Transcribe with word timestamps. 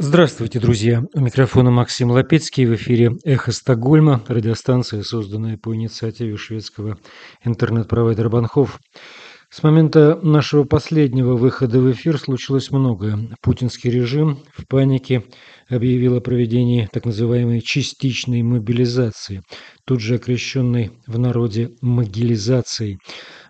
Здравствуйте, 0.00 0.60
друзья! 0.60 1.02
У 1.12 1.18
микрофона 1.18 1.72
Максим 1.72 2.12
Лапецкий. 2.12 2.66
В 2.66 2.76
эфире 2.76 3.16
«Эхо 3.24 3.50
Стокгольма», 3.50 4.22
радиостанция, 4.28 5.02
созданная 5.02 5.58
по 5.58 5.74
инициативе 5.74 6.36
шведского 6.36 6.98
интернет-провайдера 7.44 8.28
Банхов. 8.28 8.78
С 9.50 9.60
момента 9.64 10.16
нашего 10.22 10.62
последнего 10.62 11.34
выхода 11.34 11.80
в 11.80 11.90
эфир 11.90 12.16
случилось 12.16 12.70
многое. 12.70 13.18
Путинский 13.42 13.90
режим 13.90 14.38
в 14.54 14.68
панике 14.68 15.24
объявил 15.68 16.16
о 16.16 16.20
проведении 16.20 16.88
так 16.92 17.04
называемой 17.04 17.60
частичной 17.60 18.42
мобилизации, 18.42 19.42
тут 19.84 20.00
же 20.00 20.14
окрещенной 20.14 20.92
в 21.08 21.18
народе 21.18 21.70
могилизацией. 21.80 22.98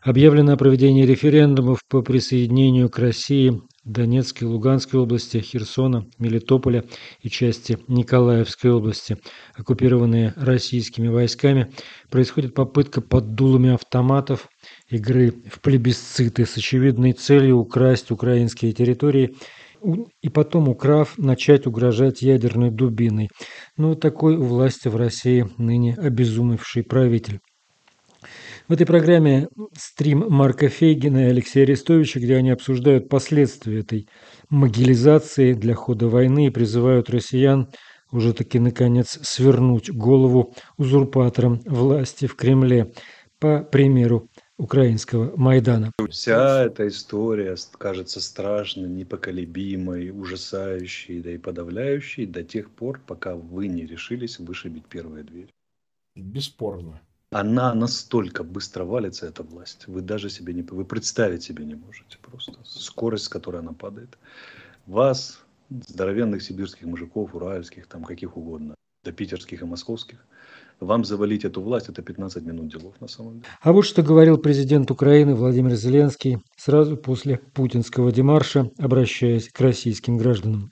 Объявлено 0.02 0.55
о 0.55 0.56
проведении 0.56 1.05
референдумов 1.05 1.80
по 1.91 2.01
присоединению 2.01 2.88
к 2.88 2.98
России 2.98 3.60
Донецкой, 3.88 4.48
Луганской 4.48 5.01
области, 5.01 5.38
Херсона, 5.38 6.06
Мелитополя 6.19 6.84
и 7.20 7.30
части 7.30 7.78
Николаевской 7.88 8.70
области, 8.70 9.16
оккупированные 9.56 10.34
российскими 10.37 11.09
войсками, 11.09 11.73
происходит 12.11 12.55
попытка 12.55 13.01
под 13.01 13.34
дулами 13.34 13.73
автоматов 13.73 14.48
игры 14.88 15.33
в 15.51 15.61
плебисциты 15.61 16.45
с 16.45 16.56
очевидной 16.56 17.12
целью 17.12 17.59
украсть 17.59 18.11
украинские 18.11 18.73
территории 18.73 19.34
и 20.23 20.28
потом, 20.28 20.69
украв, 20.69 21.16
начать 21.19 21.66
угрожать 21.66 22.23
ядерной 22.23 22.70
дубиной. 22.70 23.28
Но 23.77 23.95
такой 23.95 24.36
у 24.36 24.45
власти 24.45 24.89
в 24.89 24.97
России 24.97 25.48
ныне 25.56 25.95
обезумевший 25.95 26.83
правитель. 26.83 27.41
В 28.68 28.72
этой 28.74 28.84
программе 28.84 29.48
стрим 29.74 30.27
Марка 30.28 30.68
Фейгина 30.68 31.28
и 31.28 31.30
Алексея 31.30 31.64
Арестовича, 31.64 32.20
где 32.20 32.36
они 32.36 32.50
обсуждают 32.50 33.08
последствия 33.08 33.80
этой 33.80 34.10
могилизации 34.50 35.54
для 35.54 35.74
хода 35.74 36.08
войны 36.08 36.48
и 36.48 36.50
призывают 36.50 37.08
россиян 37.08 37.70
уже 38.12 38.34
таки 38.34 38.58
наконец 38.58 39.19
свернуть 39.22 39.91
голову 39.91 40.55
узурпаторам 40.77 41.62
власти 41.64 42.27
в 42.27 42.36
Кремле, 42.36 42.92
по 43.38 43.62
примеру 43.62 44.28
украинского 44.58 45.34
Майдана. 45.34 45.91
Вся 46.10 46.64
эта 46.64 46.88
история 46.88 47.56
кажется 47.78 48.20
страшной, 48.20 48.91
непоколебимой, 48.91 50.10
ужасающей, 50.10 51.22
да 51.22 51.30
и 51.30 51.38
подавляющей 51.38 52.27
до 52.27 52.42
тех 52.42 52.70
пор, 52.70 53.00
пока 53.06 53.34
вы 53.34 53.69
не 53.69 53.86
решились 53.86 54.38
вышибить 54.38 54.84
первую 54.86 55.25
дверь. 55.25 55.48
Бесспорно 56.14 57.00
она 57.31 57.75
настолько 57.75 58.43
быстро 58.43 58.84
валится, 58.84 59.27
эта 59.27 59.43
власть. 59.43 59.84
Вы 59.87 60.01
даже 60.01 60.31
себе 60.31 60.55
не, 60.55 60.62
вы 60.62 60.84
представить 60.84 61.43
себе 61.43 61.65
не 61.65 61.75
можете 61.75 62.19
просто. 62.23 62.55
Скорость, 62.65 63.25
с 63.25 63.29
которой 63.29 63.61
она 63.61 63.73
падает. 63.73 64.17
Вас, 64.87 65.41
здоровенных 65.69 66.43
сибирских 66.43 66.87
мужиков, 66.87 67.34
уральских, 67.34 67.87
там 67.87 68.05
каких 68.05 68.37
угодно, 68.37 68.75
до 69.05 69.12
питерских 69.12 69.61
и 69.61 69.65
московских, 69.67 70.25
вам 70.81 71.05
завалить 71.05 71.45
эту 71.45 71.61
власть, 71.61 71.89
это 71.89 72.03
15 72.03 72.45
минут 72.45 72.69
делов 72.69 72.95
на 73.01 73.09
самом 73.09 73.41
деле. 73.41 73.47
А 73.61 73.73
вот 73.73 73.83
что 73.83 74.03
говорил 74.03 74.39
президент 74.39 74.91
Украины 74.91 75.34
Владимир 75.34 75.75
Зеленский 75.75 76.39
сразу 76.56 76.97
после 76.97 77.39
путинского 77.39 78.12
демарша, 78.12 78.71
обращаясь 78.79 79.49
к 79.51 79.61
российским 79.61 80.17
гражданам. 80.17 80.71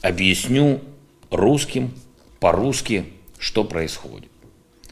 Объясню 0.00 0.80
русским 1.30 1.90
по-русски, 2.38 3.04
что 3.38 3.64
происходит. 3.64 4.29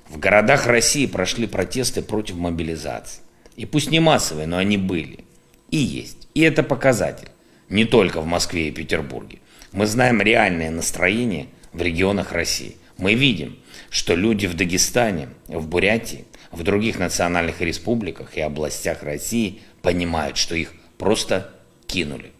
В 0.09 0.19
городах 0.19 0.67
России 0.67 1.07
прошли 1.07 1.47
протесты 1.47 2.01
против 2.03 2.37
мобилизации. 2.37 3.21
И 3.57 3.67
пусть 3.67 3.91
не 3.91 4.01
массовые, 4.01 4.47
но 4.47 4.57
они 4.57 4.77
были. 4.77 5.25
И 5.71 5.77
есть. 5.77 6.29
И 6.35 6.41
это 6.41 6.63
показатель. 6.63 7.29
Не 7.69 7.85
только 7.85 8.21
в 8.21 8.27
Москве 8.27 8.69
и 8.69 8.73
Петербурге. 8.73 9.41
Мы 9.73 9.87
знаем 9.87 10.23
реальное 10.23 10.71
настроение 10.71 11.49
в 11.73 11.83
регионах 11.83 12.33
России. 12.33 12.77
Мы 12.97 13.15
видим, 13.15 13.59
что 13.91 14.15
люди 14.15 14.47
в 14.47 14.55
Дагестане, 14.55 15.29
в 15.47 15.69
Бурятии, 15.69 16.25
в 16.51 16.63
других 16.63 16.99
национальных 16.99 17.61
республиках 17.61 18.37
и 18.37 18.41
областях 18.41 19.03
России 19.03 19.61
понимают, 19.83 20.39
что 20.39 20.55
их 20.55 20.73
просто 20.97 21.51
кинули. 21.87 22.33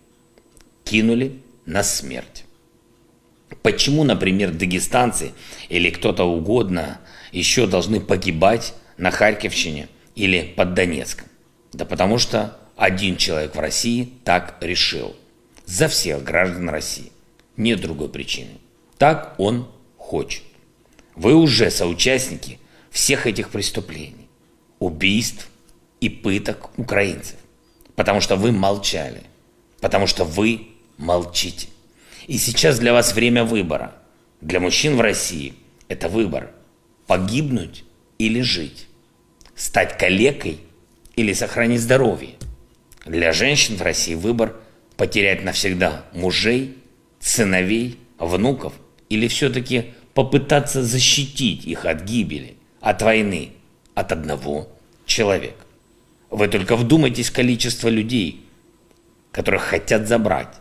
Кинули 0.85 1.41
на 1.67 1.83
смерть. 1.83 2.45
Почему, 3.63 4.05
например, 4.05 4.53
дагестанцы 4.53 5.33
или 5.69 5.91
кто-то 5.91 6.25
угодно 6.25 7.01
еще 7.33 7.67
должны 7.67 8.01
погибать 8.01 8.75
на 8.97 9.11
Харьковщине 9.11 9.89
или 10.15 10.43
под 10.57 10.75
Донецком? 10.75 11.29
Да 11.73 11.85
потому 11.85 12.19
что 12.19 12.59
один 12.77 13.17
человек 13.17 13.55
в 13.55 13.61
России 13.61 14.13
так 14.25 14.57
решил. 14.61 15.17
За 15.67 15.89
всех 15.89 16.23
граждан 16.25 16.71
России. 16.71 17.13
Нет 17.57 17.81
другой 17.81 18.09
причины. 18.09 18.53
Так 18.97 19.35
он 19.39 19.69
хочет. 19.97 20.43
Вы 21.15 21.35
уже 21.35 21.71
соучастники 21.71 22.59
всех 22.91 23.27
этих 23.27 23.51
преступлений. 23.51 24.29
Убийств 24.79 25.49
и 26.01 26.09
пыток 26.09 26.71
украинцев. 26.79 27.37
Потому 27.97 28.21
что 28.21 28.37
вы 28.37 28.53
молчали. 28.53 29.23
Потому 29.81 30.07
что 30.07 30.25
вы 30.25 30.69
молчите. 30.97 31.69
И 32.29 32.39
сейчас 32.39 32.79
для 32.79 32.93
вас 32.93 33.13
время 33.13 33.45
выбора. 33.45 33.93
Для 34.41 34.61
мужчин 34.61 34.97
в 34.97 35.01
России 35.01 35.55
это 35.89 36.09
выбор 36.09 36.51
погибнуть 37.09 37.85
или 38.19 38.43
жить, 38.43 38.87
стать 39.57 39.99
калекой 39.99 40.61
или 41.17 41.33
сохранить 41.33 41.81
здоровье. 41.81 42.35
Для 43.05 43.33
женщин 43.33 43.77
в 43.77 43.83
России 43.83 44.15
выбор 44.15 44.55
потерять 44.97 45.43
навсегда 45.43 46.05
мужей, 46.13 46.77
сыновей, 47.19 47.99
внуков 48.19 48.75
или 49.09 49.27
все-таки 49.27 49.87
попытаться 50.13 50.83
защитить 50.83 51.65
их 51.65 51.87
от 51.87 52.03
гибели, 52.03 52.57
от 52.81 53.01
войны, 53.01 53.53
от 53.95 54.13
одного 54.13 54.69
человека. 55.07 55.65
Вы 56.31 56.47
только 56.49 56.77
вдумайтесь 56.77 57.31
в 57.31 57.33
количество 57.33 57.89
людей, 57.89 58.45
которых 59.33 59.63
хотят 59.63 60.07
забрать. 60.07 60.55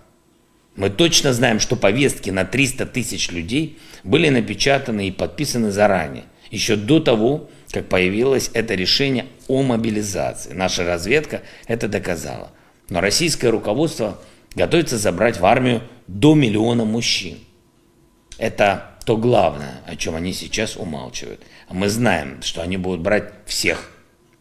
Мы 0.78 0.90
точно 0.92 1.34
знаем, 1.34 1.60
что 1.60 1.76
повестки 1.76 2.30
на 2.30 2.46
300 2.46 2.86
тысяч 2.86 3.32
людей 3.32 3.80
были 4.06 4.30
напечатаны 4.30 5.10
и 5.10 5.12
подписаны 5.12 5.72
заранее– 5.72 6.24
еще 6.52 6.76
до 6.76 7.00
того, 7.00 7.50
как 7.72 7.90
появилось 7.90 8.50
это 8.54 8.76
решение 8.76 9.26
о 9.48 9.62
мобилизации. 9.64 10.54
Наша 10.54 10.86
разведка 10.86 11.42
это 11.68 11.88
доказала. 11.88 12.52
Но 12.90 13.02
российское 13.02 13.50
руководство 13.50 14.20
готовится 14.56 14.98
забрать 14.98 15.40
в 15.40 15.46
армию 15.46 15.84
до 16.08 16.36
миллиона 16.36 16.86
мужчин. 16.86 17.38
Это 18.38 18.92
то 19.06 19.18
главное, 19.18 19.82
о 19.86 19.96
чем 19.96 20.16
они 20.16 20.34
сейчас 20.34 20.76
умалчивают. 20.76 21.42
Мы 21.70 21.90
знаем, 21.90 22.42
что 22.42 22.62
они 22.62 22.78
будут 22.78 23.02
брать 23.02 23.32
всех, 23.46 23.92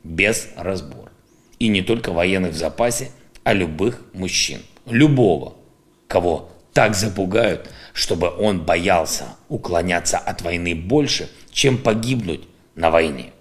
без 0.02 0.48
разбора. 0.56 1.10
И 1.58 1.68
не 1.68 1.82
только 1.82 2.12
военных 2.12 2.52
в 2.52 2.56
запасе, 2.56 3.10
а 3.44 3.52
любых 3.52 4.02
мужчин. 4.12 4.60
Любого, 4.86 5.54
кого 6.06 6.50
так 6.72 6.94
запугают, 6.94 7.70
чтобы 7.92 8.28
он 8.28 8.60
боялся 8.60 9.36
уклоняться 9.48 10.18
от 10.18 10.42
войны 10.42 10.74
больше, 10.74 11.30
чем 11.56 11.78
погибнуть 11.78 12.42
на 12.74 12.90
войне. 12.90 13.32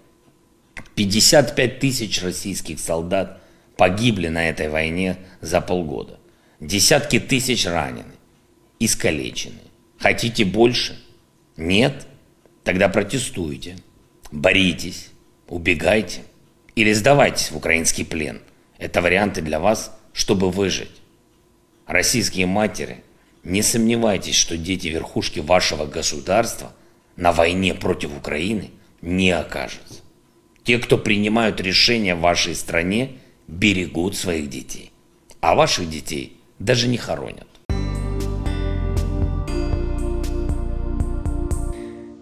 55 0.94 1.78
тысяч 1.80 2.22
российских 2.22 2.80
солдат 2.80 3.42
погибли 3.76 4.28
на 4.28 4.48
этой 4.48 4.70
войне 4.70 5.18
за 5.42 5.60
полгода. 5.60 6.18
Десятки 6.58 7.20
тысяч 7.20 7.66
ранены, 7.66 8.14
искалечены. 8.80 9.60
Хотите 9.98 10.46
больше? 10.46 10.98
Нет? 11.58 12.06
Тогда 12.64 12.88
протестуйте, 12.88 13.76
боритесь, 14.32 15.10
убегайте 15.46 16.22
или 16.74 16.94
сдавайтесь 16.94 17.50
в 17.50 17.58
украинский 17.58 18.06
плен. 18.06 18.40
Это 18.78 19.02
варианты 19.02 19.42
для 19.42 19.60
вас, 19.60 19.94
чтобы 20.14 20.50
выжить. 20.50 21.02
Российские 21.86 22.46
матери, 22.46 23.04
не 23.44 23.60
сомневайтесь, 23.60 24.36
что 24.36 24.56
дети 24.56 24.88
верхушки 24.88 25.40
вашего 25.40 25.84
государства– 25.84 26.72
на 27.16 27.32
войне 27.32 27.74
против 27.74 28.16
Украины 28.16 28.70
не 29.00 29.30
окажется. 29.30 30.02
Те, 30.64 30.78
кто 30.78 30.98
принимают 30.98 31.60
решения 31.60 32.14
в 32.14 32.20
вашей 32.20 32.54
стране, 32.54 33.12
берегут 33.48 34.16
своих 34.16 34.50
детей. 34.50 34.92
А 35.40 35.54
ваших 35.54 35.88
детей 35.88 36.40
даже 36.58 36.88
не 36.88 36.96
хоронят. 36.96 37.46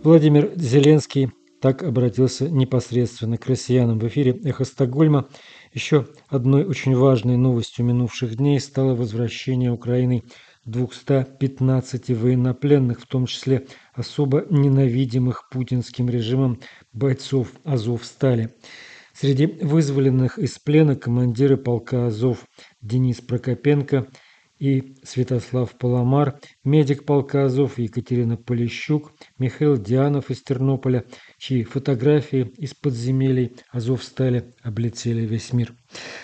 Владимир 0.03 0.53
Зеленский 0.57 1.31
так 1.63 1.83
обратился 1.83 2.51
непосредственно 2.51 3.39
к 3.39 3.47
россиянам 3.47 3.99
в 3.99 4.07
эфире 4.09 4.39
«Эхо 4.45 4.67
Стокгольма». 4.67 5.29
Еще 5.73 6.07
одной 6.29 6.67
очень 6.67 6.95
важной 6.95 7.39
новостью 7.39 7.87
минувших 7.87 8.37
дней 8.37 8.61
стало 8.61 8.95
возвращение 8.95 9.73
Украины 9.73 10.25
215 10.67 12.11
военнопленных, 12.11 13.01
в 13.01 13.07
том 13.07 13.25
числе 13.25 13.67
особо 13.95 14.45
ненавидимых 14.51 15.49
путинским 15.51 16.09
режимом 16.09 16.61
бойцов 16.93 17.53
Азов-Стали. 17.65 18.55
Среди 19.13 19.47
вызволенных 19.47 20.39
из 20.39 20.59
плена 20.59 20.97
командиры 20.97 21.57
полка 21.57 22.07
Азов 22.07 22.47
Денис 22.81 23.21
Прокопенко 23.21 24.09
и 24.59 24.97
Святослав 25.05 25.77
Паламар, 25.79 26.41
медик 26.65 27.05
полка 27.05 27.45
Азов 27.45 27.79
Екатерина 27.79 28.37
Полищук, 28.37 29.13
Михаил 29.39 29.77
Дианов 29.77 30.31
из 30.31 30.43
Тернополя, 30.43 31.05
чьи 31.45 31.63
фотографии 31.63 32.53
из 32.57 32.73
подземелий 32.73 33.53
Азовстали 33.71 34.55
облетели 34.63 35.27
весь 35.27 35.53
мир. 35.53 35.75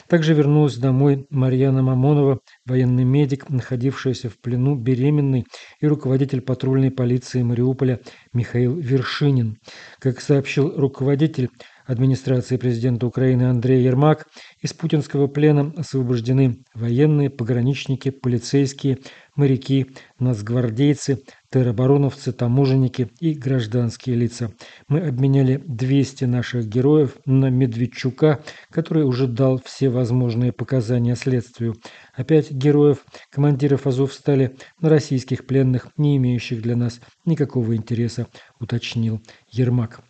Также 0.08 0.32
вернулась 0.32 0.76
домой 0.76 1.26
Марьяна 1.28 1.82
Мамонова, 1.82 2.40
военный 2.64 3.04
медик, 3.04 3.50
находившаяся 3.50 4.30
в 4.30 4.38
плену 4.38 4.76
беременный 4.76 5.44
и 5.80 5.86
руководитель 5.86 6.40
патрульной 6.40 6.90
полиции 6.90 7.42
Мариуполя 7.42 8.00
Михаил 8.32 8.76
Вершинин. 8.78 9.58
Как 9.98 10.22
сообщил 10.22 10.74
руководитель, 10.74 11.50
администрации 11.90 12.56
президента 12.56 13.06
Украины 13.06 13.44
Андрей 13.44 13.82
Ермак 13.82 14.28
из 14.60 14.72
путинского 14.72 15.26
плена 15.26 15.72
освобождены 15.76 16.62
военные, 16.72 17.30
пограничники, 17.30 18.10
полицейские, 18.10 18.98
моряки, 19.34 19.90
нацгвардейцы, 20.20 21.18
теробороновцы, 21.50 22.32
таможенники 22.32 23.10
и 23.18 23.34
гражданские 23.34 24.14
лица. 24.14 24.52
Мы 24.86 25.00
обменяли 25.00 25.56
200 25.66 26.26
наших 26.26 26.68
героев 26.68 27.16
на 27.26 27.50
Медведчука, 27.50 28.44
который 28.70 29.02
уже 29.02 29.26
дал 29.26 29.60
все 29.64 29.88
возможные 29.88 30.52
показания 30.52 31.16
следствию. 31.16 31.74
Опять 32.14 32.52
героев, 32.52 33.04
командиров 33.32 33.88
Азов 33.88 34.12
стали 34.12 34.56
на 34.80 34.90
российских 34.90 35.44
пленных, 35.44 35.88
не 35.96 36.16
имеющих 36.18 36.62
для 36.62 36.76
нас 36.76 37.00
никакого 37.24 37.74
интереса, 37.74 38.28
уточнил 38.60 39.20
Ермак. 39.50 40.04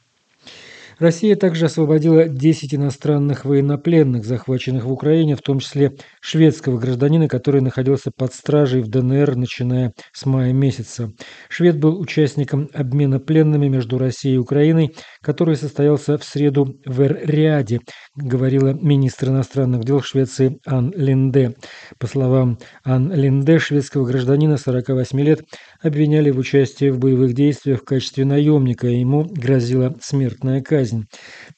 Россия 1.01 1.35
также 1.35 1.65
освободила 1.65 2.29
10 2.29 2.75
иностранных 2.75 3.47
военнопленных, 3.47 4.27
захваченных 4.27 4.85
в 4.85 4.93
Украине, 4.93 5.35
в 5.35 5.41
том 5.41 5.59
числе 5.59 5.93
шведского 6.21 6.79
гражданина, 6.79 7.27
который 7.27 7.63
находился 7.63 8.11
под 8.15 8.35
стражей 8.35 8.83
в 8.83 8.89
ДНР, 8.89 9.35
начиная 9.35 9.95
с 10.13 10.27
мая 10.27 10.53
месяца. 10.53 11.11
Швед 11.49 11.81
был 11.81 11.99
участником 11.99 12.69
обмена 12.75 13.19
пленными 13.19 13.69
между 13.69 13.97
Россией 13.97 14.35
и 14.35 14.39
Украиной, 14.39 14.95
который 15.23 15.57
состоялся 15.57 16.19
в 16.19 16.25
среду 16.25 16.77
в 16.85 17.01
Эр-Риаде, 17.01 17.81
говорила 18.15 18.75
министр 18.75 19.29
иностранных 19.29 19.85
дел 19.85 20.03
Швеции 20.03 20.59
Ан 20.67 20.93
Линде. 20.95 21.55
По 21.99 22.09
словам 22.09 22.59
Ан 22.85 23.11
Линде, 23.11 23.59
шведского 23.59 24.05
гражданина 24.05 24.59
48 24.59 25.19
лет 25.23 25.41
обвиняли 25.83 26.31
в 26.31 26.39
участии 26.39 26.91
в 26.91 26.99
боевых 26.99 27.33
действиях 27.33 27.81
в 27.81 27.85
качестве 27.85 28.27
наемника, 28.27 28.87
и 28.87 29.01
ему 29.01 29.25
грозила 29.25 29.97
смертная 30.03 30.61
казнь 30.61 30.90
казнь. 30.91 31.07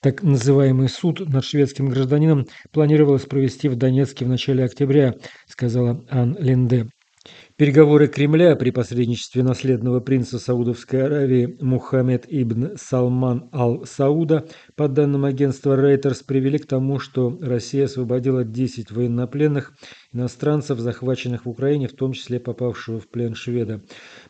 Так 0.00 0.22
называемый 0.22 0.88
суд 0.88 1.20
над 1.20 1.44
шведским 1.44 1.88
гражданином 1.88 2.46
планировалось 2.72 3.26
провести 3.26 3.68
в 3.68 3.76
Донецке 3.76 4.24
в 4.24 4.28
начале 4.28 4.64
октября, 4.64 5.14
сказала 5.46 6.04
Ан 6.10 6.36
Ленде. 6.38 6.88
Переговоры 7.56 8.08
Кремля 8.08 8.56
при 8.56 8.70
посредничестве 8.70 9.42
наследного 9.42 10.00
принца 10.00 10.38
Саудовской 10.38 11.04
Аравии 11.04 11.58
Мухаммед 11.60 12.24
ибн 12.28 12.76
Салман 12.76 13.50
ал-Сауда, 13.52 14.46
по 14.74 14.88
данным 14.88 15.26
агентства 15.26 15.76
Reuters, 15.76 16.24
привели 16.26 16.58
к 16.58 16.66
тому, 16.66 16.98
что 16.98 17.38
Россия 17.42 17.84
освободила 17.84 18.44
10 18.44 18.90
военнопленных 18.90 19.74
иностранцев, 20.14 20.78
захваченных 20.78 21.44
в 21.44 21.50
Украине, 21.50 21.88
в 21.88 21.92
том 21.92 22.12
числе 22.12 22.40
попавшего 22.40 23.00
в 23.00 23.08
плен 23.08 23.34
шведа. 23.34 23.82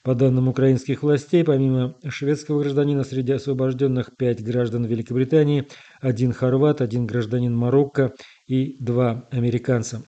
По 0.02 0.16
данным 0.16 0.48
украинских 0.48 1.04
властей, 1.04 1.44
помимо 1.44 1.96
шведского 2.08 2.60
гражданина, 2.62 3.04
среди 3.04 3.32
освобожденных 3.32 4.16
5 4.16 4.42
граждан 4.42 4.84
Великобритании, 4.84 5.68
один 6.00 6.32
хорват, 6.32 6.80
один 6.80 7.06
гражданин 7.06 7.54
Марокко 7.54 8.14
и 8.48 8.76
два 8.82 9.28
американца. 9.30 10.02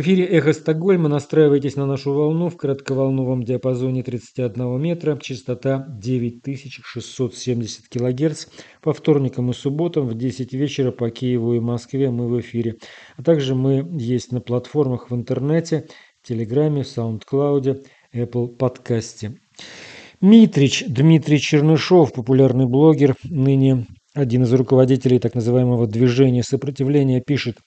В 0.00 0.02
эфире 0.02 0.24
«Эхо 0.24 0.54
Стокгольма». 0.54 1.10
Настраивайтесь 1.10 1.76
на 1.76 1.84
нашу 1.84 2.14
волну 2.14 2.48
в 2.48 2.56
коротковолновом 2.56 3.42
диапазоне 3.42 4.02
31 4.02 4.80
метра, 4.80 5.18
частота 5.20 5.84
9670 5.90 7.88
кГц. 7.90 8.46
По 8.80 8.94
вторникам 8.94 9.50
и 9.50 9.52
субботам 9.52 10.06
в 10.06 10.14
10 10.14 10.54
вечера 10.54 10.90
по 10.90 11.10
Киеву 11.10 11.52
и 11.52 11.60
Москве 11.60 12.10
мы 12.10 12.28
в 12.28 12.40
эфире. 12.40 12.76
А 13.18 13.22
также 13.22 13.54
мы 13.54 13.86
есть 13.92 14.32
на 14.32 14.40
платформах 14.40 15.10
в 15.10 15.14
интернете, 15.14 15.86
Телеграме, 16.22 16.82
Саундклауде, 16.82 17.82
Apple 18.14 18.56
подкасте. 18.56 19.38
Митрич 20.22 20.82
Дмитрий 20.88 21.38
Чернышов, 21.38 22.14
популярный 22.14 22.64
блогер, 22.64 23.16
ныне 23.22 23.86
один 24.14 24.44
из 24.44 24.52
руководителей 24.54 25.18
так 25.18 25.34
называемого 25.34 25.86
движения 25.86 26.42
сопротивления, 26.42 27.20
пишет– 27.20 27.58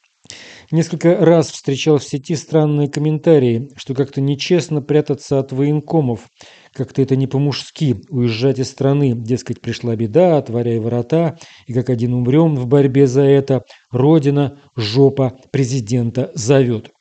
Несколько 0.71 1.17
раз 1.17 1.51
встречал 1.51 1.97
в 1.97 2.03
сети 2.03 2.35
странные 2.35 2.87
комментарии, 2.87 3.69
что 3.75 3.93
как-то 3.93 4.21
нечестно 4.21 4.81
прятаться 4.81 5.39
от 5.39 5.51
военкомов, 5.51 6.27
как-то 6.73 7.01
это 7.01 7.15
не 7.15 7.27
по-мужски 7.27 8.01
уезжать 8.09 8.59
из 8.59 8.69
страны, 8.69 9.13
дескать, 9.15 9.61
пришла 9.61 9.95
беда, 9.95 10.37
отворяй 10.37 10.79
ворота, 10.79 11.37
и 11.67 11.73
как 11.73 11.89
один 11.89 12.13
умрем 12.13 12.55
в 12.55 12.67
борьбе 12.67 13.07
за 13.07 13.23
это, 13.23 13.63
родина, 13.91 14.59
жопа 14.75 15.37
президента 15.51 16.31
зовет. 16.33 16.91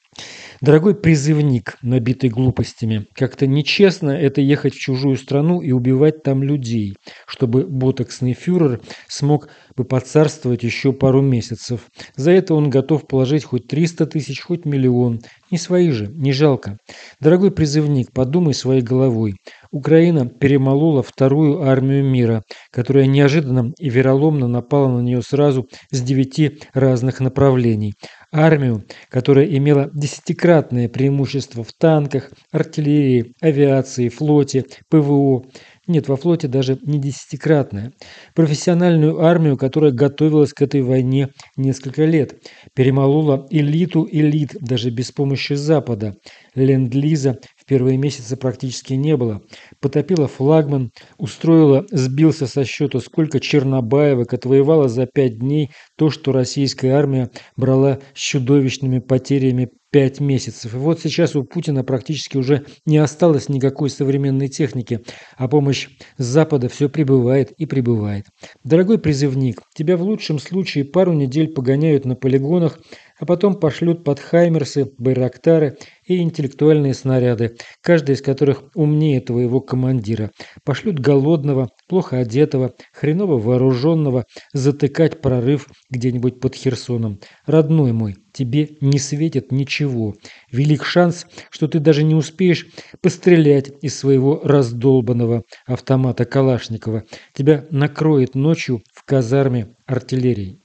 Дорогой 0.62 0.94
призывник, 0.94 1.76
набитый 1.82 2.30
глупостями, 2.30 3.06
как-то 3.16 3.48
нечестно 3.48 4.10
это 4.10 4.40
ехать 4.40 4.74
в 4.74 4.78
чужую 4.78 5.16
страну 5.16 5.60
и 5.60 5.72
убивать 5.72 6.22
там 6.22 6.44
людей, 6.44 6.94
чтобы 7.26 7.66
ботоксный 7.66 8.32
фюрер 8.32 8.80
смог 9.08 9.48
бы 9.76 9.82
поцарствовать 9.82 10.62
еще 10.62 10.92
пару 10.92 11.20
месяцев. 11.20 11.88
За 12.14 12.30
это 12.30 12.54
он 12.54 12.70
готов 12.70 13.08
положить 13.08 13.42
хоть 13.42 13.66
300 13.66 14.06
тысяч, 14.06 14.40
хоть 14.40 14.64
миллион. 14.64 15.18
Не 15.50 15.58
свои 15.58 15.90
же, 15.90 16.06
не 16.06 16.32
жалко. 16.32 16.76
Дорогой 17.18 17.50
призывник, 17.50 18.12
подумай 18.12 18.54
своей 18.54 18.82
головой. 18.82 19.34
Украина 19.72 20.28
перемолола 20.28 21.02
вторую 21.02 21.62
армию 21.62 22.04
мира, 22.04 22.42
которая 22.70 23.06
неожиданно 23.06 23.72
и 23.78 23.88
вероломно 23.88 24.46
напала 24.46 24.88
на 24.88 25.00
нее 25.00 25.22
сразу 25.22 25.66
с 25.90 26.00
девяти 26.00 26.60
разных 26.72 27.18
направлений. 27.18 27.94
Армию, 28.32 28.84
которая 29.10 29.44
имела 29.44 29.90
десятикратное 29.92 30.88
преимущество 30.88 31.62
в 31.64 31.72
танках, 31.74 32.30
артиллерии, 32.50 33.34
авиации, 33.42 34.08
флоте, 34.08 34.64
ПВО, 34.88 35.44
нет, 35.88 36.06
во 36.08 36.16
флоте 36.16 36.46
даже 36.46 36.78
не 36.82 37.00
десятикратное. 37.00 37.92
Профессиональную 38.34 39.20
армию, 39.20 39.56
которая 39.56 39.90
готовилась 39.90 40.52
к 40.52 40.62
этой 40.62 40.80
войне 40.80 41.28
несколько 41.56 42.04
лет. 42.04 42.36
Перемолола 42.74 43.46
элиту 43.50 44.08
элит, 44.10 44.54
даже 44.60 44.90
без 44.90 45.10
помощи 45.10 45.54
Запада. 45.54 46.14
Ленд-лиза 46.54 47.38
в 47.62 47.64
первые 47.64 47.96
месяцы 47.96 48.36
практически 48.36 48.94
не 48.94 49.16
было. 49.16 49.40
Потопила 49.80 50.26
флагман, 50.26 50.90
устроила, 51.16 51.86
сбился 51.92 52.48
со 52.48 52.64
счета, 52.64 52.98
сколько 52.98 53.38
Чернобаевок 53.38 54.34
отвоевала 54.34 54.88
за 54.88 55.06
пять 55.06 55.38
дней 55.38 55.70
то, 55.96 56.10
что 56.10 56.32
российская 56.32 56.90
армия 56.90 57.30
брала 57.56 58.00
с 58.14 58.18
чудовищными 58.18 58.98
потерями 58.98 59.70
пять 59.92 60.20
месяцев. 60.20 60.74
И 60.74 60.78
вот 60.78 61.00
сейчас 61.00 61.36
у 61.36 61.44
Путина 61.44 61.84
практически 61.84 62.38
уже 62.38 62.64
не 62.86 62.96
осталось 62.96 63.48
никакой 63.48 63.90
современной 63.90 64.48
техники, 64.48 65.00
а 65.36 65.48
помощь 65.48 65.88
с 66.16 66.24
Запада 66.24 66.68
все 66.68 66.88
прибывает 66.88 67.52
и 67.52 67.66
прибывает. 67.66 68.24
Дорогой 68.64 68.98
призывник, 68.98 69.60
тебя 69.74 69.96
в 69.96 70.02
лучшем 70.02 70.38
случае 70.38 70.86
пару 70.86 71.12
недель 71.12 71.52
погоняют 71.52 72.06
на 72.06 72.16
полигонах, 72.16 72.80
а 73.22 73.24
потом 73.24 73.54
пошлют 73.54 74.02
под 74.02 74.18
Хаймерсы, 74.18 74.90
Байрактары 74.98 75.78
и 76.04 76.20
интеллектуальные 76.20 76.92
снаряды, 76.92 77.56
каждый 77.80 78.16
из 78.16 78.20
которых 78.20 78.64
умнее 78.74 79.20
твоего 79.20 79.60
командира. 79.60 80.32
Пошлют 80.64 80.98
голодного, 80.98 81.68
плохо 81.88 82.18
одетого, 82.18 82.74
хреново 82.92 83.38
вооруженного 83.38 84.24
затыкать 84.52 85.20
прорыв 85.20 85.68
где-нибудь 85.88 86.40
под 86.40 86.56
Херсоном. 86.56 87.20
Родной 87.46 87.92
мой, 87.92 88.16
тебе 88.32 88.70
не 88.80 88.98
светит 88.98 89.52
ничего. 89.52 90.14
Велик 90.50 90.84
шанс, 90.84 91.26
что 91.50 91.68
ты 91.68 91.78
даже 91.78 92.02
не 92.02 92.16
успеешь 92.16 92.66
пострелять 93.02 93.70
из 93.82 93.96
своего 93.96 94.40
раздолбанного 94.42 95.44
автомата 95.64 96.24
Калашникова. 96.24 97.04
Тебя 97.34 97.66
накроет 97.70 98.34
ночью 98.34 98.82
в 98.92 99.04
казарме 99.04 99.76
артиллерии. 99.86 100.61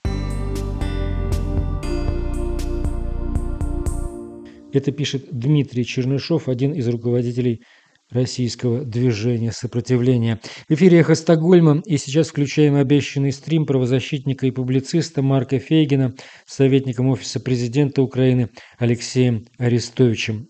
Это 4.74 4.92
пишет 4.92 5.28
Дмитрий 5.32 5.86
Чернышов, 5.86 6.50
один 6.50 6.74
из 6.74 6.88
руководителей 6.88 7.64
российского 8.10 8.84
движения 8.84 9.52
сопротивления. 9.52 10.40
В 10.70 10.74
эфире 10.74 11.00
«Эхо 11.00 11.16
Стокгольма» 11.16 11.82
и 11.86 11.98
сейчас 11.98 12.30
включаем 12.30 12.76
обещанный 12.76 13.32
стрим 13.32 13.66
правозащитника 13.66 14.46
и 14.46 14.52
публициста 14.52 15.22
Марка 15.22 15.60
Фейгина 15.60 16.14
с 16.46 16.56
советником 16.56 17.10
Офиса 17.10 17.40
президента 17.40 18.02
Украины 18.02 18.50
Алексеем 18.78 19.46
Арестовичем. 19.58 20.48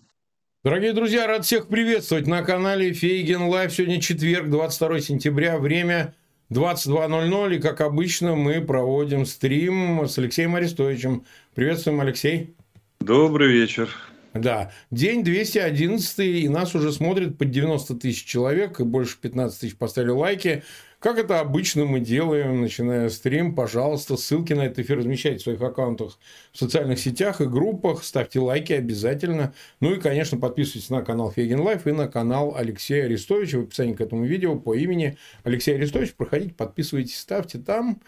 Дорогие 0.64 0.92
друзья, 0.92 1.26
рад 1.26 1.44
всех 1.44 1.68
приветствовать 1.68 2.26
на 2.26 2.42
канале 2.42 2.92
Фейгин 2.92 3.42
Live. 3.42 3.72
Сегодня 3.72 4.00
четверг, 4.00 4.50
22 4.50 5.00
сентября, 5.00 5.58
время 5.58 6.14
22.00, 6.52 7.56
и, 7.56 7.60
как 7.60 7.80
обычно, 7.80 8.34
мы 8.34 8.60
проводим 8.60 9.24
стрим 9.24 10.06
с 10.06 10.18
Алексеем 10.18 10.54
Арестовичем. 10.54 11.24
Приветствуем, 11.54 12.00
Алексей. 12.00 12.54
Добрый 13.00 13.52
вечер. 13.52 13.88
Да, 14.40 14.70
день 14.90 15.24
211, 15.24 16.18
и 16.20 16.48
нас 16.48 16.74
уже 16.74 16.92
смотрит 16.92 17.38
под 17.38 17.50
90 17.50 17.94
тысяч 17.96 18.24
человек, 18.24 18.78
и 18.80 18.84
больше 18.84 19.18
15 19.20 19.60
тысяч 19.60 19.76
поставили 19.76 20.10
лайки. 20.10 20.62
Как 21.00 21.16
это 21.16 21.38
обычно 21.38 21.84
мы 21.84 22.00
делаем, 22.00 22.60
начиная 22.60 23.08
стрим, 23.08 23.54
пожалуйста, 23.54 24.16
ссылки 24.16 24.52
на 24.52 24.62
этот 24.62 24.80
эфир 24.80 24.98
размещайте 24.98 25.38
в 25.38 25.42
своих 25.42 25.62
аккаунтах 25.62 26.18
в 26.52 26.58
социальных 26.58 26.98
сетях 26.98 27.40
и 27.40 27.46
группах, 27.46 28.02
ставьте 28.02 28.40
лайки 28.40 28.72
обязательно. 28.72 29.54
Ну 29.80 29.94
и, 29.94 30.00
конечно, 30.00 30.38
подписывайтесь 30.38 30.90
на 30.90 31.02
канал 31.02 31.30
Фейгин 31.30 31.60
Live 31.60 31.86
и 31.86 31.92
на 31.92 32.08
канал 32.08 32.54
Алексея 32.56 33.04
Арестовича 33.04 33.58
в 33.58 33.62
описании 33.62 33.94
к 33.94 34.00
этому 34.00 34.24
видео 34.24 34.58
по 34.58 34.74
имени 34.74 35.16
Алексей 35.44 35.76
Арестович. 35.76 36.14
Проходите, 36.14 36.54
подписывайтесь, 36.54 37.18
ставьте 37.18 37.58
там. 37.58 38.00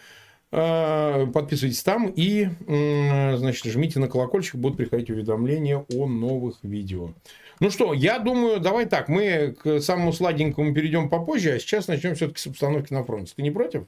Э, 0.51 1.27
подписывайтесь 1.33 1.81
там 1.81 2.11
и, 2.13 2.49
значит, 2.67 3.65
жмите 3.65 3.99
на 3.99 4.09
колокольчик, 4.09 4.55
будут 4.55 4.77
приходить 4.77 5.09
уведомления 5.09 5.85
о 5.93 6.07
новых 6.07 6.57
видео. 6.63 7.13
Ну 7.61 7.69
что, 7.69 7.93
я 7.93 8.19
думаю, 8.19 8.59
давай 8.59 8.85
так, 8.85 9.07
мы 9.07 9.55
к 9.57 9.79
самому 9.79 10.11
сладенькому 10.11 10.73
перейдем 10.73 11.09
попозже, 11.09 11.53
а 11.53 11.59
сейчас 11.59 11.87
начнем 11.87 12.15
все-таки 12.15 12.39
с 12.39 12.47
обстановки 12.47 12.91
на 12.91 13.03
фронте. 13.03 13.33
Ты 13.35 13.43
не 13.43 13.51
против? 13.51 13.85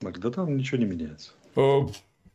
Да 0.00 0.30
там 0.30 0.56
ничего 0.56 0.78
не 0.78 0.86
меняется. 0.86 1.32
Э, 1.54 1.82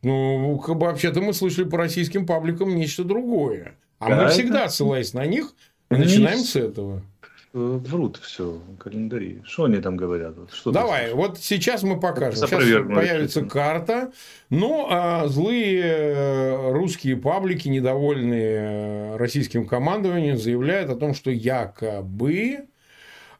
ну, 0.03 0.55
вообще-то 0.55 1.21
мы 1.21 1.33
слышали 1.33 1.67
по 1.67 1.77
российским 1.77 2.25
пабликам 2.25 2.75
нечто 2.75 3.03
другое. 3.03 3.75
А 3.99 4.09
мы 4.09 4.29
всегда, 4.29 4.69
ссылаясь 4.69 5.13
на 5.13 5.25
них, 5.25 5.53
начинаем 5.89 6.39
с 6.39 6.55
этого. 6.55 7.01
Врут 7.57 8.17
все 8.17 8.61
календари. 8.77 9.41
Что 9.43 9.63
они 9.63 9.77
там 9.77 9.97
говорят? 9.97 10.35
Что 10.53 10.71
Давай, 10.71 11.13
вот 11.13 11.39
сейчас 11.39 11.81
мы 11.81 11.99
покажем. 11.99 12.47
Сейчас 12.47 12.85
появится 12.87 13.43
карта. 13.45 14.11
Ну, 14.51 14.85
а 14.89 15.27
злые 15.27 15.81
э, 15.83 16.71
русские 16.71 17.17
паблики, 17.17 17.67
недовольные 17.67 19.13
э, 19.13 19.17
российским 19.17 19.65
командованием, 19.65 20.37
заявляют 20.37 20.91
о 20.91 20.95
том, 20.95 21.15
что 21.15 21.31
якобы 21.31 22.67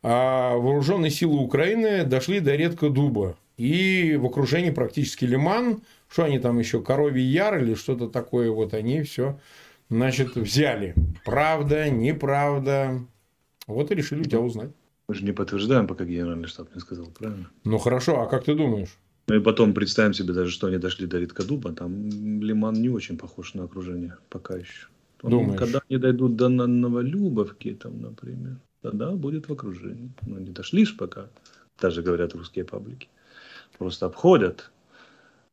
а, 0.02 0.56
вооруженные 0.56 1.12
силы 1.12 1.38
Украины 1.40 2.04
дошли 2.04 2.40
до 2.40 2.56
редко 2.56 2.90
дуба. 2.90 3.38
И 3.58 4.18
в 4.20 4.26
окружении 4.26 4.70
практически 4.70 5.26
Лиман, 5.26 5.82
что 6.10 6.24
они 6.24 6.40
там 6.40 6.58
еще, 6.60 6.82
Коровий 6.82 7.24
Яр 7.24 7.60
или 7.60 7.76
что-то 7.76 8.08
такое, 8.08 8.50
вот 8.52 8.74
они 8.74 9.02
все, 9.04 9.40
значит, 9.90 10.36
взяли. 10.36 10.96
Правда, 11.26 11.90
неправда, 11.90 13.02
вот 13.74 13.92
и 13.92 13.96
решили 13.96 14.22
у 14.22 14.24
тебя 14.24 14.40
узнать. 14.40 14.72
Мы 15.08 15.16
же 15.16 15.24
не 15.24 15.32
подтверждаем, 15.32 15.88
пока 15.88 16.04
генеральный 16.06 16.48
штаб 16.48 16.74
не 16.76 16.82
сказал, 16.82 17.08
правильно? 17.08 17.50
Ну 17.64 17.78
хорошо, 17.78 18.22
а 18.22 18.28
как 18.28 18.44
ты 18.44 18.56
думаешь? 18.56 18.98
Ну 19.28 19.36
и 19.36 19.40
потом 19.42 19.74
представим 19.74 20.14
себе 20.14 20.34
даже, 20.34 20.52
что 20.52 20.68
они 20.68 20.78
дошли 20.78 21.06
до 21.06 21.20
Риткадуба, 21.20 21.74
там 21.74 22.10
Лиман 22.42 22.76
не 22.76 22.90
очень 22.90 23.18
похож 23.18 23.54
на 23.54 23.64
окружение 23.64 24.18
пока 24.30 24.56
еще. 24.56 24.88
Он, 25.22 25.32
Думаешь? 25.32 25.60
Когда 25.60 25.82
они 25.90 26.00
дойдут 26.00 26.36
до 26.36 26.50
Новолюбовки, 26.50 27.74
там, 27.74 28.02
например, 28.02 28.58
тогда 28.82 29.12
будет 29.12 29.50
в 29.50 29.54
окружении. 29.54 30.12
Но 30.26 30.40
не 30.40 30.52
дошли 30.52 30.86
ж 30.86 30.96
пока, 30.96 31.28
даже 31.82 32.02
говорят 32.02 32.36
русские 32.36 32.66
паблики. 32.66 33.10
Просто 33.78 34.06
обходят, 34.06 34.72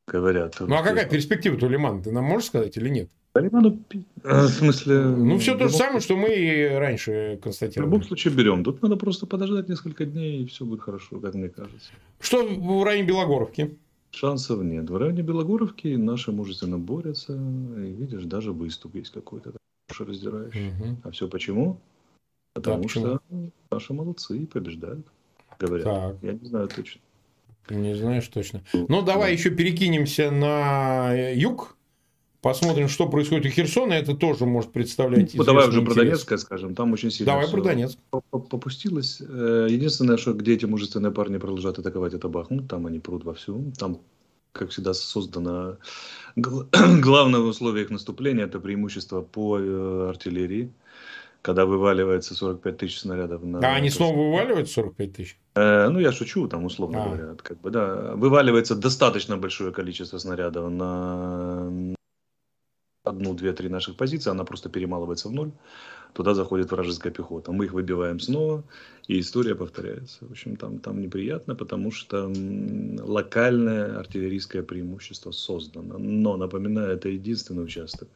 говорят. 0.07 0.57
Ну 0.61 0.75
а 0.75 0.83
какая 0.83 1.09
перспектива 1.09 1.55
у 1.55 1.69
Лимана, 1.69 2.03
ты 2.03 2.13
нам 2.13 2.25
можешь 2.25 2.49
сказать 2.49 2.77
или 2.77 2.89
нет? 2.89 3.11
Лиману, 3.41 3.79
в 4.23 4.49
смысле... 4.49 5.01
Ну, 5.03 5.39
все 5.39 5.57
то 5.57 5.69
же 5.69 5.75
самое, 5.75 6.01
что 6.01 6.17
мы 6.17 6.29
и 6.29 6.67
раньше 6.67 7.39
констатировали. 7.43 7.89
В 7.89 7.93
любом 7.93 8.07
случае 8.07 8.35
берем. 8.35 8.63
Тут 8.63 8.81
надо 8.83 8.97
просто 8.97 9.27
подождать 9.27 9.69
несколько 9.69 10.05
дней, 10.05 10.43
и 10.43 10.47
все 10.47 10.65
будет 10.65 10.83
хорошо, 10.83 11.19
как 11.19 11.35
мне 11.35 11.49
кажется. 11.49 11.91
Что 12.21 12.47
в 12.47 12.85
районе 12.85 13.09
Белогоровки? 13.09 13.77
Шансов 14.13 14.63
нет. 14.63 14.89
В 14.89 14.97
районе 14.97 15.23
Белогоровки 15.23 15.89
наши 15.97 16.31
мужественно 16.31 16.79
борются. 16.79 17.35
И 17.35 17.93
видишь, 17.93 18.25
даже 18.25 18.53
выступ 18.53 18.95
есть 18.95 19.13
какой-то. 19.13 19.53
Раздираешь. 19.99 20.55
Угу. 20.55 20.97
А 21.05 21.11
все 21.11 21.29
почему? 21.29 21.81
Потому 22.55 22.83
да, 22.83 22.89
что 22.89 23.01
почему? 23.29 23.51
наши 23.71 23.93
молодцы 23.93 24.39
и 24.39 24.47
побеждают. 24.47 25.07
Говорят. 25.59 25.85
Так. 25.85 26.17
Я 26.23 26.33
не 26.33 26.47
знаю 26.47 26.69
точно. 26.69 27.01
Не 27.71 27.95
знаешь 27.95 28.29
точно. 28.29 28.63
Ну, 28.73 28.87
ну 28.89 29.03
давай 29.03 29.31
да. 29.31 29.39
еще 29.39 29.51
перекинемся 29.51 30.31
на 30.31 31.13
юг 31.33 31.77
Посмотрим, 32.45 32.89
что 32.89 33.09
происходит 33.09 33.47
у 33.47 33.49
Херсона. 33.49 33.95
Это 33.95 34.15
тоже 34.15 34.45
может 34.45 34.71
представлять 34.71 35.33
ну, 35.33 35.45
Давай 35.45 35.67
уже 35.67 35.81
интерес. 35.81 35.95
про 35.95 36.05
Донецк 36.05 36.39
скажем. 36.39 36.75
Там 36.75 36.93
очень 36.93 37.11
сильно 37.11 37.33
Давай 37.33 37.51
про 37.51 37.63
Донецк. 37.63 37.99
попустилось. 38.31 39.23
Э, 39.27 39.67
единственное, 39.71 40.19
что 40.19 40.35
где 40.35 40.53
эти 40.53 40.67
мужественные 40.67 41.11
парни 41.11 41.39
продолжают 41.39 41.79
атаковать, 41.79 42.13
это 42.13 42.29
Бахмут. 42.29 42.69
Там 42.69 42.85
они 42.85 43.01
прут 43.01 43.25
вовсю. 43.25 43.73
Там, 43.79 43.99
как 44.53 44.69
всегда, 44.69 44.93
создано 44.93 45.79
главное 46.37 47.41
условие 47.41 47.85
их 47.85 47.91
наступления. 47.91 48.45
Это 48.45 48.61
преимущество 48.61 49.23
по 49.23 49.59
э, 49.59 50.09
артиллерии. 50.11 50.71
Когда 51.41 51.65
вываливается 51.65 52.35
45 52.35 52.77
тысяч 52.77 53.01
снарядов 53.01 53.43
на... 53.43 53.61
А 53.61 53.77
они 53.77 53.89
снова 53.89 54.19
вываливают 54.19 54.69
45 54.69 55.13
тысяч? 55.15 55.39
Э, 55.55 55.89
ну, 55.89 55.99
я 55.99 56.13
шучу, 56.13 56.47
там, 56.49 56.67
условно 56.67 57.05
а. 57.05 57.07
говоря. 57.07 57.37
Как 57.43 57.59
бы, 57.63 57.71
да, 57.71 58.13
вываливается 58.17 58.75
достаточно 58.75 59.39
большое 59.39 59.73
количество 59.73 60.19
снарядов 60.19 60.71
на 60.71 61.95
одну, 63.05 63.35
две, 63.35 63.53
три 63.53 63.69
наших 63.69 63.97
позиции, 63.97 64.31
она 64.31 64.45
просто 64.45 64.69
перемалывается 64.69 65.29
в 65.29 65.33
ноль. 65.33 65.53
Туда 66.15 66.35
заходит 66.35 66.71
вражеская 66.71 67.13
пехота. 67.13 67.53
Мы 67.53 67.67
их 67.67 67.73
выбиваем 67.73 68.19
снова, 68.21 68.65
и 69.09 69.21
история 69.21 69.55
повторяется. 69.55 70.25
В 70.25 70.31
общем, 70.31 70.57
там, 70.57 70.79
там 70.79 71.01
неприятно, 71.01 71.55
потому 71.55 71.91
что 71.91 72.33
локальное 73.01 73.99
артиллерийское 73.99 74.63
преимущество 74.63 75.33
создано. 75.33 75.99
Но, 75.99 76.37
напоминаю, 76.37 76.93
это 76.93 77.09
единственный 77.09 77.65
участок, 77.65 78.09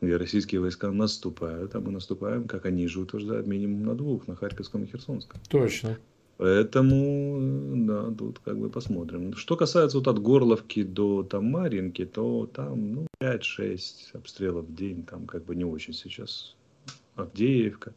где 0.00 0.16
российские 0.16 0.60
войска 0.60 0.90
наступают, 0.90 1.74
а 1.74 1.80
мы 1.80 1.90
наступаем, 1.90 2.44
как 2.44 2.64
они 2.64 2.86
же 2.86 3.00
утверждают, 3.00 3.46
минимум 3.46 3.84
на 3.84 3.94
двух, 3.94 4.28
на 4.28 4.36
Харьковском 4.36 4.84
и 4.84 4.86
Херсонском. 4.86 5.40
Точно. 5.48 5.98
Поэтому, 6.38 7.86
да, 7.86 8.10
тут 8.14 8.40
как 8.40 8.58
бы 8.58 8.68
посмотрим. 8.68 9.34
Что 9.34 9.56
касается 9.56 9.98
вот 9.98 10.08
от 10.08 10.18
Горловки 10.18 10.82
до 10.82 11.22
там 11.22 11.46
Маринки, 11.46 12.04
то 12.04 12.46
там, 12.46 12.92
ну, 12.92 13.06
5-6 13.22 14.10
обстрелов 14.12 14.66
в 14.66 14.74
день, 14.74 15.04
там 15.04 15.26
как 15.26 15.44
бы 15.44 15.54
не 15.56 15.64
очень 15.64 15.94
сейчас. 15.94 16.54
Авдеевка. 17.14 17.94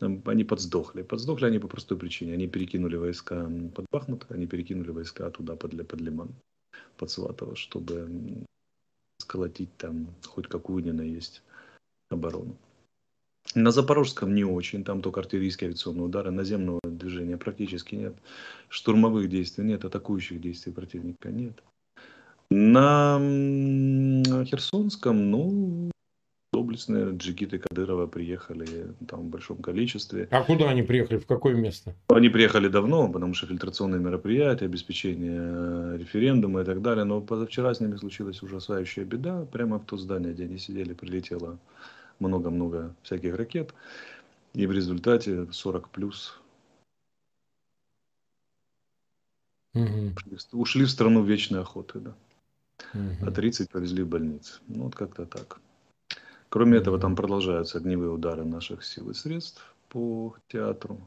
Там, 0.00 0.22
они 0.24 0.44
подсдохли. 0.44 1.02
Подсдохли 1.02 1.46
они 1.46 1.58
по 1.58 1.68
простой 1.68 1.96
причине. 1.96 2.32
Они 2.32 2.48
перекинули 2.48 2.96
войска 2.96 3.48
под 3.74 3.86
Бахмут, 3.92 4.26
они 4.30 4.46
перекинули 4.46 4.90
войска 4.90 5.30
туда, 5.30 5.54
под, 5.54 5.86
под 5.86 6.00
Лиман, 6.00 6.34
под 6.96 7.10
Сватово, 7.10 7.54
чтобы 7.54 8.44
сколотить 9.18 9.76
там 9.76 10.08
хоть 10.26 10.48
какую-нибудь 10.48 11.06
есть 11.06 11.42
оборону. 12.08 12.56
На 13.54 13.72
Запорожском 13.72 14.34
не 14.34 14.44
очень, 14.44 14.84
там 14.84 15.02
только 15.02 15.20
артиллерийские 15.20 15.68
авиационные 15.68 16.04
удары, 16.04 16.30
наземного 16.30 16.80
движения 16.84 17.36
практически 17.36 17.96
нет. 17.96 18.14
Штурмовых 18.68 19.28
действий 19.28 19.64
нет, 19.64 19.84
атакующих 19.84 20.40
действий 20.40 20.72
противника 20.72 21.30
нет. 21.30 21.60
На 22.50 23.18
Херсонском, 24.44 25.30
ну, 25.30 25.90
доблестные 26.52 27.16
джигиты 27.16 27.58
Кадырова 27.58 28.06
приехали 28.06 28.94
там 29.08 29.22
в 29.22 29.30
большом 29.30 29.58
количестве. 29.58 30.28
А 30.30 30.42
куда 30.42 30.70
они 30.70 30.82
приехали? 30.82 31.18
В 31.18 31.26
какое 31.26 31.54
место? 31.54 31.94
Они 32.08 32.28
приехали 32.28 32.68
давно, 32.68 33.08
потому 33.08 33.34
что 33.34 33.46
фильтрационные 33.46 34.00
мероприятия, 34.00 34.66
обеспечение 34.66 35.98
референдума 35.98 36.62
и 36.62 36.64
так 36.64 36.82
далее. 36.82 37.04
Но 37.04 37.20
позавчера 37.20 37.74
с 37.74 37.80
ними 37.80 37.96
случилась 37.96 38.42
ужасающая 38.42 39.04
беда. 39.04 39.46
Прямо 39.52 39.78
в 39.78 39.84
то 39.86 39.96
здание, 39.96 40.32
где 40.32 40.44
они 40.44 40.58
сидели, 40.58 40.92
прилетело 40.92 41.58
много-много 42.20 42.94
всяких 43.02 43.34
ракет. 43.36 43.74
И 44.52 44.66
в 44.66 44.72
результате 44.72 45.50
40 45.52 45.88
плюс 45.90 46.40
угу. 49.74 50.12
ушли, 50.16 50.38
ушли 50.52 50.84
в 50.84 50.90
страну 50.90 51.22
вечной 51.24 51.60
охоты. 51.60 52.00
Да. 52.00 52.14
Угу. 52.94 53.26
А 53.26 53.30
30 53.30 53.70
повезли 53.70 54.02
в 54.02 54.08
больницы. 54.08 54.60
Ну, 54.68 54.84
вот 54.84 54.94
как-то 54.94 55.26
так. 55.26 55.60
Кроме 56.48 56.72
угу. 56.72 56.82
этого, 56.82 56.98
там 56.98 57.16
продолжаются 57.16 57.78
огневые 57.78 58.10
удары 58.10 58.44
наших 58.44 58.84
сил 58.84 59.10
и 59.10 59.14
средств 59.14 59.74
по 59.88 60.36
театру. 60.48 61.00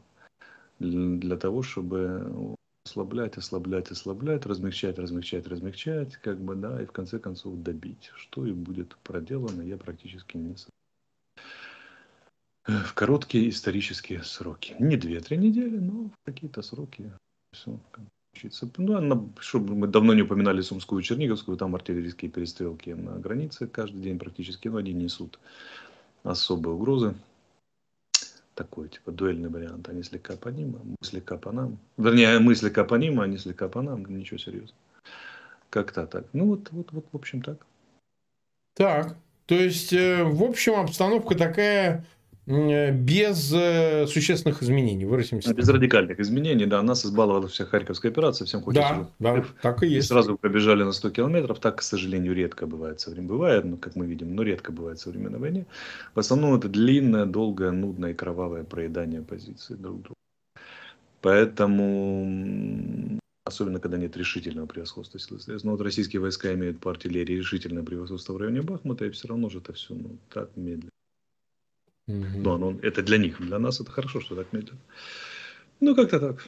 Для 0.80 1.36
того, 1.36 1.62
чтобы 1.62 2.56
ослаблять, 2.84 3.38
ослаблять, 3.38 3.90
ослаблять, 3.90 4.44
размягчать, 4.44 4.98
размягчать, 4.98 5.46
размягчать, 5.46 6.16
как 6.16 6.38
бы, 6.38 6.54
да, 6.54 6.82
и 6.82 6.86
в 6.86 6.92
конце 6.92 7.18
концов 7.18 7.62
добить. 7.62 8.10
Что 8.16 8.44
и 8.44 8.52
будет 8.52 8.96
проделано, 9.02 9.62
я 9.62 9.76
практически 9.76 10.36
не 10.36 10.56
сомневаюсь 10.56 10.83
в 12.66 12.94
короткие 12.94 13.50
исторические 13.50 14.22
сроки. 14.22 14.74
Не 14.78 14.96
2-3 14.96 15.36
недели, 15.36 15.78
но 15.78 16.08
в 16.08 16.12
какие-то 16.24 16.62
сроки 16.62 17.12
учиться. 18.34 18.68
Ну, 18.78 19.32
чтобы 19.40 19.74
мы 19.74 19.86
давно 19.86 20.14
не 20.14 20.22
упоминали 20.22 20.60
Сумскую 20.60 21.00
и 21.00 21.04
Черниговскую, 21.04 21.56
там 21.56 21.74
артиллерийские 21.74 22.30
перестрелки 22.30 22.90
на 22.90 23.18
границе 23.18 23.66
каждый 23.66 24.02
день 24.02 24.18
практически, 24.18 24.68
но 24.68 24.78
они 24.78 24.92
несут 24.92 25.38
особые 26.22 26.74
угрозы. 26.74 27.14
такой, 28.54 28.88
типа, 28.88 29.10
дуэльный 29.10 29.48
вариант. 29.48 29.88
Они 29.88 30.02
слегка 30.02 30.36
по 30.36 30.48
ним, 30.48 30.76
а 30.76 30.84
мы 30.84 30.96
слегка 31.02 31.36
по 31.36 31.50
нам. 31.52 31.78
Вернее, 31.96 32.38
мы 32.38 32.54
слегка 32.54 32.84
по 32.84 32.94
ним, 32.94 33.20
а 33.20 33.24
они 33.24 33.36
слегка 33.36 33.68
по 33.68 33.82
нам. 33.82 34.04
Ничего 34.06 34.38
серьезного. 34.38 34.78
Как-то 35.70 36.06
так. 36.06 36.26
Ну, 36.32 36.46
вот, 36.46 36.70
вот, 36.70 36.92
вот, 36.92 37.06
в 37.10 37.16
общем, 37.16 37.42
так. 37.42 37.66
Так, 38.74 39.16
то 39.46 39.56
есть, 39.56 39.92
э, 39.92 40.22
в 40.22 40.42
общем, 40.42 40.74
обстановка 40.74 41.34
такая 41.36 42.04
без 42.46 43.52
э, 43.54 44.06
существенных 44.06 44.62
изменений. 44.62 45.06
Выразимся. 45.06 45.54
Без 45.54 45.68
радикальных 45.68 46.20
изменений, 46.20 46.66
да. 46.66 46.82
Нас 46.82 47.06
избаловала 47.06 47.48
вся 47.48 47.64
Харьковская 47.64 48.12
операция, 48.12 48.46
всем 48.46 48.60
хочется. 48.62 49.08
Да, 49.18 49.36
да, 49.36 49.44
так 49.62 49.82
и 49.82 49.86
есть. 49.86 50.06
И 50.06 50.08
сразу 50.08 50.36
пробежали 50.36 50.82
на 50.82 50.92
100 50.92 51.10
километров. 51.10 51.58
Так, 51.58 51.76
к 51.76 51.82
сожалению, 51.82 52.34
редко 52.34 52.66
бывает 52.66 53.00
со 53.00 53.10
временем. 53.10 53.28
Бывает, 53.28 53.64
ну, 53.64 53.76
как 53.78 53.96
мы 53.96 54.06
видим, 54.06 54.34
но 54.34 54.42
редко 54.42 54.72
бывает 54.72 54.98
в 54.98 55.02
современной 55.02 55.38
войне. 55.38 55.66
В 56.14 56.20
основном 56.20 56.54
это 56.54 56.68
длинное, 56.68 57.24
долгое, 57.24 57.70
нудное 57.70 58.10
и 58.10 58.14
кровавое 58.14 58.64
проедание 58.64 59.22
позиций 59.22 59.76
друг 59.76 60.02
друга. 60.02 60.14
Поэтому 61.22 63.20
особенно 63.46 63.78
когда 63.78 63.98
нет 63.98 64.16
решительного 64.16 64.66
превосходства 64.66 65.18
сил 65.20 65.38
Но 65.62 65.72
вот 65.72 65.80
российские 65.80 66.20
войска 66.20 66.52
имеют 66.54 66.80
по 66.80 66.90
артиллерии 66.90 67.36
решительное 67.36 67.82
превосходство 67.82 68.32
в 68.32 68.36
районе 68.38 68.62
Бахмута, 68.62 69.04
и 69.06 69.10
все 69.10 69.28
равно 69.28 69.48
же 69.48 69.58
это 69.58 69.72
все 69.72 69.94
ну, 69.94 70.18
так 70.30 70.50
медленно. 70.56 70.90
Угу. 72.06 72.26
Но 72.36 72.54
оно, 72.54 72.74
это 72.82 73.02
для 73.02 73.18
них, 73.18 73.40
для 73.40 73.58
нас 73.58 73.80
это 73.80 73.90
хорошо, 73.90 74.20
что 74.20 74.36
так 74.36 74.52
медленно. 74.52 74.80
Ну, 75.80 75.94
как-то 75.94 76.20
так. 76.20 76.46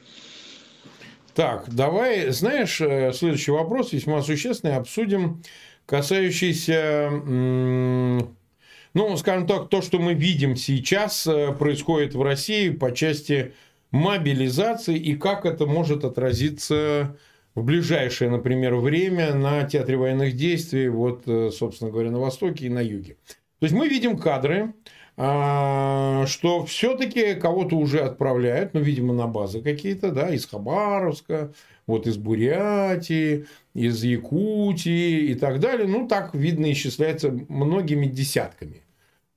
Так, 1.35 1.75
давай, 1.75 2.31
знаешь, 2.31 2.81
э, 2.81 3.13
следующий 3.13 3.51
вопрос 3.51 3.93
весьма 3.93 4.23
существенный, 4.23 4.77
обсудим, 4.77 5.43
касающийся, 5.85 7.11
ну, 7.11 9.17
скажем 9.19 9.47
так, 9.47 9.69
то, 9.69 9.83
что 9.83 9.99
мы 9.99 10.15
видим 10.15 10.57
сейчас 10.57 11.27
э, 11.27 11.53
происходит 11.53 12.15
в 12.15 12.23
России 12.23 12.71
по 12.71 12.93
части 12.93 13.53
мобилизации 13.91 14.97
и 14.97 15.17
как 15.17 15.45
это 15.45 15.67
может 15.67 16.05
отразиться 16.05 17.17
в 17.55 17.63
ближайшее, 17.63 18.31
например, 18.31 18.77
время 18.77 19.35
на 19.35 19.65
театре 19.65 19.99
военных 19.99 20.37
действий, 20.37 20.89
вот, 20.89 21.25
э, 21.27 21.51
собственно 21.51 21.91
говоря, 21.91 22.11
на 22.11 22.19
Востоке 22.19 22.67
и 22.67 22.71
на 22.71 22.81
Юге. 22.81 23.17
То 23.61 23.67
есть 23.67 23.75
мы 23.75 23.89
видим 23.89 24.19
кадры, 24.19 24.75
что 25.17 26.67
все-таки 26.67 27.35
кого-то 27.35 27.77
уже 27.77 28.01
отправляют, 28.01 28.75
ну, 28.75 28.81
видимо, 28.81 29.15
на 29.15 29.27
базы 29.27 29.63
какие-то, 29.63 30.13
да, 30.13 30.29
из 30.31 30.45
Хабаровска, 30.47 31.55
вот 31.87 32.07
из 32.07 32.19
Бурятии, 32.19 33.47
из 33.73 34.03
Якутии 34.05 35.31
и 35.31 35.35
так 35.35 35.61
далее. 35.61 35.89
Ну, 35.89 36.07
так, 36.07 36.35
видно, 36.35 36.71
исчисляется 36.71 37.31
многими 37.49 38.07
десятками. 38.07 38.83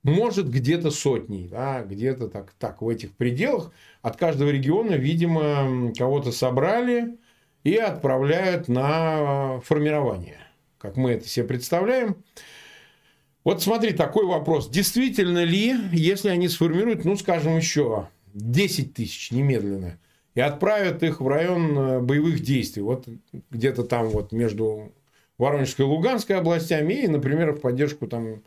Может, 0.02 0.50
где-то 0.50 0.90
сотней, 0.90 1.48
да, 1.48 1.82
где-то 1.82 2.28
так, 2.28 2.52
так 2.58 2.82
в 2.82 2.88
этих 2.88 3.12
пределах. 3.12 3.72
От 4.02 4.16
каждого 4.16 4.50
региона, 4.50 4.94
видимо, 4.94 5.92
кого-то 5.96 6.32
собрали 6.32 7.18
и 7.64 7.76
отправляют 7.76 8.68
на 8.68 9.60
формирование. 9.60 10.38
Как 10.78 10.96
мы 10.96 11.12
это 11.12 11.28
себе 11.28 11.46
представляем. 11.46 12.16
Вот 13.50 13.64
смотри, 13.64 13.92
такой 13.92 14.26
вопрос. 14.26 14.70
Действительно 14.70 15.42
ли, 15.42 15.74
если 15.90 16.28
они 16.28 16.46
сформируют, 16.46 17.04
ну, 17.04 17.16
скажем, 17.16 17.56
еще 17.56 18.06
10 18.32 18.94
тысяч 18.94 19.32
немедленно, 19.32 19.98
и 20.36 20.40
отправят 20.40 21.02
их 21.02 21.20
в 21.20 21.26
район 21.26 21.76
э, 21.76 21.98
боевых 21.98 22.44
действий, 22.44 22.82
вот 22.82 23.08
где-то 23.50 23.82
там 23.82 24.08
вот 24.08 24.30
между 24.30 24.92
Воронежской 25.36 25.84
и 25.84 25.88
Луганской 25.88 26.36
областями, 26.36 26.92
и, 26.92 27.08
например, 27.08 27.50
в 27.50 27.60
поддержку 27.60 28.06
там 28.06 28.44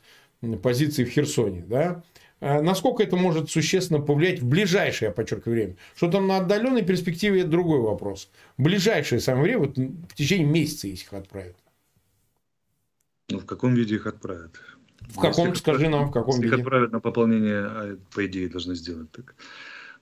позиций 0.62 1.04
в 1.04 1.10
Херсоне, 1.10 1.66
да, 1.68 2.02
э, 2.40 2.62
Насколько 2.62 3.04
это 3.04 3.18
может 3.18 3.52
существенно 3.52 4.00
повлиять 4.00 4.40
в 4.40 4.48
ближайшее, 4.48 5.08
я 5.08 5.14
подчеркиваю, 5.14 5.56
время? 5.56 5.76
Что 5.98 6.10
там 6.10 6.28
на 6.28 6.38
отдаленной 6.38 6.84
перспективе, 6.84 7.42
это 7.42 7.50
другой 7.50 7.82
вопрос. 7.82 8.30
В 8.58 8.64
ближайшее 8.64 9.20
самое 9.20 9.44
время, 9.44 9.60
вот 9.60 9.78
в 9.78 10.16
течение 10.16 10.48
месяца, 10.48 10.88
если 10.88 11.04
их 11.04 11.12
отправят. 11.12 11.58
Ну, 13.30 13.40
в 13.40 13.46
каком 13.46 13.74
виде 13.74 13.96
их 13.96 14.08
отправят? 14.08 14.60
В 15.14 15.20
каком, 15.20 15.50
если 15.50 15.60
скажи 15.60 15.90
нам, 15.90 16.10
в 16.10 16.12
каком 16.12 16.36
если 16.36 16.44
виде? 16.44 16.56
их 16.56 16.62
отправят 16.62 16.92
на 16.92 17.00
пополнение, 17.00 17.66
а 17.66 17.98
по 18.16 18.26
идее 18.26 18.50
должны 18.50 18.76
сделать 18.76 19.12
так, 19.12 19.36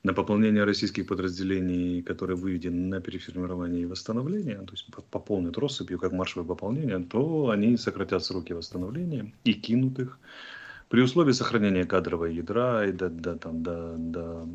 на 0.04 0.14
пополнение 0.14 0.64
российских 0.64 1.06
подразделений, 1.08 2.02
которые 2.02 2.38
выведены 2.38 2.88
на 2.88 3.02
переформирование 3.02 3.82
и 3.82 3.86
восстановление, 3.86 4.58
то 4.58 4.72
есть 4.72 4.88
пополнят 5.12 5.58
россыпью, 5.58 6.00
как 6.00 6.14
маршевое 6.14 6.48
пополнение, 6.48 7.00
то 7.00 7.50
они 7.50 7.78
сократят 7.78 8.24
сроки 8.24 8.54
восстановления 8.54 9.34
и 9.44 9.54
кинут 9.54 10.00
их 10.00 10.20
при 10.90 11.02
условии 11.02 11.34
сохранения 11.34 11.86
кадрового 11.86 12.26
ядра 12.26 12.86
и 12.86 12.92
до, 12.92 13.10
до, 13.10 13.36
там, 13.36 13.64
до, 13.64 13.96
до 13.98 14.48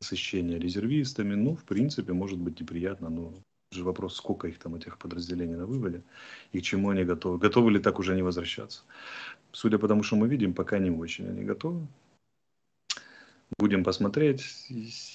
насыщения 0.00 0.58
резервистами. 0.58 1.34
Ну, 1.34 1.54
в 1.54 1.64
принципе, 1.64 2.12
может 2.12 2.38
быть 2.38 2.60
неприятно, 2.60 3.10
но 3.10 3.34
же 3.72 3.84
вопрос, 3.84 4.16
сколько 4.16 4.48
их 4.48 4.58
там, 4.58 4.74
этих 4.74 4.98
подразделений 4.98 5.56
на 5.56 5.66
выводе, 5.66 6.02
и 6.52 6.60
к 6.60 6.62
чему 6.62 6.90
они 6.90 7.04
готовы. 7.04 7.38
Готовы 7.38 7.70
ли 7.70 7.78
так 7.78 7.98
уже 7.98 8.14
не 8.14 8.22
возвращаться? 8.22 8.82
Судя 9.52 9.78
по 9.78 9.88
тому, 9.88 10.02
что 10.02 10.16
мы 10.16 10.28
видим, 10.28 10.54
пока 10.54 10.78
не 10.78 10.90
очень 10.90 11.28
они 11.28 11.44
готовы. 11.44 11.86
Будем 13.58 13.84
посмотреть. 13.84 14.44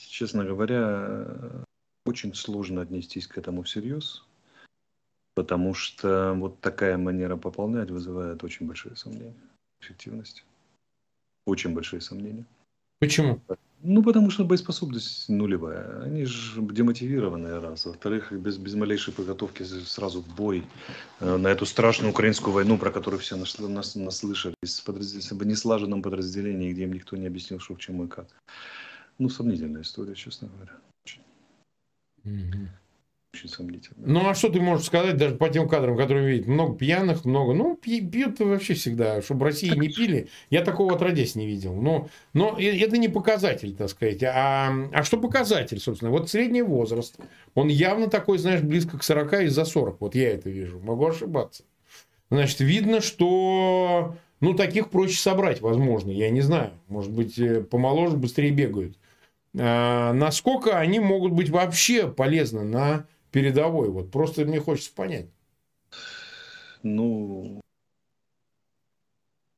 Честно 0.09 0.43
говоря, 0.43 1.63
очень 2.05 2.33
сложно 2.33 2.81
отнестись 2.81 3.27
к 3.27 3.37
этому 3.37 3.63
всерьез, 3.63 4.25
потому 5.33 5.73
что 5.73 6.33
вот 6.33 6.59
такая 6.59 6.97
манера 6.97 7.37
пополнять 7.37 7.89
вызывает 7.89 8.43
очень 8.43 8.67
большие 8.67 8.95
сомнения 8.95 9.35
в 9.79 9.83
эффективности. 9.83 10.43
Очень 11.45 11.73
большие 11.73 12.01
сомнения. 12.01 12.45
Почему? 12.99 13.41
Ну, 13.87 14.01
потому 14.01 14.31
что 14.31 14.43
боеспособность 14.45 15.29
нулевая. 15.29 16.01
Они 16.01 16.25
же 16.25 16.59
демотивированные, 16.61 17.59
раз. 17.59 17.85
Во-вторых, 17.85 18.31
без, 18.31 18.57
без 18.57 18.73
малейшей 18.73 19.13
подготовки 19.13 19.61
сразу 19.63 20.21
в 20.21 20.35
бой 20.35 20.63
э, 21.19 21.37
на 21.37 21.49
эту 21.49 21.67
страшную 21.67 22.11
украинскую 22.11 22.51
войну, 22.51 22.79
про 22.79 22.89
которую 22.89 23.19
все 23.19 23.35
нас, 23.35 23.59
нас, 23.59 23.93
наслышали, 23.95 24.55
с, 24.63 24.81
с 24.81 25.31
неслаженным 25.31 26.01
подразделением, 26.01 26.73
где 26.73 26.83
им 26.83 26.93
никто 26.93 27.15
не 27.15 27.27
объяснил, 27.27 27.59
что 27.59 27.75
к 27.75 27.79
чему 27.79 28.05
и 28.05 28.07
как. 28.07 28.27
Ну, 29.19 29.29
сомнительная 29.29 29.83
история, 29.83 30.15
честно 30.15 30.47
говоря. 30.47 30.73
Очень. 31.03 31.21
Mm-hmm 32.23 32.84
очень 33.35 33.49
сомнительно. 33.49 33.97
Ну, 34.05 34.29
а 34.29 34.33
что 34.33 34.49
ты 34.49 34.61
можешь 34.61 34.85
сказать 34.85 35.17
даже 35.17 35.35
по 35.35 35.49
тем 35.49 35.67
кадрам, 35.67 35.97
которые 35.97 36.27
видят? 36.27 36.47
Много 36.47 36.75
пьяных, 36.77 37.25
много. 37.25 37.53
Ну, 37.53 37.75
пьют 37.75 38.39
вообще 38.39 38.73
всегда. 38.73 39.21
Чтобы 39.21 39.41
в 39.41 39.43
России 39.43 39.75
не 39.75 39.89
пили, 39.89 40.29
я 40.49 40.63
такого 40.63 40.95
отродясь 40.95 41.35
не 41.35 41.45
видел. 41.45 41.75
Но, 41.75 42.07
но 42.33 42.57
это 42.57 42.97
не 42.97 43.09
показатель, 43.09 43.75
так 43.75 43.89
сказать. 43.89 44.23
А, 44.23 44.73
а 44.91 45.03
что 45.03 45.17
показатель, 45.17 45.79
собственно? 45.79 46.11
Вот 46.11 46.29
средний 46.29 46.61
возраст. 46.61 47.17
Он 47.53 47.67
явно 47.67 48.07
такой, 48.09 48.37
знаешь, 48.37 48.61
близко 48.61 48.97
к 48.97 49.03
40 49.03 49.41
и 49.43 49.47
за 49.47 49.65
40. 49.65 49.99
Вот 49.99 50.15
я 50.15 50.31
это 50.31 50.49
вижу. 50.49 50.79
Могу 50.79 51.05
ошибаться. 51.07 51.63
Значит, 52.29 52.61
видно, 52.61 53.01
что 53.01 54.15
ну, 54.39 54.53
таких 54.53 54.89
проще 54.89 55.19
собрать, 55.19 55.61
возможно. 55.61 56.11
Я 56.11 56.29
не 56.29 56.41
знаю. 56.41 56.71
Может 56.87 57.11
быть, 57.11 57.37
э, 57.37 57.61
помоложе, 57.61 58.17
быстрее 58.17 58.51
бегают. 58.51 58.97
А, 59.57 60.13
насколько 60.13 60.77
они 60.77 60.99
могут 60.99 61.31
быть 61.31 61.49
вообще 61.49 62.07
полезны 62.07 62.63
на 62.63 63.07
передовой? 63.35 63.89
Вот 63.89 64.11
просто 64.11 64.45
мне 64.45 64.61
хочется 64.61 64.95
понять. 64.95 65.27
Ну, 66.83 67.61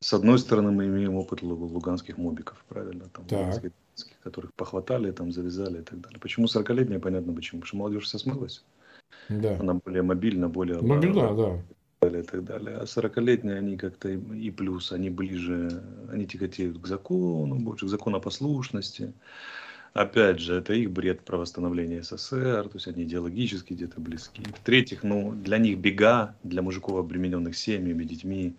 с 0.02 0.14
одной 0.14 0.40
стороны, 0.40 0.72
мы 0.72 0.86
имеем 0.86 1.16
опыт 1.16 1.44
луганских 1.44 2.18
мобиков, 2.18 2.66
правильно? 2.68 3.10
Там, 3.10 3.26
луганских, 3.30 3.72
которых 4.24 4.52
похватали, 4.56 5.12
там, 5.12 5.32
завязали 5.32 5.82
и 5.82 5.84
так 5.84 6.02
далее. 6.02 6.20
Почему 6.20 6.48
40-летняя, 6.48 7.00
понятно 7.00 7.34
почему. 7.34 7.62
Потому 7.62 7.68
что 7.68 7.78
молодежь 7.78 8.06
вся 8.06 8.18
смылась. 8.18 8.64
Да. 9.30 9.60
Она 9.60 9.76
более 9.76 10.02
мобильна, 10.02 10.50
более... 10.50 10.82
Мобильна, 10.82 11.36
да. 11.36 11.62
И 12.08 12.24
так 12.24 12.44
далее. 12.46 12.78
А 12.78 12.84
40-летние, 12.84 13.58
они 13.58 13.78
как-то 13.78 14.10
и 14.10 14.52
плюс, 14.52 14.92
они 14.92 15.10
ближе, 15.10 15.84
они 16.12 16.26
тяготеют 16.26 16.80
к 16.80 16.88
закону, 16.88 17.56
больше 17.60 17.86
к 17.86 17.90
законопослушности. 17.90 19.14
Опять 19.98 20.40
же, 20.40 20.54
это 20.54 20.74
их 20.74 20.92
бред 20.92 21.22
про 21.22 21.38
восстановление 21.38 22.04
СССР, 22.04 22.70
то 22.70 22.76
есть 22.76 22.88
они 22.88 23.04
идеологически 23.04 23.74
где-то 23.74 24.00
близки. 24.00 24.44
В-третьих, 24.44 25.02
ну, 25.02 25.32
для 25.32 25.58
них 25.58 25.80
бега, 25.80 26.36
для 26.44 26.62
мужиков, 26.62 27.00
обремененных 27.00 27.58
семьями, 27.58 28.04
детьми, 28.04 28.54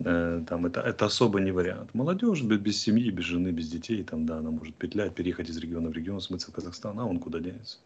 э, 0.00 0.42
там, 0.48 0.66
это, 0.66 0.80
это 0.80 1.06
особо 1.06 1.38
не 1.38 1.52
вариант. 1.52 1.94
Молодежь 1.94 2.42
без, 2.42 2.58
без 2.58 2.80
семьи, 2.80 3.10
без 3.10 3.26
жены, 3.26 3.52
без 3.52 3.70
детей, 3.70 4.02
там, 4.02 4.26
да, 4.26 4.38
она 4.38 4.50
может 4.50 4.74
петлять, 4.74 5.14
переехать 5.14 5.48
из 5.48 5.56
региона 5.56 5.88
в 5.88 5.92
регион, 5.92 6.20
смыться 6.20 6.50
в 6.50 6.54
Казахстан, 6.54 6.98
а 6.98 7.04
он 7.04 7.20
куда 7.20 7.38
денется. 7.38 7.78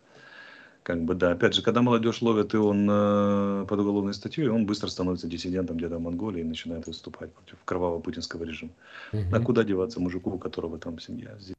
Как 0.83 1.03
бы, 1.03 1.15
да, 1.15 1.33
опять 1.33 1.55
же, 1.55 1.61
когда 1.61 1.83
молодежь 1.83 2.23
ловит, 2.23 2.55
и 2.55 2.57
он 2.57 2.89
э, 2.91 3.67
под 3.69 3.79
уголовной 3.79 4.15
статьей, 4.15 4.49
он 4.49 4.65
быстро 4.65 4.89
становится 4.89 5.29
диссидентом 5.29 5.77
где-то 5.77 5.99
в 5.99 6.01
Монголии 6.01 6.41
и 6.41 6.45
начинает 6.45 6.87
выступать 6.87 7.31
против 7.31 7.59
кровавого 7.67 8.01
путинского 8.01 8.45
режима. 8.45 8.73
Угу. 9.13 9.23
А 9.35 9.41
куда 9.41 9.65
деваться 9.65 10.01
мужику, 10.01 10.31
у 10.31 10.39
которого 10.39 10.79
там 10.79 10.99
семья? 10.99 11.37
Здесь 11.39 11.57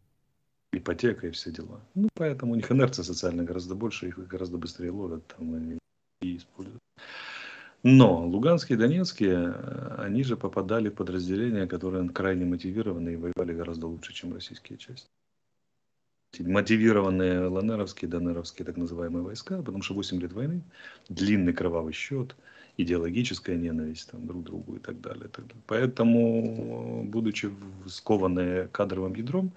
ипотека 0.71 1.27
и 1.27 1.31
все 1.31 1.51
дела. 1.51 1.81
Ну, 1.95 2.09
поэтому 2.13 2.53
у 2.53 2.55
них 2.55 2.71
инерция 2.71 3.03
социальная 3.03 3.45
гораздо 3.45 3.75
больше, 3.75 4.07
их 4.07 4.17
гораздо 4.27 4.57
быстрее 4.57 4.91
ловят 4.91 5.25
там 5.27 5.73
и, 5.73 5.77
и 6.21 6.37
используют. 6.37 6.81
Но 7.83 8.27
луганские 8.27 8.77
и 8.77 8.79
донецкие, 8.79 9.53
они 9.97 10.23
же 10.23 10.37
попадали 10.37 10.89
в 10.89 10.93
подразделения, 10.95 11.65
которые 11.65 12.07
крайне 12.09 12.45
мотивированы 12.45 13.13
и 13.13 13.15
воевали 13.15 13.53
гораздо 13.53 13.87
лучше, 13.87 14.13
чем 14.13 14.33
российские 14.33 14.77
части. 14.77 15.07
мотивированные 16.39 17.47
ЛНРовские, 17.47 18.09
ДНРовские 18.09 18.65
так 18.67 18.77
называемые 18.77 19.23
войска, 19.23 19.63
потому 19.63 19.81
что 19.81 19.95
8 19.95 20.21
лет 20.21 20.31
войны, 20.31 20.61
длинный 21.09 21.53
кровавый 21.53 21.93
счет, 21.93 22.35
идеологическая 22.77 23.55
ненависть 23.55 24.11
там, 24.11 24.27
друг 24.27 24.43
к 24.43 24.45
другу 24.45 24.75
и 24.75 24.79
так 24.79 25.01
далее. 25.01 25.25
И 25.25 25.29
так 25.29 25.47
далее. 25.47 25.63
Поэтому, 25.65 27.03
будучи 27.03 27.49
скованные 27.87 28.67
кадровым 28.67 29.15
ядром, 29.15 29.53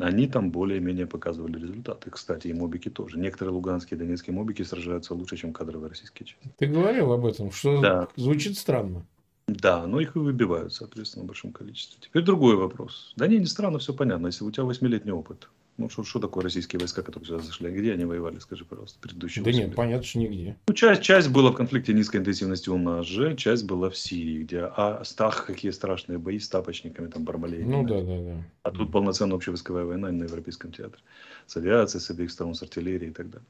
они 0.00 0.26
там 0.26 0.50
более-менее 0.50 1.06
показывали 1.06 1.58
результаты. 1.58 2.10
Кстати, 2.10 2.48
и 2.48 2.52
мобики 2.52 2.88
тоже. 2.90 3.18
Некоторые 3.18 3.54
луганские 3.54 3.96
и 3.96 4.00
донецкие 4.00 4.34
мобики 4.34 4.62
сражаются 4.62 5.14
лучше, 5.14 5.36
чем 5.36 5.52
кадровые 5.52 5.90
российские 5.90 6.26
части. 6.26 6.50
Ты 6.58 6.66
говорил 6.66 7.12
об 7.12 7.26
этом, 7.26 7.50
что 7.50 7.80
да. 7.80 8.08
звучит 8.16 8.58
странно. 8.58 9.04
Да, 9.46 9.86
но 9.86 10.00
их 10.00 10.14
и 10.14 10.18
выбивают, 10.20 10.72
соответственно, 10.72 11.24
в 11.24 11.28
большом 11.28 11.52
количестве. 11.52 11.98
Теперь 12.00 12.22
другой 12.22 12.56
вопрос. 12.56 13.12
Да 13.16 13.26
не, 13.26 13.38
не 13.38 13.46
странно, 13.46 13.78
все 13.78 13.92
понятно. 13.92 14.26
Если 14.28 14.44
у 14.44 14.50
тебя 14.50 14.64
восьмилетний 14.64 15.12
опыт, 15.12 15.48
ну, 15.76 15.88
что, 15.88 16.04
что 16.04 16.18
такое 16.20 16.44
российские 16.44 16.78
войска, 16.78 17.02
которые 17.02 17.26
сюда 17.26 17.40
зашли? 17.40 17.70
Где 17.70 17.92
они 17.92 18.04
воевали, 18.04 18.38
скажи, 18.38 18.64
пожалуйста, 18.64 18.98
предыдущие 19.00 19.44
Да 19.44 19.50
нет, 19.50 19.74
понятно, 19.74 20.04
что 20.04 20.18
нигде. 20.18 20.56
Ну, 20.68 20.74
часть, 20.74 21.02
часть 21.02 21.30
была 21.30 21.50
в 21.52 21.54
конфликте 21.54 21.94
низкой 21.94 22.18
интенсивности 22.18 22.68
у 22.68 22.76
нас 22.76 23.06
же, 23.06 23.34
часть 23.36 23.64
была 23.64 23.88
в 23.88 23.96
Сирии, 23.96 24.42
где, 24.42 24.70
а, 24.76 25.02
стах, 25.04 25.46
какие 25.46 25.70
страшные 25.70 26.18
бои 26.18 26.38
с 26.38 26.48
тапочниками, 26.48 27.08
там, 27.08 27.24
Бармалей. 27.24 27.64
Ну, 27.64 27.86
да, 27.86 28.02
да, 28.02 28.18
да. 28.18 28.44
А 28.62 28.70
тут 28.70 28.92
полноценная 28.92 29.36
общевойсковая 29.36 29.84
война 29.84 30.10
на 30.10 30.24
Европейском 30.24 30.70
театре. 30.72 31.02
С 31.46 31.56
авиацией, 31.56 32.02
с 32.02 32.10
обеих 32.10 32.30
сторон, 32.30 32.54
с 32.54 32.62
артиллерией 32.62 33.10
и 33.10 33.14
так 33.14 33.30
далее. 33.30 33.46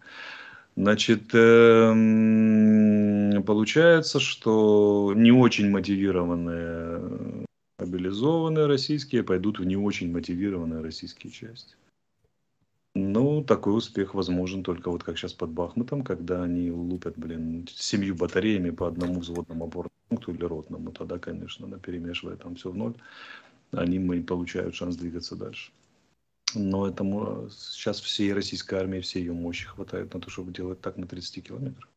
Значит, 0.76 1.34
эм, 1.34 2.62
получается, 3.44 4.20
что 4.20 5.12
не 5.16 5.32
очень 5.32 5.68
мотивированные 5.68 7.46
мобилизованные 7.80 8.66
российские 8.66 9.22
пойдут 9.24 9.58
в 9.58 9.64
не 9.64 9.76
очень 9.76 10.12
мотивированные 10.12 10.82
российские 10.82 11.32
части. 11.32 11.74
Ну, 12.94 13.44
такой 13.44 13.76
успех 13.76 14.14
возможен 14.14 14.64
только 14.64 14.90
вот 14.90 15.04
как 15.04 15.16
сейчас 15.16 15.32
под 15.32 15.50
Бахмутом, 15.50 16.02
когда 16.02 16.42
они 16.42 16.72
лупят, 16.72 17.16
блин, 17.16 17.66
семью 17.70 18.16
батареями 18.16 18.70
по 18.70 18.88
одному 18.88 19.20
взводному 19.20 19.66
опорному 19.66 19.90
пункту 20.08 20.32
или 20.32 20.44
ротному. 20.44 20.90
Тогда, 20.90 21.18
конечно, 21.18 21.68
да, 21.68 21.78
перемешивая 21.78 22.36
там 22.36 22.56
все 22.56 22.70
в 22.70 22.76
ноль, 22.76 22.94
они 23.70 24.00
мы 24.00 24.22
получают 24.22 24.74
шанс 24.74 24.96
двигаться 24.96 25.36
дальше. 25.36 25.70
Но 26.54 26.88
этому 26.88 27.48
сейчас 27.50 28.00
всей 28.00 28.32
российской 28.32 28.74
армии, 28.74 29.00
всей 29.00 29.20
ее 29.20 29.32
мощи 29.32 29.66
хватает 29.66 30.12
на 30.12 30.20
то, 30.20 30.28
чтобы 30.30 30.52
делать 30.52 30.80
так 30.80 30.96
на 30.96 31.06
30 31.06 31.46
километрах. 31.46 31.88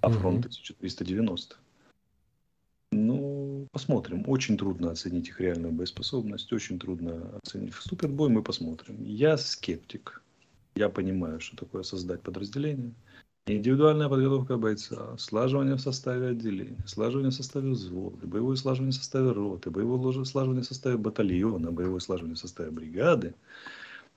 А 0.00 0.08
фронт 0.08 0.38
1390. 0.38 1.56
Ну, 2.90 3.31
посмотрим. 3.70 4.24
Очень 4.26 4.56
трудно 4.56 4.90
оценить 4.90 5.28
их 5.28 5.40
реальную 5.40 5.72
боеспособность, 5.72 6.52
очень 6.52 6.78
трудно 6.78 7.38
оценить. 7.42 7.74
Вступят 7.74 8.10
в 8.10 8.14
бой, 8.14 8.28
мы 8.28 8.42
посмотрим. 8.42 9.02
Я 9.04 9.36
скептик. 9.36 10.22
Я 10.74 10.88
понимаю, 10.88 11.40
что 11.40 11.56
такое 11.56 11.82
создать 11.82 12.22
подразделение. 12.22 12.94
Индивидуальная 13.46 14.08
подготовка 14.08 14.56
бойца, 14.56 15.16
слаживание 15.18 15.74
в 15.74 15.80
составе 15.80 16.28
отделения, 16.28 16.78
слаживание 16.86 17.30
в 17.30 17.34
составе 17.34 17.70
взвода, 17.70 18.24
боевое 18.24 18.54
слаживание 18.54 18.92
в 18.92 18.94
составе 18.94 19.32
роты, 19.32 19.68
боевое 19.68 20.24
слаживание 20.24 20.62
в 20.62 20.66
составе 20.66 20.96
батальона, 20.96 21.72
боевое 21.72 21.98
слаживание 21.98 22.36
в 22.36 22.38
составе 22.38 22.70
бригады. 22.70 23.34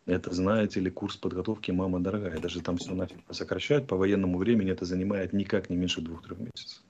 Это, 0.06 0.32
знаете 0.32 0.80
ли, 0.80 0.92
курс 0.92 1.18
подготовки 1.18 1.72
«Мама 1.72 2.00
дорогая». 2.00 2.40
Даже 2.40 2.62
там 2.62 2.78
все 2.78 2.94
нафиг 2.94 3.18
сокращать, 3.32 3.88
по 3.88 3.98
военному 3.98 4.38
времени 4.38 4.70
это 4.70 4.86
занимает 4.86 5.34
никак 5.34 5.72
не 5.72 5.76
меньше 5.76 6.02
двух-трех 6.02 6.38
месяцев. 6.38 6.84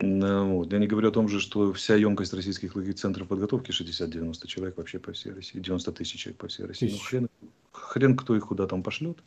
Ну, 0.00 0.56
вот. 0.56 0.72
Я 0.72 0.78
не 0.78 0.86
говорю 0.86 1.08
о 1.08 1.12
том 1.12 1.28
же, 1.28 1.40
что 1.40 1.72
вся 1.72 1.96
емкость 1.96 2.34
российских 2.34 2.74
центров 2.96 3.28
подготовки 3.28 3.70
60-90 3.70 4.46
человек 4.46 4.76
вообще 4.76 4.98
по 4.98 5.12
всей 5.12 5.32
России, 5.32 5.60
90 5.60 5.92
тысяч 5.92 6.20
человек 6.20 6.38
по 6.38 6.48
всей 6.48 6.66
России. 6.66 6.90
Ну, 6.90 6.98
хрен, 6.98 7.28
хрен 7.72 8.16
кто 8.16 8.36
их 8.36 8.46
куда 8.46 8.66
там 8.66 8.82
пошлет, 8.82 9.18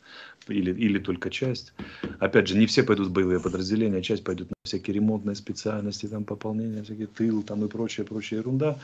или, 0.48 0.72
или 0.72 0.98
только 0.98 1.30
часть. 1.30 1.72
Опять 2.18 2.48
же, 2.48 2.58
не 2.58 2.66
все 2.66 2.82
пойдут 2.82 3.08
в 3.08 3.12
боевые 3.12 3.40
подразделения, 3.40 4.02
часть 4.02 4.24
пойдет 4.24 4.50
на 4.50 4.56
всякие 4.64 4.94
ремонтные 4.94 5.36
специальности, 5.36 6.06
там 6.06 6.24
пополнение, 6.24 6.82
всякие 6.82 7.06
тыл 7.06 7.42
там 7.42 7.64
и 7.64 7.68
прочая, 7.68 8.06
прочая 8.06 8.40
ерунда. 8.40 8.78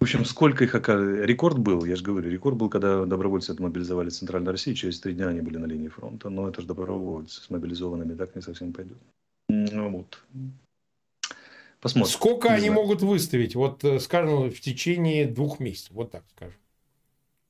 В 0.00 0.04
общем, 0.04 0.24
сколько 0.24 0.62
их 0.62 0.74
оказалось? 0.76 1.26
Рекорд 1.26 1.58
был, 1.58 1.84
я 1.84 1.96
же 1.96 2.04
говорю, 2.04 2.30
рекорд 2.30 2.56
был, 2.56 2.68
когда 2.68 3.04
добровольцы 3.04 3.50
отмобилизовали 3.50 4.10
Центральной 4.10 4.52
России, 4.52 4.74
через 4.74 5.00
три 5.00 5.12
дня 5.14 5.28
они 5.28 5.40
были 5.40 5.56
на 5.56 5.66
линии 5.66 5.88
фронта. 5.88 6.30
Но 6.30 6.48
это 6.48 6.60
же 6.60 6.68
добровольцы, 6.68 7.40
с 7.40 7.50
мобилизованными 7.50 8.14
так 8.14 8.36
не 8.36 8.42
совсем 8.42 8.72
пойдет. 8.72 8.98
Ну 9.72 9.90
вот. 9.90 10.22
Посмотрим. 11.80 12.12
Сколько 12.12 12.48
не 12.48 12.54
они 12.54 12.68
знаю. 12.68 12.74
могут 12.74 13.02
выставить? 13.02 13.54
Вот, 13.54 13.84
э, 13.84 14.00
скажем, 14.00 14.50
в 14.50 14.60
течение 14.60 15.26
двух 15.26 15.60
месяцев. 15.60 15.92
Вот 15.92 16.10
так 16.10 16.24
скажем. 16.34 16.58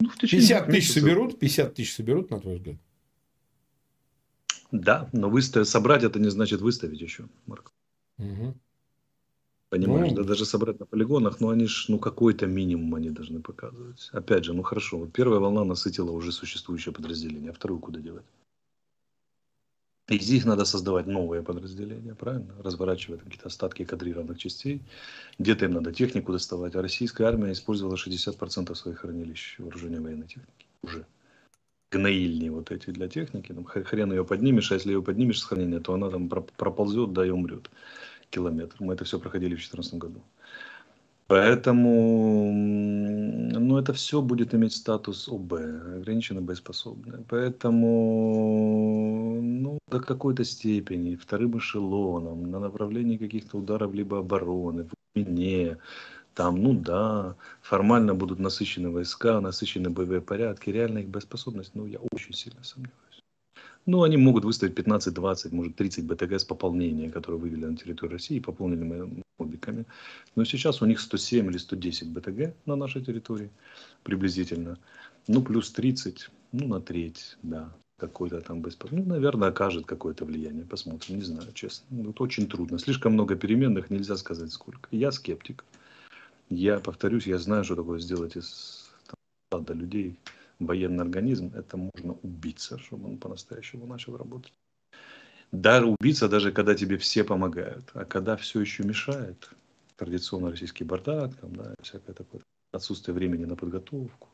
Ну, 0.01 0.11
в 0.11 0.19
50 0.19 0.67
тысяч 0.67 0.75
месяцев. 0.75 1.03
соберут? 1.03 1.39
50 1.39 1.75
тысяч 1.75 1.95
соберут, 1.95 2.31
на 2.31 2.41
твой 2.41 2.57
взгляд? 2.57 2.77
Да, 4.71 5.09
но 5.13 5.31
выставить, 5.31 5.69
собрать 5.69 6.05
это 6.05 6.19
не 6.19 6.29
значит 6.29 6.61
выставить 6.61 7.01
еще, 7.01 7.25
Марк. 7.47 7.73
Угу. 8.19 8.55
Понимаешь, 9.71 10.13
ну, 10.13 10.17
да, 10.17 10.25
даже 10.25 10.47
собрать 10.47 10.81
на 10.81 10.87
полигонах, 10.87 11.41
но 11.41 11.51
они 11.51 11.67
ж, 11.67 11.87
ну, 11.89 11.99
какой-то 11.99 12.47
минимум 12.47 12.95
они 12.95 13.11
должны 13.11 13.41
показывать. 13.41 14.09
Опять 14.13 14.45
же, 14.45 14.55
ну 14.55 14.63
хорошо, 14.63 15.07
первая 15.07 15.41
волна 15.41 15.65
насытила 15.65 16.11
уже 16.11 16.33
существующее 16.33 16.95
подразделение, 16.95 17.51
а 17.51 17.55
вторую 17.55 17.81
куда 17.81 18.01
делать? 18.01 18.25
Из 20.09 20.31
них 20.31 20.47
надо 20.47 20.65
создавать 20.65 21.07
новые 21.07 21.43
подразделения, 21.43 22.15
правильно? 22.15 22.55
Разворачивать 22.63 23.23
какие-то 23.23 23.49
остатки 23.49 23.85
кадрированных 23.85 24.39
частей. 24.39 24.81
Где-то 25.39 25.67
им 25.67 25.73
надо 25.73 25.93
технику 25.93 26.33
доставать. 26.33 26.75
А 26.75 26.83
российская 26.83 27.25
армия 27.25 27.53
использовала 27.53 27.97
60% 27.97 28.75
своих 28.75 29.01
хранилищ 29.01 29.59
вооружения 29.59 30.01
военной 30.01 30.27
техники. 30.27 30.67
Уже. 30.83 31.05
Гноильни 31.93 32.49
вот 32.49 32.71
эти 32.71 32.91
для 32.91 33.09
техники. 33.09 33.53
Там 33.53 33.65
хрен 33.65 34.11
ее 34.11 34.25
поднимешь, 34.25 34.73
а 34.73 34.75
если 34.75 34.93
ее 34.93 35.03
поднимешь 35.03 35.41
с 35.41 35.45
хранения, 35.45 35.81
то 35.81 35.93
она 35.93 36.09
там 36.09 36.29
проползет, 36.29 37.13
да 37.13 37.27
и 37.27 37.31
умрет 37.31 37.71
километр. 38.31 38.77
Мы 38.79 38.95
это 38.95 39.05
все 39.05 39.19
проходили 39.19 39.55
в 39.55 39.59
2014 39.59 39.95
году. 39.95 40.23
Поэтому, 41.29 42.51
ну, 42.55 43.79
это 43.79 43.93
все 43.93 44.23
будет 44.23 44.55
иметь 44.55 44.73
статус 44.75 45.29
ОБ, 45.29 45.53
ограниченно 45.99 46.41
боеспособное. 46.41 47.23
Поэтому, 47.29 47.89
ну, 49.43 49.79
до 49.91 50.01
какой-то 50.01 50.45
степени, 50.45 51.17
вторым 51.17 51.59
эшелоном, 51.59 52.51
на 52.51 52.59
направлении 52.61 53.19
каких-то 53.19 53.59
ударов 53.59 53.93
либо 53.93 54.19
обороны, 54.21 54.85
в 54.85 54.93
глубине, 55.15 55.77
там, 56.35 56.63
ну 56.63 56.75
да, 56.75 57.37
формально 57.63 58.15
будут 58.15 58.39
насыщены 58.39 58.91
войска, 58.91 59.41
насыщены 59.41 59.91
боевые 59.91 60.21
порядки, 60.23 60.71
реально 60.71 60.99
их 61.01 61.09
боеспособность, 61.09 61.75
ну, 61.75 61.87
я 61.87 61.99
очень 62.13 62.35
сильно 62.35 62.63
сомневаюсь. 62.65 63.08
Ну, 63.89 64.03
они 64.03 64.19
могут 64.19 64.45
выставить 64.45 64.75
15, 64.75 65.15
20, 65.15 65.53
может 65.53 65.75
30 65.77 66.05
БТГ 66.05 66.33
с 66.33 66.45
пополнения, 66.45 67.11
которые 67.11 67.41
вывели 67.41 67.65
на 67.65 67.75
территорию 67.75 68.19
России 68.19 68.37
и 68.37 68.41
пополнили 68.41 68.85
мы 68.85 69.23
мобиками. 69.39 69.87
Но 70.37 70.45
сейчас 70.45 70.83
у 70.83 70.85
них 70.85 71.01
107 71.01 71.47
или 71.47 71.57
110 71.57 72.11
БТГ 72.11 72.55
на 72.67 72.77
нашей 72.77 73.03
территории 73.03 73.49
приблизительно. 74.03 74.77
Ну, 75.27 75.41
плюс 75.41 75.73
30, 75.73 76.29
ну, 76.53 76.69
на 76.69 76.83
треть, 76.83 77.39
да, 77.43 77.73
какой-то 77.99 78.43
там 78.43 78.61
беспос... 78.61 78.91
Ну, 78.91 79.07
наверное, 79.07 79.49
окажет 79.49 79.87
какое-то 79.87 80.27
влияние. 80.27 80.67
Посмотрим, 80.67 81.17
не 81.17 81.25
знаю, 81.25 81.51
честно. 81.55 81.87
Вот 81.91 82.21
очень 82.21 82.47
трудно. 82.47 82.79
Слишком 82.79 83.15
много 83.15 83.37
переменных, 83.37 83.89
нельзя 83.89 84.19
сказать 84.19 84.53
сколько. 84.53 84.87
Я 84.91 85.13
скептик. 85.13 85.65
Я 86.51 86.79
повторюсь, 86.79 87.27
я 87.27 87.39
знаю, 87.39 87.65
что 87.65 87.75
такое 87.75 88.01
сделать 88.01 88.37
из 88.37 88.91
там, 89.49 89.65
людей 89.71 90.19
военный 90.59 91.03
организм, 91.03 91.53
это 91.55 91.77
можно 91.77 92.15
убиться, 92.23 92.79
чтобы 92.79 93.09
он 93.09 93.19
по-настоящему 93.19 93.87
начал 93.87 94.17
работать. 94.17 94.53
Да, 95.53 95.83
убиться 95.85 96.29
даже 96.29 96.53
когда 96.53 96.75
тебе 96.75 96.99
все 96.99 97.25
помогают, 97.25 97.91
а 97.95 98.05
когда 98.05 98.37
все 98.37 98.61
еще 98.61 98.83
мешает, 98.85 99.51
традиционно 99.97 100.51
российский 100.51 100.85
бардак, 100.85 101.35
там, 101.37 101.57
да, 101.57 101.75
всякое 101.83 102.13
такое, 102.13 102.43
отсутствие 102.73 103.15
времени 103.15 103.47
на 103.47 103.57
подготовку, 103.57 104.29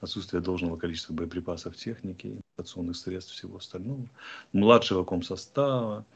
отсутствие 0.00 0.40
должного 0.40 0.76
количества 0.76 1.14
боеприпасов, 1.14 1.76
техники, 1.76 2.40
информационных 2.56 2.96
средств, 2.96 3.32
всего 3.32 3.56
остального, 3.56 4.08
младшего 4.52 5.04
комсостава, 5.04 6.06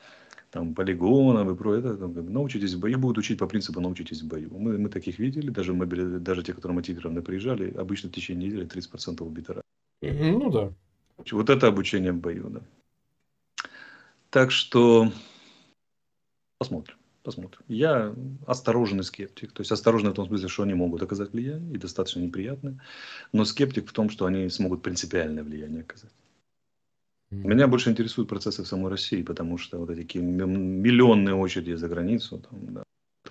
там, 0.56 0.74
полигонов 0.74 1.52
и 1.52 1.54
про 1.54 1.74
это. 1.74 1.96
Там, 1.96 2.32
научитесь 2.32 2.74
в 2.74 2.80
бою. 2.80 2.98
Будут 2.98 3.18
учить 3.18 3.38
по 3.38 3.46
принципу 3.46 3.80
научитесь 3.80 4.22
в 4.22 4.26
бою. 4.26 4.48
Мы, 4.58 4.78
мы 4.78 4.88
таких 4.88 5.18
видели, 5.18 5.50
даже, 5.50 5.74
мобили, 5.74 6.18
даже 6.18 6.42
те, 6.42 6.54
которые 6.54 6.76
мотивированно 6.76 7.20
приезжали, 7.20 7.74
обычно 7.76 8.08
в 8.08 8.12
течение 8.12 8.48
недели 8.48 8.66
30% 8.66 9.22
убиты 9.22 9.60
Ну 10.00 10.50
да. 10.50 10.72
Вот 11.30 11.50
это 11.50 11.66
обучение 11.66 12.12
в 12.12 12.20
бою, 12.20 12.48
да. 12.48 12.60
Так 14.30 14.50
что 14.50 15.12
посмотрим. 16.58 16.96
Посмотрим. 17.22 17.60
Я 17.68 18.14
осторожный 18.46 19.04
скептик. 19.04 19.52
То 19.52 19.60
есть 19.60 19.72
осторожный 19.72 20.12
в 20.12 20.14
том 20.14 20.26
смысле, 20.26 20.48
что 20.48 20.62
они 20.62 20.74
могут 20.74 21.02
оказать 21.02 21.32
влияние 21.32 21.74
и 21.74 21.78
достаточно 21.78 22.20
неприятное. 22.20 22.80
Но 23.32 23.44
скептик 23.44 23.88
в 23.88 23.92
том, 23.92 24.08
что 24.08 24.24
они 24.24 24.48
смогут 24.48 24.82
принципиальное 24.82 25.42
влияние 25.44 25.82
оказать. 25.82 26.12
Меня 27.30 27.66
больше 27.66 27.90
интересуют 27.90 28.28
процессы 28.28 28.62
в 28.62 28.68
самой 28.68 28.90
России, 28.90 29.22
потому 29.22 29.58
что 29.58 29.78
вот 29.78 29.90
эти 29.90 30.18
миллионные 30.18 31.34
очереди 31.34 31.74
за 31.74 31.88
границу, 31.88 32.38
там, 32.38 32.74
да, 32.74 32.82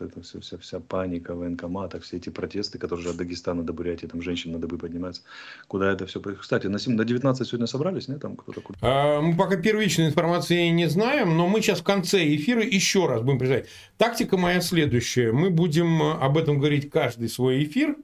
это 0.02 0.22
все, 0.22 0.40
вся, 0.40 0.58
вся 0.58 0.80
паника 0.80 1.34
в 1.34 1.40
военкоматах, 1.40 2.04
все 2.04 2.18
эти 2.18 2.30
протесты, 2.30 2.78
которые 2.78 3.04
же 3.04 3.10
от 3.12 3.18
Дагестана 3.18 3.64
до 3.64 3.74
Бурятии, 3.74 4.08
там 4.08 4.22
женщин 4.22 4.52
на 4.52 4.60
добы 4.60 4.78
поднимаются. 4.78 5.22
Куда 5.68 5.92
это 5.92 6.06
все 6.06 6.20
Кстати, 6.20 6.68
на, 6.68 6.80
7, 6.80 6.96
на 6.96 7.06
19 7.06 7.48
сегодня 7.48 7.68
собрались, 7.68 8.08
нет? 8.08 8.22
Там 8.22 8.36
кто-то... 8.36 8.62
А, 8.82 9.22
мы 9.22 9.36
пока 9.38 9.56
первичной 9.56 10.08
информации 10.08 10.68
не 10.70 10.90
знаем, 10.90 11.38
но 11.38 11.48
мы 11.48 11.62
сейчас 11.62 11.80
в 11.80 11.84
конце 11.84 12.36
эфира 12.36 12.64
еще 12.64 13.08
раз 13.08 13.22
будем 13.22 13.40
представлять. 13.40 13.70
Тактика 13.98 14.38
моя 14.38 14.62
следующая. 14.62 15.32
Мы 15.32 15.50
будем 15.50 16.02
об 16.02 16.38
этом 16.38 16.60
говорить 16.60 16.90
каждый 16.90 17.30
свой 17.30 17.64
эфир, 17.64 17.96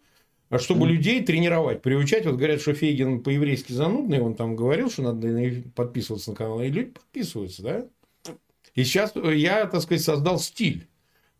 чтобы 0.59 0.85
mm-hmm. 0.85 0.91
людей 0.91 1.23
тренировать, 1.23 1.81
приучать. 1.81 2.25
Вот 2.25 2.35
говорят, 2.35 2.61
что 2.61 2.73
Фейгин 2.73 3.23
по-еврейски 3.23 3.71
занудный, 3.71 4.19
он 4.19 4.35
там 4.35 4.55
говорил, 4.55 4.89
что 4.89 5.03
надо 5.03 5.63
подписываться 5.75 6.31
на 6.31 6.35
канал, 6.35 6.61
и 6.61 6.69
люди 6.69 6.91
подписываются, 6.91 7.63
да? 7.63 7.87
И 8.75 8.83
сейчас 8.83 9.13
я, 9.15 9.65
так 9.65 9.81
сказать, 9.81 10.03
создал 10.03 10.39
стиль. 10.39 10.87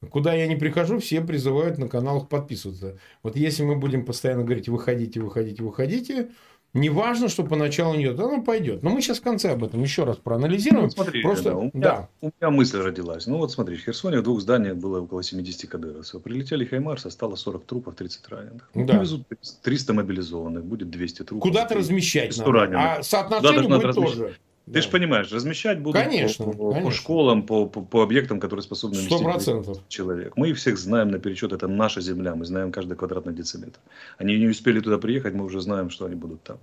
Куда 0.09 0.33
я 0.33 0.47
не 0.47 0.55
прихожу, 0.55 0.99
все 0.99 1.21
призывают 1.21 1.77
на 1.77 1.87
каналах 1.87 2.27
подписываться. 2.27 2.97
Вот 3.21 3.35
если 3.35 3.63
мы 3.63 3.75
будем 3.75 4.03
постоянно 4.03 4.43
говорить, 4.43 4.67
выходите, 4.67 5.19
выходите, 5.19 5.61
выходите, 5.61 6.31
не 6.73 6.89
важно, 6.89 7.27
что 7.27 7.43
поначалу 7.43 7.95
не 7.95 8.03
идет, 8.03 8.19
оно 8.19 8.41
пойдет. 8.41 8.81
Но 8.81 8.91
мы 8.91 9.01
сейчас 9.01 9.19
в 9.19 9.23
конце 9.23 9.51
об 9.51 9.63
этом 9.63 9.81
еще 9.81 10.05
раз 10.05 10.17
проанализируем. 10.17 10.85
Ну, 10.85 10.89
смотри, 10.89 11.21
Просто, 11.21 11.49
да, 11.49 11.55
у, 11.57 11.63
меня, 11.63 11.71
да. 11.73 12.09
у 12.21 12.25
меня 12.27 12.49
мысль 12.49 12.79
родилась. 12.79 13.27
Ну 13.27 13.37
вот 13.37 13.51
смотри, 13.51 13.75
в 13.75 13.81
Херсоне 13.81 14.19
в 14.19 14.23
двух 14.23 14.39
зданиях 14.39 14.77
было 14.77 15.01
около 15.01 15.21
70 15.21 15.69
кадыровцев. 15.69 16.21
Прилетели 16.21 16.63
Хаймарс, 16.63 17.11
стало 17.11 17.35
40 17.35 17.65
трупов, 17.65 17.95
30 17.95 18.27
раненых. 18.29 18.69
Да. 18.73 18.97
Везут 18.97 19.27
300 19.63 19.93
мобилизованных, 19.93 20.63
будет 20.63 20.89
200 20.89 21.23
трупов. 21.23 21.43
Куда-то 21.43 21.75
размещать 21.75 22.37
надо. 22.37 22.51
Раненых. 22.51 22.81
А 22.81 23.03
соотношение 23.03 23.67
будет 23.67 23.95
тоже. 23.95 24.35
Ты 24.65 24.73
да. 24.73 24.81
же 24.81 24.89
понимаешь, 24.89 25.31
размещать 25.31 25.79
будут 25.79 26.01
конечно, 26.01 26.45
по, 26.45 26.69
конечно. 26.69 26.89
по 26.89 26.91
школам, 26.95 27.43
по, 27.45 27.65
по, 27.65 27.81
по 27.81 28.03
объектам, 28.03 28.39
которые 28.39 28.63
способны 28.63 28.99
вместить 28.99 29.81
человек. 29.87 30.33
Мы 30.37 30.49
их 30.49 30.57
всех 30.57 30.77
знаем 30.77 31.09
наперечет, 31.09 31.51
это 31.51 31.67
наша 31.67 31.99
земля, 31.99 32.35
мы 32.35 32.45
знаем 32.45 32.71
каждый 32.71 32.95
квадратный 32.95 33.33
дециметр. 33.33 33.79
Они 34.19 34.37
не 34.37 34.47
успели 34.47 34.79
туда 34.79 34.99
приехать, 34.99 35.33
мы 35.33 35.45
уже 35.45 35.61
знаем, 35.61 35.89
что 35.89 36.05
они 36.05 36.15
будут 36.15 36.43
там. 36.43 36.57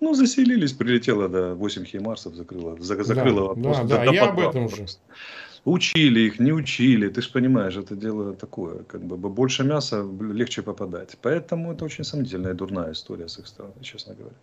Ну, 0.00 0.14
заселились, 0.14 0.72
прилетело 0.72 1.28
до 1.28 1.54
8 1.54 1.84
хеймарсов, 1.84 2.34
закрыло, 2.34 2.76
закрыло 2.80 3.54
да, 3.54 3.62
вопрос. 3.62 3.76
Да, 3.76 3.98
да, 3.98 4.04
до, 4.06 4.12
я 4.12 4.24
об 4.24 4.40
этом 4.40 4.68
же. 4.68 4.86
Учили 5.64 6.20
их, 6.20 6.40
не 6.40 6.52
учили, 6.52 7.08
ты 7.08 7.22
же 7.22 7.30
понимаешь, 7.30 7.76
это 7.76 7.94
дело 7.96 8.34
такое, 8.34 8.82
как 8.82 9.02
бы 9.02 9.16
больше 9.16 9.64
мяса, 9.64 10.06
легче 10.20 10.62
попадать. 10.62 11.16
Поэтому 11.22 11.72
это 11.72 11.84
очень 11.84 12.04
сомнительная 12.04 12.52
дурная 12.52 12.92
история 12.92 13.28
с 13.28 13.38
их 13.38 13.46
стороны, 13.46 13.74
честно 13.82 14.14
говоря. 14.14 14.36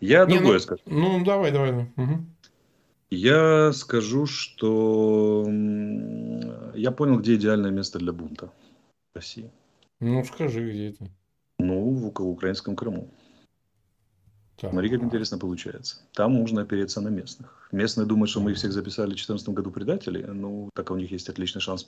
Я 0.00 0.26
не, 0.26 0.34
другое 0.34 0.54
ну, 0.54 0.60
скажу. 0.60 0.82
Ну, 0.86 1.24
давай, 1.24 1.52
давай. 1.52 1.72
Угу. 1.72 2.24
Я 3.10 3.72
скажу, 3.72 4.26
что 4.26 5.44
я 6.74 6.90
понял, 6.90 7.18
где 7.18 7.36
идеальное 7.36 7.70
место 7.70 7.98
для 7.98 8.12
бунта 8.12 8.52
в 9.12 9.16
России. 9.16 9.50
Ну, 10.00 10.22
скажи, 10.24 10.70
где 10.70 10.90
это? 10.90 11.10
Ну, 11.58 11.90
в, 11.90 12.12
в 12.12 12.28
украинском 12.28 12.76
Крыму. 12.76 13.08
Так. 14.60 14.72
Смотри, 14.72 14.90
как 14.90 15.02
интересно 15.02 15.38
получается. 15.38 15.96
Там 16.14 16.32
можно 16.32 16.62
опереться 16.62 17.00
на 17.00 17.08
местных. 17.08 17.54
Местные 17.70 18.06
думают, 18.06 18.30
что 18.30 18.40
мы 18.40 18.52
их 18.52 18.56
всех 18.56 18.72
записали 18.72 19.08
в 19.08 19.10
2014 19.10 19.48
году 19.50 19.70
предателей. 19.70 20.24
Ну, 20.24 20.70
так 20.74 20.90
у 20.90 20.96
них 20.96 21.12
есть 21.12 21.28
отличный 21.28 21.60
шанс 21.60 21.86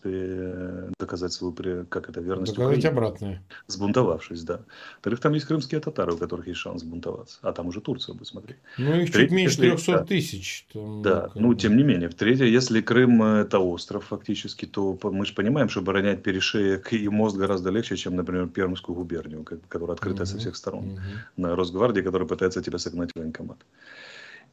доказать 0.99 1.33
свою, 1.33 1.55
как 1.89 2.09
это, 2.11 2.21
верность 2.21 2.55
Доказать 2.55 2.79
Украине. 2.79 2.89
обратное. 2.89 3.43
Сбунтовавшись, 3.67 4.43
да. 4.43 4.61
Во-вторых, 4.97 5.21
там 5.21 5.33
есть 5.33 5.47
крымские 5.47 5.81
татары, 5.81 6.13
у 6.13 6.19
которых 6.19 6.47
есть 6.49 6.61
шанс 6.61 6.83
сбунтоваться. 6.83 7.39
А 7.43 7.53
там 7.53 7.69
уже 7.69 7.81
Турция 7.81 8.15
будет, 8.15 8.29
смотри. 8.29 8.57
Ну, 8.79 8.95
их 8.95 9.11
чуть 9.11 9.31
меньше 9.31 9.57
300 9.57 9.93
да. 9.93 10.05
тысяч. 10.05 10.67
Там, 10.73 11.03
да, 11.03 11.31
ну, 11.35 11.55
тем 11.55 11.77
не 11.77 11.83
менее. 11.83 12.09
В-третьих, 12.09 12.47
если 12.47 12.83
Крым– 12.83 13.23
это 13.25 13.59
остров 13.59 14.05
фактически, 14.05 14.67
то 14.67 14.99
мы 15.03 15.25
же 15.25 15.35
понимаем, 15.35 15.69
что 15.71 15.81
оборонять 15.81 16.23
перешеек 16.23 16.93
и 16.93 17.09
мост 17.09 17.37
гораздо 17.37 17.71
легче, 17.71 17.97
чем, 17.97 18.17
например, 18.17 18.49
Пермскую 18.49 18.95
губернию, 18.95 19.45
которая 19.69 19.95
открыта 19.95 20.23
угу. 20.23 20.27
со 20.27 20.39
всех 20.39 20.57
сторон. 20.57 20.93
Угу. 20.93 21.01
На 21.39 21.57
Росгвардии, 21.57 22.03
которая 22.03 22.29
пытается 22.29 22.60
тебя 22.63 22.79
согнать 22.79 23.13
в 23.13 23.19
военкомат. 23.19 23.59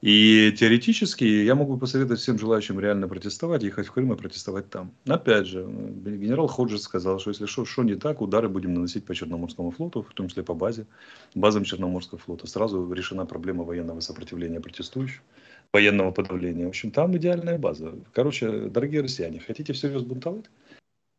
И 0.02 0.54
теоретически 0.56 1.24
я 1.24 1.56
могу 1.56 1.76
посоветовать 1.78 2.20
всем 2.20 2.38
желающим 2.38 2.80
реально 2.80 3.08
протестовать, 3.08 3.64
ехать 3.64 3.88
в 3.88 3.92
Крым 3.92 4.14
и 4.14 4.16
протестовать 4.16 4.70
там. 4.70 4.92
Опять 5.08 5.48
же, 5.48 5.64
генерал 5.64 6.48
Ходжес 6.48 6.84
сказал, 6.84 7.20
что 7.20 7.32
если 7.32 7.48
что, 7.48 7.66
что 7.66 7.84
не 7.84 7.96
так, 7.96 8.22
удары 8.22 8.48
будем 8.48 8.76
наносить 8.76 9.06
по 9.06 9.16
Черноморскому 9.16 9.72
флоту, 9.72 10.04
в 10.04 10.14
том 10.14 10.28
числе 10.28 10.44
по 10.44 10.54
базе, 10.54 10.86
базам 11.34 11.64
Черноморского 11.64 12.20
флота. 12.20 12.46
Сразу 12.46 12.92
решена 12.94 13.26
проблема 13.26 13.64
военного 13.64 14.00
сопротивления 14.00 14.60
протестующих, 14.60 15.22
военного 15.74 16.12
подавления. 16.12 16.66
В 16.66 16.70
общем, 16.70 16.92
там 16.92 17.18
идеальная 17.18 17.58
база. 17.58 17.96
Короче, 18.14 18.70
дорогие 18.70 19.02
россияне, 19.02 19.40
хотите 19.40 19.74
всерьез 19.74 20.04
бунтовать 20.04 20.46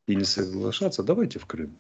и 0.07 0.15
не 0.15 0.25
соглашаться, 0.25 1.03
давайте 1.03 1.41
в 1.41 1.47
Крым. 1.47 1.77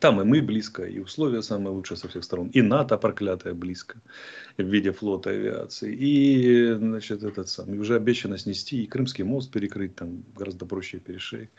Там 0.00 0.20
и 0.20 0.24
мы 0.24 0.42
близко, 0.42 0.84
и 0.84 0.98
условия 0.98 1.42
самые 1.42 1.72
лучшие 1.72 1.96
со 1.96 2.08
всех 2.08 2.24
сторон, 2.24 2.48
и 2.48 2.60
НАТО 2.60 2.98
проклятое 2.98 3.54
близко 3.54 4.00
в 4.58 4.64
виде 4.64 4.90
флота 4.90 5.30
авиации, 5.30 5.94
и, 5.94 6.72
значит, 6.72 7.22
этот 7.22 7.48
самый, 7.48 7.78
уже 7.78 7.94
обещано 7.94 8.36
снести, 8.36 8.82
и 8.82 8.86
Крымский 8.88 9.22
мост 9.22 9.52
перекрыть, 9.52 9.94
там 9.94 10.24
гораздо 10.34 10.66
проще 10.66 10.98
перешеек, 10.98 11.50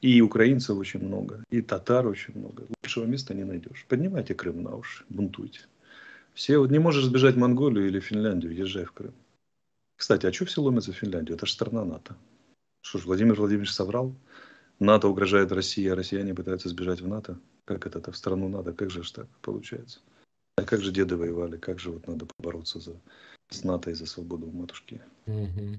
и 0.00 0.20
украинцев 0.20 0.76
очень 0.78 1.00
много, 1.00 1.44
и 1.50 1.62
татар 1.62 2.08
очень 2.08 2.36
много. 2.36 2.66
Лучшего 2.82 3.04
места 3.04 3.34
не 3.34 3.44
найдешь. 3.44 3.86
Поднимайте 3.88 4.34
Крым 4.34 4.64
на 4.64 4.74
уши, 4.74 5.04
бунтуйте. 5.08 5.60
Все, 6.34 6.58
вот 6.58 6.70
не 6.70 6.80
можешь 6.80 7.04
сбежать 7.04 7.36
в 7.36 7.38
Монголию 7.38 7.86
или 7.86 8.00
Финляндию, 8.00 8.52
езжай 8.52 8.84
в 8.84 8.92
Крым. 8.92 9.14
Кстати, 9.96 10.26
а 10.26 10.32
что 10.32 10.44
все 10.44 10.60
ломятся 10.60 10.92
в 10.92 10.96
Финляндию? 10.96 11.36
Это 11.36 11.46
же 11.46 11.52
страна 11.52 11.84
НАТО. 11.84 12.16
Что 12.82 12.98
ж, 12.98 13.04
Владимир 13.04 13.34
Владимирович 13.34 13.70
соврал? 13.70 14.14
НАТО 14.80 15.08
угрожает 15.08 15.52
России, 15.52 15.86
а 15.88 15.94
россияне 15.94 16.34
пытаются 16.34 16.68
сбежать 16.68 17.00
в 17.00 17.06
НАТО? 17.06 17.38
Как 17.64 17.86
это-то 17.86 18.10
в 18.12 18.16
страну 18.16 18.48
надо? 18.48 18.72
Как 18.72 18.90
же 18.90 19.02
ж 19.02 19.10
так 19.10 19.26
получается? 19.42 20.00
А 20.56 20.64
как 20.64 20.80
же 20.80 20.90
деды 20.90 21.16
воевали? 21.16 21.56
Как 21.56 21.78
же 21.78 21.90
вот 21.90 22.06
надо 22.06 22.26
побороться 22.26 22.80
за, 22.80 22.92
с 23.50 23.62
НАТО 23.62 23.90
и 23.90 23.94
за 23.94 24.06
свободу 24.06 24.46
у 24.46 24.52
матушки? 24.52 25.00
Угу. 25.26 25.78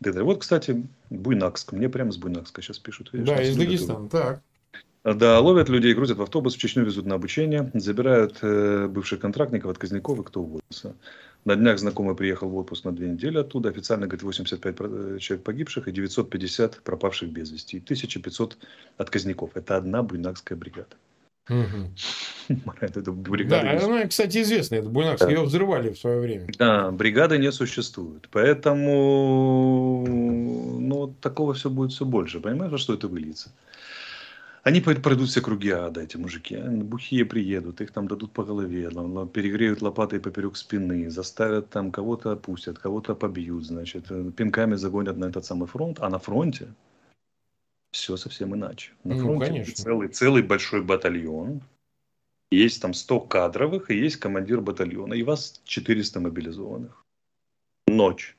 Вот, 0.00 0.40
кстати, 0.40 0.86
Буйнакск. 1.10 1.72
Мне 1.72 1.88
прямо 1.88 2.12
с 2.12 2.16
Буйнакска 2.16 2.62
сейчас 2.62 2.78
пишут. 2.78 3.12
Видишь, 3.12 3.28
да, 3.28 3.42
из 3.42 3.56
Дагестана. 3.56 4.08
Так. 4.08 4.42
Да, 5.04 5.40
ловят 5.40 5.68
людей, 5.68 5.94
грузят 5.94 6.18
в 6.18 6.22
автобус, 6.22 6.54
в 6.54 6.58
Чечню 6.58 6.84
везут 6.84 7.06
на 7.06 7.14
обучение, 7.14 7.70
забирают 7.74 8.38
э, 8.42 8.88
бывших 8.88 9.20
контрактников, 9.20 9.70
отказников 9.70 10.20
и 10.20 10.24
кто 10.24 10.42
уволился. 10.42 10.94
На 11.44 11.56
днях 11.56 11.78
знакомый 11.78 12.14
приехал 12.14 12.48
в 12.48 12.56
отпуск 12.56 12.84
на 12.84 12.92
две 12.92 13.08
недели 13.08 13.38
оттуда. 13.38 13.68
Официально, 13.70 14.06
говорит, 14.06 14.22
85 14.22 14.76
э, 14.78 15.18
человек 15.18 15.44
погибших 15.44 15.88
и 15.88 15.92
950 15.92 16.82
пропавших 16.82 17.30
без 17.30 17.50
вести. 17.50 17.78
И 17.78 17.80
1500 17.80 18.58
отказников. 18.96 19.50
Это 19.54 19.76
одна 19.76 20.02
буйнакская 20.02 20.58
бригада. 20.58 20.96
Это 22.80 23.12
бригада 23.12 23.78
да, 23.78 23.84
она, 23.84 24.06
кстати, 24.06 24.42
известная, 24.42 24.80
это 24.80 24.88
Буйнакск, 24.90 25.28
ее 25.28 25.42
взрывали 25.42 25.92
в 25.92 25.98
свое 25.98 26.20
время. 26.20 26.46
Да, 26.58 26.90
бригады 26.90 27.38
не 27.38 27.50
существует. 27.52 28.28
Поэтому 28.30 30.04
ну, 30.06 31.14
такого 31.20 31.54
все 31.54 31.70
будет 31.70 31.92
все 31.92 32.04
больше. 32.04 32.40
Понимаешь, 32.40 32.78
что 32.80 32.94
это 32.94 33.08
выльется? 33.08 33.50
Они 34.68 34.82
пройдут 34.82 35.30
все 35.30 35.40
круги 35.40 35.70
ада, 35.70 36.02
эти 36.02 36.18
мужики. 36.18 36.58
Бухие 36.58 37.24
приедут, 37.24 37.80
их 37.80 37.90
там 37.90 38.06
дадут 38.06 38.32
по 38.32 38.44
голове, 38.44 38.90
перегреют 39.32 39.80
лопатой 39.80 40.20
поперек 40.20 40.58
спины, 40.58 41.08
заставят 41.08 41.70
там 41.70 41.90
кого-то 41.90 42.32
опустят, 42.32 42.78
кого-то 42.78 43.14
побьют, 43.14 43.64
значит, 43.64 44.10
э, 44.10 44.30
пинками 44.36 44.74
загонят 44.74 45.16
на 45.16 45.24
этот 45.24 45.46
самый 45.46 45.66
фронт. 45.68 46.00
А 46.00 46.10
на 46.10 46.18
фронте 46.18 46.68
все 47.92 48.18
совсем 48.18 48.54
иначе. 48.54 48.92
На 49.04 49.14
ну, 49.14 49.22
фронте 49.22 49.46
конечно. 49.46 49.74
целый, 49.74 50.08
целый 50.08 50.42
большой 50.42 50.82
батальон, 50.82 51.62
есть 52.50 52.82
там 52.82 52.92
100 52.92 53.20
кадровых, 53.20 53.90
и 53.90 53.96
есть 53.96 54.16
командир 54.16 54.60
батальона, 54.60 55.14
и 55.14 55.22
вас 55.22 55.62
400 55.64 56.20
мобилизованных. 56.20 57.06
Ночь. 57.86 58.36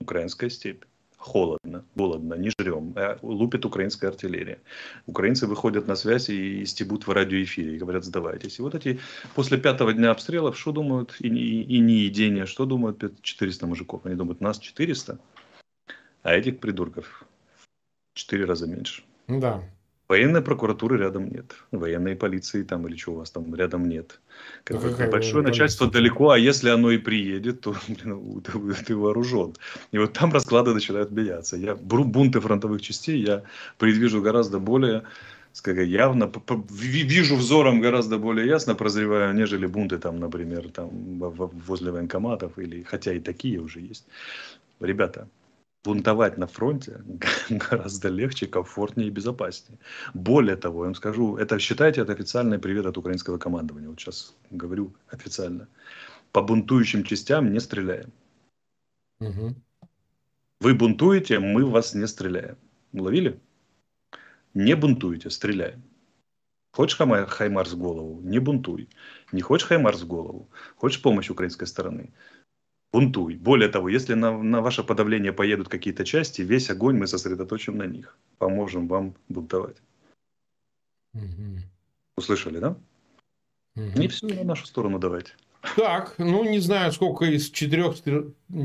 Украинская 0.00 0.48
степь 0.48 0.84
холодно, 1.26 1.84
голодно, 1.96 2.34
не 2.34 2.50
жрем. 2.50 2.92
Э, 2.96 3.18
лупит 3.22 3.64
украинская 3.64 4.10
артиллерия. 4.10 4.58
Украинцы 5.06 5.46
выходят 5.46 5.88
на 5.88 5.96
связь 5.96 6.30
и 6.30 6.64
стебут 6.64 7.06
в 7.06 7.10
радиоэфире 7.10 7.74
и 7.74 7.78
говорят, 7.78 8.04
сдавайтесь. 8.04 8.58
И 8.58 8.62
вот 8.62 8.74
эти 8.74 9.00
после 9.34 9.58
пятого 9.58 9.92
дня 9.92 10.12
обстрелов, 10.12 10.56
что 10.56 10.72
думают, 10.72 11.16
и, 11.18 11.28
и, 11.28 11.62
и 11.62 11.80
не 11.80 11.94
едения, 11.94 12.46
что 12.46 12.64
думают 12.64 13.02
400 13.22 13.66
мужиков? 13.66 14.06
Они 14.06 14.14
думают, 14.14 14.40
нас 14.40 14.58
400, 14.58 15.18
а 16.22 16.32
этих 16.32 16.60
придурков 16.60 17.24
в 18.14 18.18
4 18.18 18.44
раза 18.44 18.66
меньше. 18.66 19.02
Да. 19.26 19.62
Военной 20.08 20.40
прокуратуры 20.40 20.98
рядом 20.98 21.28
нет. 21.28 21.56
Военной 21.72 22.14
полиции 22.14 22.62
там 22.62 22.86
или 22.86 22.96
что 22.96 23.12
у 23.12 23.16
вас 23.16 23.30
там 23.30 23.52
рядом 23.54 23.88
нет. 23.88 24.20
Как 24.62 24.80
ну, 24.82 25.10
большое 25.10 25.42
начальство 25.42 25.86
полиция? 25.86 26.00
далеко, 26.00 26.30
а 26.30 26.38
если 26.38 26.68
оно 26.68 26.92
и 26.92 26.98
приедет, 26.98 27.60
то 27.60 27.74
блин, 27.88 28.40
ты, 28.42 28.84
ты 28.84 28.96
вооружен. 28.96 29.54
И 29.90 29.98
вот 29.98 30.12
там 30.12 30.32
расклады 30.32 30.74
начинают 30.74 31.10
меняться. 31.10 31.56
Я 31.56 31.74
бунты 31.74 32.40
фронтовых 32.40 32.82
частей 32.82 33.20
я 33.20 33.42
предвижу 33.78 34.22
гораздо 34.22 34.60
более 34.60 35.02
сказать, 35.56 35.88
явно, 35.88 36.30
вижу 36.70 37.34
взором 37.34 37.80
гораздо 37.80 38.18
более 38.18 38.46
ясно, 38.46 38.74
прозреваю, 38.74 39.34
нежели 39.34 39.66
бунты 39.66 39.98
там, 39.98 40.20
например, 40.20 40.68
там 40.68 40.90
возле 41.66 41.92
военкоматов, 41.92 42.58
или, 42.58 42.82
хотя 42.82 43.14
и 43.14 43.20
такие 43.20 43.58
уже 43.58 43.80
есть. 43.80 44.04
Ребята, 44.80 45.28
бунтовать 45.86 46.38
на 46.38 46.46
фронте 46.46 47.00
гораздо 47.50 48.08
легче, 48.08 48.46
комфортнее 48.46 49.08
и 49.08 49.10
безопаснее. 49.10 49.78
Более 50.14 50.56
того, 50.56 50.80
я 50.80 50.84
вам 50.86 50.94
скажу, 50.94 51.36
это 51.36 51.58
считайте 51.58 52.00
это 52.00 52.12
официальный 52.12 52.58
привет 52.58 52.86
от 52.86 52.98
украинского 52.98 53.38
командования. 53.38 53.88
Вот 53.88 54.00
сейчас 54.00 54.34
говорю 54.50 54.92
официально. 55.08 55.68
По 56.32 56.42
бунтующим 56.42 57.04
частям 57.04 57.52
не 57.52 57.60
стреляем. 57.60 58.12
Угу. 59.20 59.54
Вы 60.60 60.74
бунтуете, 60.74 61.38
мы 61.38 61.64
в 61.64 61.70
вас 61.70 61.94
не 61.94 62.08
стреляем. 62.08 62.56
Уловили? 62.92 63.38
Не 64.54 64.74
бунтуете, 64.74 65.30
стреляем. 65.30 65.82
Хочешь 66.72 66.98
Хаймарс 66.98 67.72
в 67.72 67.78
голову? 67.78 68.20
Не 68.22 68.40
бунтуй. 68.40 68.88
Не 69.32 69.40
хочешь 69.40 69.68
Хаймарс 69.68 70.02
в 70.02 70.06
голову? 70.06 70.48
Хочешь 70.76 71.00
помощь 71.00 71.30
украинской 71.30 71.66
стороны? 71.66 72.12
Бунтуй. 72.92 73.36
Более 73.36 73.68
того, 73.68 73.88
если 73.88 74.14
на, 74.14 74.42
на 74.42 74.62
ваше 74.62 74.82
подавление 74.82 75.32
поедут 75.32 75.68
какие-то 75.68 76.04
части, 76.04 76.42
весь 76.42 76.70
огонь 76.70 76.96
мы 76.96 77.06
сосредоточим 77.06 77.76
на 77.76 77.86
них. 77.86 78.18
Поможем 78.38 78.88
вам 78.88 79.14
бунтовать. 79.28 79.76
Угу. 81.14 81.60
Услышали, 82.16 82.58
да? 82.58 82.76
Угу. 83.76 83.98
Не 83.98 84.08
все 84.08 84.26
на 84.26 84.44
нашу 84.44 84.66
сторону 84.66 84.98
давайте. 84.98 85.32
Так, 85.74 86.14
ну 86.18 86.44
не 86.44 86.60
знаю, 86.60 86.92
сколько 86.92 87.24
из 87.24 87.50
4, 87.50 87.94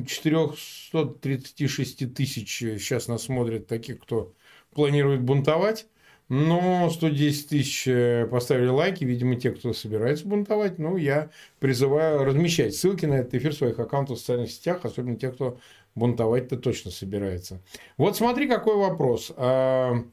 436 0.07 2.13
тысяч 2.13 2.57
сейчас 2.57 3.07
нас 3.07 3.23
смотрят 3.23 3.65
таких, 3.67 3.99
кто 3.99 4.33
планирует 4.73 5.21
бунтовать. 5.21 5.87
Но 6.33 6.89
110 6.89 7.49
тысяч 7.49 7.85
э, 7.89 8.25
поставили 8.25 8.69
лайки, 8.69 9.03
видимо, 9.03 9.35
те, 9.35 9.51
кто 9.51 9.73
собирается 9.73 10.25
бунтовать. 10.25 10.79
Ну, 10.79 10.95
я 10.95 11.29
призываю 11.59 12.23
размещать 12.23 12.73
ссылки 12.73 13.05
на 13.05 13.15
этот 13.15 13.33
эфир 13.33 13.51
в 13.51 13.57
своих 13.57 13.77
аккаунтах 13.79 14.15
в 14.15 14.19
социальных 14.21 14.49
сетях, 14.49 14.85
особенно 14.85 15.17
те, 15.17 15.29
кто 15.29 15.57
бунтовать-то 15.93 16.55
точно 16.55 16.89
собирается. 16.89 17.59
Вот 17.97 18.15
смотри, 18.15 18.47
какой 18.47 18.77
вопрос. 18.77 19.33
А, 19.35 20.05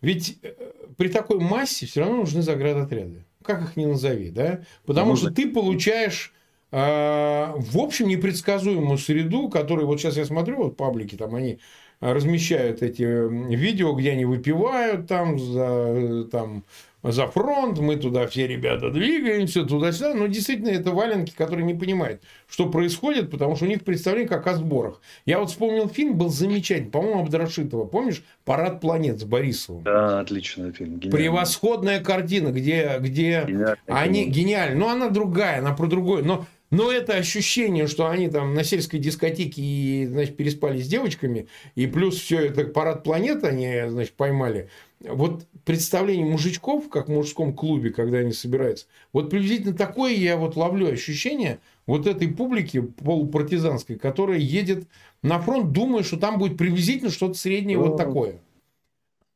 ведь 0.00 0.40
э, 0.42 0.52
при 0.96 1.06
такой 1.06 1.38
массе 1.38 1.86
все 1.86 2.00
равно 2.00 2.16
нужны 2.16 2.42
заградотряды. 2.42 3.24
Как 3.44 3.62
их 3.62 3.76
не 3.76 3.86
назови, 3.86 4.30
да? 4.30 4.64
Потому 4.84 5.14
что 5.14 5.30
ты 5.30 5.48
получаешь 5.48 6.34
а, 6.72 7.54
в 7.56 7.78
общем, 7.78 8.08
непредсказуемую 8.08 8.98
среду, 8.98 9.48
которую 9.48 9.86
вот 9.86 10.00
сейчас 10.00 10.16
я 10.16 10.24
смотрю, 10.24 10.56
вот 10.56 10.76
паблики 10.76 11.14
там 11.14 11.36
они 11.36 11.60
размещают 12.02 12.82
эти 12.82 13.02
видео, 13.02 13.92
где 13.92 14.12
они 14.12 14.24
выпивают 14.24 15.06
там 15.06 15.38
за, 15.38 16.24
там, 16.30 16.64
за 17.04 17.28
фронт, 17.28 17.78
мы 17.78 17.96
туда 17.96 18.26
все 18.26 18.48
ребята 18.48 18.90
двигаемся, 18.90 19.64
туда-сюда. 19.64 20.14
Но 20.14 20.26
действительно, 20.26 20.70
это 20.70 20.90
валенки, 20.90 21.32
которые 21.36 21.64
не 21.64 21.74
понимают, 21.74 22.20
что 22.48 22.68
происходит, 22.68 23.30
потому 23.30 23.54
что 23.54 23.66
у 23.66 23.68
них 23.68 23.84
представление 23.84 24.28
как 24.28 24.48
о 24.48 24.54
сборах. 24.54 25.00
Я 25.26 25.38
вот 25.38 25.50
вспомнил 25.50 25.88
фильм, 25.88 26.18
был 26.18 26.28
замечательный, 26.28 26.90
по-моему, 26.90 27.20
Абдрашитова. 27.20 27.86
Помнишь? 27.86 28.22
«Парад 28.44 28.80
планет» 28.80 29.20
с 29.20 29.24
Борисовым. 29.24 29.84
Да, 29.84 30.18
отличный 30.20 30.72
фильм. 30.72 30.98
Гениальный. 30.98 31.16
Превосходная 31.16 32.00
картина, 32.00 32.48
где, 32.48 32.96
где 32.98 33.44
гениальный 33.46 33.76
они... 33.86 34.26
Гениально. 34.26 34.76
Но 34.76 34.88
она 34.90 35.08
другая, 35.08 35.60
она 35.60 35.72
про 35.72 35.86
другое. 35.86 36.24
Но 36.24 36.46
но 36.72 36.90
это 36.90 37.12
ощущение, 37.12 37.86
что 37.86 38.08
они 38.08 38.30
там 38.30 38.54
на 38.54 38.64
сельской 38.64 38.98
дискотеке 38.98 39.60
и, 39.60 40.06
значит, 40.06 40.38
переспали 40.38 40.80
с 40.80 40.88
девочками, 40.88 41.46
и 41.74 41.86
плюс 41.86 42.16
все 42.16 42.46
это 42.46 42.64
парад 42.64 43.04
планет 43.04 43.44
они, 43.44 43.82
значит, 43.88 44.14
поймали. 44.14 44.70
Вот 44.98 45.44
представление 45.66 46.24
мужичков, 46.24 46.88
как 46.88 47.08
в 47.08 47.12
мужском 47.12 47.52
клубе, 47.52 47.90
когда 47.90 48.18
они 48.18 48.32
собираются, 48.32 48.86
вот 49.12 49.28
приблизительно 49.28 49.74
такое 49.74 50.14
я 50.14 50.38
вот 50.38 50.56
ловлю 50.56 50.90
ощущение 50.90 51.58
вот 51.86 52.06
этой 52.06 52.28
публики 52.28 52.80
полупартизанской, 52.80 53.96
которая 53.96 54.38
едет 54.38 54.88
на 55.22 55.40
фронт, 55.40 55.72
думая, 55.72 56.02
что 56.02 56.16
там 56.16 56.38
будет 56.38 56.56
приблизительно 56.56 57.10
что-то 57.10 57.34
среднее 57.34 57.76
вот 57.76 57.98
такое. 57.98 58.40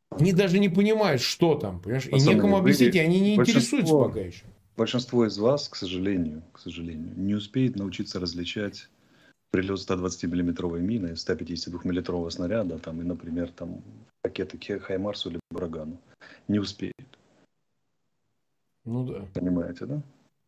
Они 0.09 0.33
даже 0.33 0.59
не 0.59 0.71
понимают, 0.71 1.21
что 1.21 1.55
там, 1.55 1.81
понимаешь? 1.81 2.07
И 2.07 2.19
некому 2.19 2.57
объяснить, 2.57 2.95
и 2.95 2.99
они 2.99 3.21
не 3.21 3.35
интересуются 3.35 3.93
пока 3.93 4.21
еще 4.21 4.45
большинство 4.77 5.27
из 5.27 5.39
вас, 5.39 5.69
к 5.69 5.77
сожалению, 5.77 6.43
к 6.53 6.59
сожалению, 6.59 7.15
не 7.17 7.35
успеет 7.35 7.77
научиться 7.77 8.21
различать 8.21 8.89
прилет 9.51 9.79
120-миллиметровой 9.79 10.81
мины, 10.81 11.15
152-миллиметрового 11.15 12.31
снаряда, 12.31 12.79
там, 12.79 13.01
и, 13.01 13.05
например, 13.05 13.51
там, 13.53 13.83
ракеты 14.23 14.59
Хаймарсу 14.79 15.31
или 15.31 15.41
Бурагану. 15.51 15.99
Не 16.49 16.59
успеет. 16.59 16.95
Ну 18.85 19.07
да. 19.07 19.27
Понимаете, 19.35 19.87
да? 19.87 20.03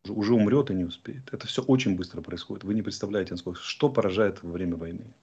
Уже 0.07 0.33
умрет 0.33 0.69
и 0.71 0.73
не 0.73 0.85
успеет. 0.85 1.33
Это 1.33 1.47
все 1.47 1.61
очень 1.61 1.95
быстро 1.95 2.21
происходит. 2.21 2.63
Вы 2.63 2.73
не 2.73 2.81
представляете, 2.81 3.31
насколько, 3.33 3.59
что 3.61 3.89
поражает 3.89 4.43
во 4.43 4.51
время 4.51 4.75
войны. 4.75 5.13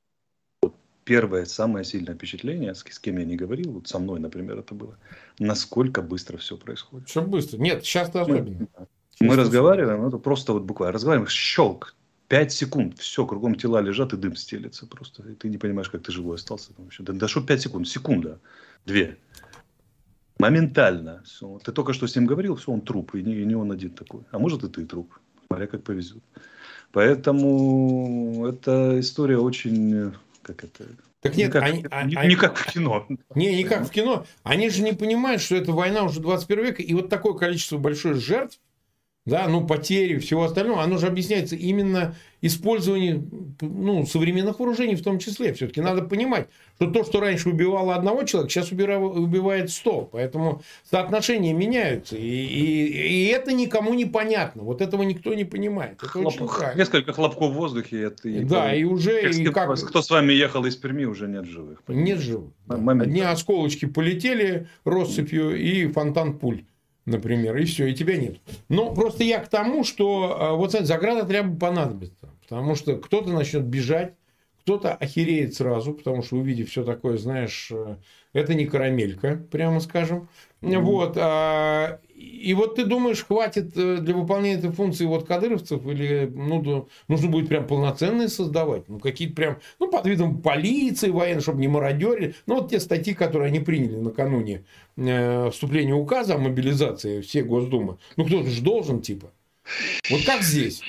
Вот 0.63 0.75
первое, 1.05 1.45
самое 1.45 1.85
сильное 1.85 2.15
впечатление, 2.15 2.75
с, 2.75 2.81
с 2.81 2.99
кем 2.99 3.19
я 3.19 3.25
не 3.25 3.37
говорил, 3.37 3.73
вот 3.73 3.89
со 3.89 3.99
мной, 3.99 4.21
например, 4.21 4.59
это 4.59 4.75
было, 4.75 4.99
насколько 5.39 6.03
быстро 6.03 6.37
все 6.37 6.57
происходит. 6.57 7.09
Все 7.09 7.23
быстро. 7.23 7.59
Нет, 7.59 7.85
сейчас 7.85 8.11
то 8.11 8.23
особенно. 8.23 8.69
Мы 9.21 9.37
разговариваем, 9.37 10.07
это 10.07 10.19
просто 10.19 10.53
вот 10.53 10.65
буквально 10.65 10.93
разговариваем, 10.93 11.29
щелк, 11.29 11.95
5 12.29 12.53
секунд, 12.53 12.99
все, 12.99 13.25
кругом 13.25 13.55
тела 13.55 13.81
лежат 13.81 14.13
и 14.13 14.17
дым 14.17 14.37
стелется 14.37 14.87
просто. 14.87 15.23
И 15.23 15.35
ты 15.35 15.49
не 15.49 15.59
понимаешь, 15.59 15.89
как 15.89 16.03
ты 16.03 16.13
живой 16.13 16.37
остался. 16.37 16.75
Там 16.75 16.85
вообще. 16.85 17.03
Да, 17.03 17.13
да 17.13 17.29
что 17.29 17.41
5 17.41 17.63
секунд, 17.63 17.89
секунда, 17.89 18.41
две. 18.85 19.17
Моментально. 20.39 21.23
Все. 21.25 21.59
Ты 21.65 21.73
только 21.73 21.93
что 21.93 22.07
с 22.07 22.15
ним 22.15 22.27
говорил, 22.27 22.57
все, 22.57 22.73
он 22.73 22.81
труп, 22.83 23.15
и 23.15 23.23
не, 23.23 23.37
и 23.37 23.45
не 23.45 23.55
он 23.55 23.73
один 23.73 23.91
такой. 23.91 24.23
А 24.33 24.39
может 24.39 24.65
и 24.65 24.69
ты 24.69 24.85
труп, 24.85 25.15
смотря 25.47 25.67
как 25.67 25.83
повезет. 25.83 26.23
Поэтому 26.93 28.47
эта 28.47 29.01
история 29.01 29.39
очень, 29.39 30.13
как 30.43 30.65
это, 30.65 30.85
так 31.21 31.37
нет, 31.37 31.49
не 31.49 31.53
как, 31.53 31.63
они, 31.63 31.83
не, 31.83 32.17
они, 32.17 32.29
не 32.29 32.37
как 32.37 32.57
в 32.57 32.73
кино. 32.73 33.07
Не, 33.35 33.57
не 33.57 33.65
как 33.65 33.87
в 33.87 33.91
кино. 33.91 34.27
Они 34.43 34.69
же 34.71 34.83
не 34.83 34.93
понимают, 34.93 35.43
что 35.43 35.57
это 35.57 35.73
война 35.73 36.05
уже 36.05 36.21
21 36.21 36.65
века, 36.65 36.83
и 36.83 36.95
вот 36.95 37.09
такое 37.09 37.35
количество 37.35 37.79
большое 37.79 38.15
жертв, 38.15 38.61
да, 39.27 39.49
ну, 39.49 39.67
потери, 39.67 40.19
всего 40.19 40.45
остального, 40.45 40.83
оно 40.83 40.99
же 40.99 41.09
объясняется 41.09 41.57
именно 41.57 42.15
использованием 42.43 43.57
ну, 43.61 44.07
современных 44.07 44.61
вооружений 44.61 44.95
в 44.95 45.03
том 45.03 45.19
числе. 45.19 45.53
Все-таки 45.53 45.81
надо 45.81 46.03
понимать, 46.03 46.47
что 46.77 46.89
то, 46.91 47.03
что 47.03 47.19
раньше 47.19 47.49
убивало 47.49 47.97
одного 47.97 48.23
человека, 48.23 48.53
сейчас 48.53 48.71
убивает 48.71 49.71
сто. 49.71 50.09
Поэтому 50.13 50.63
соотношения 50.89 51.53
меняются. 51.53 52.17
И, 52.17 52.21
и, 52.21 53.25
и 53.25 53.27
это 53.27 53.53
никому 53.53 53.95
не 53.95 54.05
понятно. 54.05 54.63
Вот 54.63 54.81
этого 54.81 55.03
никто 55.03 55.35
не 55.35 55.45
понимает. 55.45 55.95
Это 56.01 56.07
Хлоп... 56.07 56.35
Несколько 56.77 57.13
хлопков 57.13 57.51
в 57.51 57.55
воздухе. 57.55 58.03
Это 58.03 58.29
и 58.29 58.45
да, 58.45 58.73
и 58.73 58.85
уже... 58.85 59.29
И 59.29 59.45
как... 59.47 59.75
Кто 59.77 60.03
с 60.03 60.11
вами 60.11 60.35
ехал 60.35 60.65
из 60.67 60.77
Перми, 60.77 61.05
уже 61.05 61.27
нет 61.27 61.47
живых. 61.47 61.83
Понимаете? 61.83 62.13
Нет 62.13 62.23
живых. 62.23 62.51
Да. 62.67 62.77
Одни 62.77 63.23
осколочки 63.23 63.87
полетели 63.87 64.69
россыпью 64.85 65.57
и 65.57 65.89
фонтан 65.89 66.39
пуль 66.39 66.65
например, 67.07 67.57
и 67.57 67.65
все, 67.65 67.87
и 67.87 67.95
тебя 67.95 68.17
нет. 68.17 68.39
Но 68.69 68.95
просто 68.95 69.25
я 69.25 69.39
к 69.39 69.49
тому, 69.49 69.85
что 69.85 70.37
а, 70.39 70.53
вот 70.55 70.73
знаете, 70.73 70.89
заградотряд 70.89 71.59
понадобится, 71.59 72.29
потому 72.43 72.75
что 72.75 72.97
кто-то 72.97 73.31
начнет 73.31 73.63
бежать, 73.63 74.15
кто-то 74.61 74.95
охереет 74.95 75.55
сразу, 75.55 75.95
потому 75.95 76.23
что 76.23 76.37
увидев 76.37 76.69
все 76.69 76.85
такое, 76.85 77.17
знаешь, 77.19 77.69
э, 77.71 77.97
это 78.37 78.55
не 78.55 78.67
карамелька, 78.67 79.41
прямо 79.51 79.81
скажем. 79.81 80.29
Mm-hmm. 80.63 80.81
Вот. 80.81 81.17
А, 81.17 82.01
и 82.15 82.55
вот 82.55 82.77
ты 82.77 82.85
думаешь, 82.85 83.25
хватит 83.25 83.77
э, 83.77 83.99
для 83.99 84.15
выполнения 84.15 84.59
этой 84.59 84.71
функции 84.71 85.05
вот 85.05 85.27
кадыровцев 85.27 85.87
или 85.87 86.31
ну, 86.35 86.89
нужно 87.09 87.29
будет 87.29 87.49
прям 87.49 87.67
полноценные 87.67 88.29
создавать? 88.29 88.89
Ну, 88.89 88.99
какие-то 88.99 89.35
прям, 89.35 89.59
ну, 89.79 89.91
под 89.91 90.07
видом 90.07 90.41
полиции 90.41 91.11
военной, 91.11 91.43
чтобы 91.43 91.61
не 91.61 91.69
мародерили. 91.69 92.35
Ну, 92.47 92.57
вот 92.57 92.71
те 92.71 92.81
статьи, 92.81 93.15
которые 93.15 93.49
они 93.49 93.61
приняли 93.61 93.97
накануне 93.97 94.65
э, 94.97 95.51
вступления 95.51 95.95
указа 95.95 96.35
о 96.35 96.39
мобилизации 96.39 97.21
все 97.21 97.43
Госдумы. 97.43 97.99
Ну, 98.17 98.25
кто-то 98.25 98.49
же 98.49 98.63
должен, 98.63 99.03
типа. 99.03 99.31
Вот 100.11 100.25
как 100.25 100.43
здесь? 100.43 100.83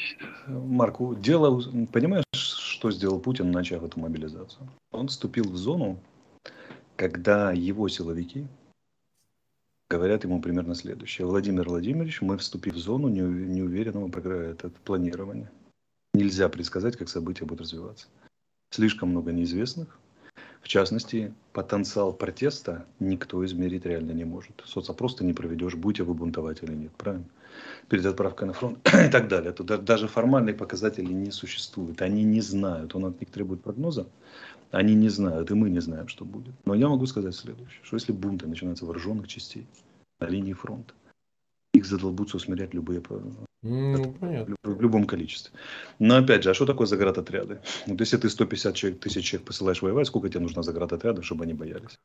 Марку, 0.48 1.16
дело, 1.16 1.62
понимаешь, 1.92 2.26
что 2.34 2.92
сделал 2.92 3.20
Путин, 3.20 3.52
начав 3.52 3.84
эту 3.84 4.00
мобилизацию? 4.00 4.70
Он 4.92 5.08
вступил 5.08 5.46
в 5.46 5.58
зону, 5.58 6.00
когда 6.98 7.54
его 7.54 7.88
силовики 7.88 8.48
говорят 9.90 10.26
ему 10.26 10.42
примерно 10.42 10.76
следующее. 10.76 11.28
Владимир 11.28 11.70
Владимирович, 11.70 12.22
мы 12.22 12.38
вступили 12.38 12.74
в 12.74 12.80
зону 12.80 13.08
неуверенного 13.08 14.10
планирования. 14.84 15.50
Нельзя 16.14 16.50
предсказать, 16.50 16.98
как 16.98 17.08
события 17.08 17.46
будут 17.46 17.62
развиваться. 17.62 18.08
Слишком 18.72 19.10
много 19.10 19.32
неизвестных. 19.32 20.00
В 20.62 20.68
частности, 20.68 21.34
потенциал 21.54 22.12
протеста 22.12 22.86
никто 23.00 23.46
измерить 23.46 23.86
реально 23.86 24.12
не 24.12 24.26
может. 24.26 24.64
Соцопрос 24.66 25.16
ты 25.16 25.24
не 25.24 25.34
проведешь, 25.34 25.76
будь 25.76 26.00
вы 26.00 26.14
бунтовать 26.14 26.64
или 26.64 26.74
нет, 26.74 26.92
правильно? 26.98 27.26
Перед 27.90 28.06
отправкой 28.06 28.48
на 28.48 28.54
фронт 28.54 28.80
и 28.88 29.10
так 29.10 29.28
далее. 29.30 29.54
Тут 29.54 29.68
даже 29.86 30.08
формальные 30.08 30.56
показатели 30.56 31.14
не 31.14 31.32
существуют. 31.32 32.02
Они 32.02 32.24
не 32.24 32.42
знают. 32.42 32.96
Он 32.96 33.06
от 33.06 33.20
них 33.22 33.30
требует 33.30 33.62
прогноза. 33.62 34.08
Они 34.72 34.96
не 34.96 35.10
знают, 35.10 35.52
и 35.52 35.54
мы 35.54 35.70
не 35.70 35.80
знаем, 35.80 36.08
что 36.08 36.26
будет. 36.26 36.54
Но 36.66 36.76
я 36.76 36.90
могу 36.90 37.06
сказать 37.06 37.36
следующее, 37.36 37.84
что 37.84 37.96
если 37.96 38.12
бунты 38.12 38.48
начинаются 38.48 38.86
вооруженных 38.86 39.28
частей 39.28 39.66
на 40.20 40.28
линии 40.28 40.54
фронта, 40.54 40.94
их 41.74 41.86
задолбутся 41.86 42.38
усмирять 42.38 42.74
любые 42.74 43.02
ну, 43.64 44.14
понятно. 44.14 44.56
В 44.64 44.82
любом 44.82 45.06
количестве. 45.06 45.52
Но 46.00 46.18
опять 46.18 46.44
же, 46.44 46.52
а 46.52 46.54
что 46.54 46.66
такое 46.66 46.88
заградотряды? 46.88 47.60
Вот 47.88 48.00
если 48.00 48.18
ты 48.18 48.30
150 48.30 48.76
человек, 48.76 49.00
тысяч 49.00 49.26
человек 49.26 49.48
посылаешь 49.48 49.82
воевать, 49.82 50.08
сколько 50.08 50.30
тебе 50.30 50.42
нужно 50.42 50.64
заградотрядов, 50.64 51.26
чтобы 51.26 51.44
они 51.44 51.54
боялись? 51.54 51.98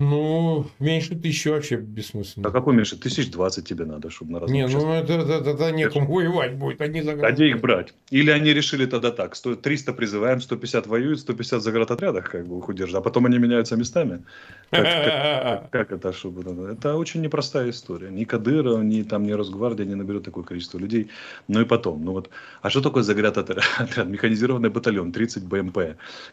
Ну, 0.00 0.64
меньше 0.78 1.16
тысячи 1.16 1.48
вообще 1.48 1.74
бессмысленно. 1.76 2.48
А 2.48 2.52
какой 2.52 2.72
меньше? 2.72 2.96
Тысяч 2.96 3.32
двадцать 3.32 3.66
тебе 3.66 3.84
надо, 3.84 4.10
чтобы 4.10 4.38
на 4.38 4.46
Не, 4.46 4.68
ну 4.68 4.92
это, 4.92 5.14
это, 5.14 5.32
это, 5.32 5.50
это 5.50 5.72
некому 5.72 6.06
воевать 6.06 6.54
будет, 6.54 6.80
они 6.80 7.02
за 7.02 7.14
А 7.14 7.32
где 7.32 7.48
их 7.48 7.60
брать? 7.60 7.94
Или 8.10 8.30
они 8.30 8.54
решили 8.54 8.86
тогда 8.86 9.10
так, 9.10 9.34
100, 9.34 9.56
300 9.56 9.92
призываем, 9.92 10.40
150 10.40 10.86
воюют, 10.86 11.18
150 11.18 11.62
за 11.62 11.82
отрядах 11.82 12.30
как 12.30 12.46
бы 12.46 12.58
их 12.58 12.68
удержат, 12.68 12.98
а 12.98 13.00
потом 13.00 13.26
они 13.26 13.38
меняются 13.38 13.76
местами. 13.76 14.22
Как, 14.70 14.84
как, 14.84 15.70
как 15.72 15.92
это, 15.92 16.12
чтобы... 16.12 16.70
Это 16.70 16.94
очень 16.94 17.20
непростая 17.20 17.70
история. 17.70 18.10
Ни 18.10 18.22
Кадыров, 18.22 18.84
ни 18.84 19.02
там, 19.02 19.24
ни 19.24 19.32
Росгвардия 19.32 19.84
не 19.84 19.96
наберет 19.96 20.22
такое 20.22 20.44
количество 20.44 20.78
людей. 20.78 21.10
Ну 21.48 21.60
и 21.60 21.64
потом, 21.64 22.04
ну 22.04 22.12
вот, 22.12 22.30
а 22.62 22.70
что 22.70 22.82
такое 22.82 23.02
заградотряд? 23.02 23.64
Механизированный 24.06 24.70
батальон, 24.70 25.10
30 25.10 25.44
БМП, 25.44 25.78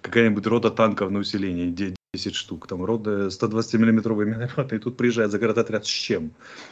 какая-нибудь 0.02 0.46
рота 0.46 0.70
танков 0.70 1.10
на 1.10 1.18
усиление, 1.18 1.96
10 2.16 2.36
штук, 2.36 2.68
там 2.68 2.84
рода 2.84 3.28
120-миллиметровые 3.28 4.26
минометы, 4.26 4.76
и 4.76 4.80
тут 4.80 4.98
приезжает 4.98 5.32
заградотряд 5.32 5.86
с 5.86 5.90
чем? 5.90 6.32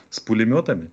С 0.09 0.19
пулеметами? 0.19 0.91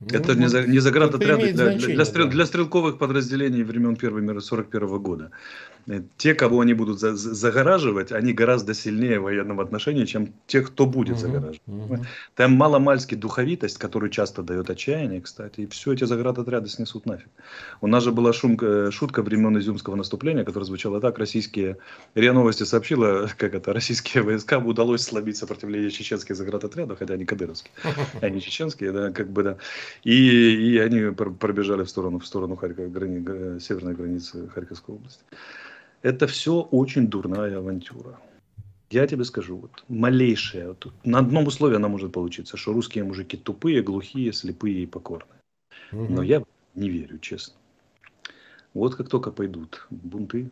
Ну, 0.00 0.08
это 0.18 0.34
не, 0.34 0.48
за, 0.48 0.66
не 0.66 0.80
заградотряды 0.80 1.52
для, 1.52 1.76
для, 1.76 1.94
для, 1.94 2.04
стрел, 2.04 2.26
да. 2.26 2.32
для 2.32 2.46
стрелковых 2.46 2.98
подразделений 2.98 3.62
времен 3.62 3.96
Первой 3.96 4.22
мира 4.22 4.40
41 4.40 4.98
года. 4.98 5.30
Э, 5.86 6.00
те, 6.16 6.34
кого 6.34 6.60
они 6.60 6.74
будут 6.74 6.98
за, 6.98 7.14
загораживать, 7.14 8.12
они 8.12 8.32
гораздо 8.32 8.74
сильнее 8.74 9.20
в 9.20 9.24
военном 9.24 9.60
отношении, 9.60 10.04
чем 10.04 10.32
те, 10.46 10.62
кто 10.62 10.86
будет 10.86 11.16
угу, 11.16 11.20
загораживать. 11.20 11.60
Угу. 11.66 12.04
Там 12.34 12.52
маломальски 12.52 13.14
духовитость, 13.14 13.78
которую 13.78 14.10
часто 14.10 14.42
дает 14.42 14.70
отчаяние, 14.70 15.20
кстати, 15.20 15.62
и 15.62 15.66
все 15.66 15.92
эти 15.92 16.04
заградотряды 16.04 16.68
снесут 16.68 17.06
нафиг. 17.06 17.28
У 17.80 17.86
нас 17.86 18.04
же 18.04 18.12
была 18.12 18.32
шумка, 18.32 18.90
шутка 18.90 19.22
времен 19.22 19.58
Изюмского 19.58 19.94
наступления, 19.94 20.44
которая 20.44 20.66
звучала 20.66 21.00
так, 21.00 21.18
российские, 21.18 21.76
РИА 22.14 22.32
Новости 22.32 22.64
сообщила, 22.64 23.28
как 23.38 23.54
это, 23.54 23.72
российские 23.72 24.22
войска 24.22 24.58
удалось 24.58 25.02
слабить 25.02 25.36
сопротивление 25.36 25.90
чеченских 25.90 26.36
заградотрядов, 26.36 26.98
хотя 26.98 27.14
они 27.14 27.24
кадыровские, 27.24 27.72
они 28.22 28.40
чеченские, 28.40 28.92
да, 28.92 29.10
как 29.10 29.28
бы, 29.28 29.42
да, 29.42 29.56
и, 30.02 30.14
и 30.14 30.78
они 30.78 31.12
пробежали 31.12 31.82
в 31.82 31.90
сторону, 31.90 32.18
в 32.18 32.26
сторону 32.26 32.56
Харькова, 32.56 32.88
грани, 32.88 33.58
северной 33.58 33.94
границы 33.94 34.48
Харьковской 34.48 34.94
области. 34.94 35.20
Это 36.04 36.26
все 36.26 36.60
очень 36.60 37.06
дурная 37.08 37.56
авантюра. 37.56 38.20
Я 38.90 39.06
тебе 39.06 39.24
скажу, 39.24 39.56
вот 39.56 39.84
малейшее, 39.88 40.68
вот, 40.68 40.92
на 41.02 41.20
одном 41.20 41.46
условии 41.46 41.76
она 41.76 41.88
может 41.88 42.12
получиться, 42.12 42.58
что 42.58 42.74
русские 42.74 43.04
мужики 43.04 43.38
тупые, 43.38 43.82
глухие, 43.82 44.30
слепые 44.34 44.82
и 44.82 44.86
покорные. 44.86 45.40
Угу. 45.92 46.12
Но 46.12 46.22
я 46.22 46.44
не 46.74 46.90
верю, 46.90 47.18
честно. 47.20 47.54
Вот 48.74 48.96
как 48.96 49.08
только 49.08 49.30
пойдут 49.30 49.86
бунты, 49.88 50.50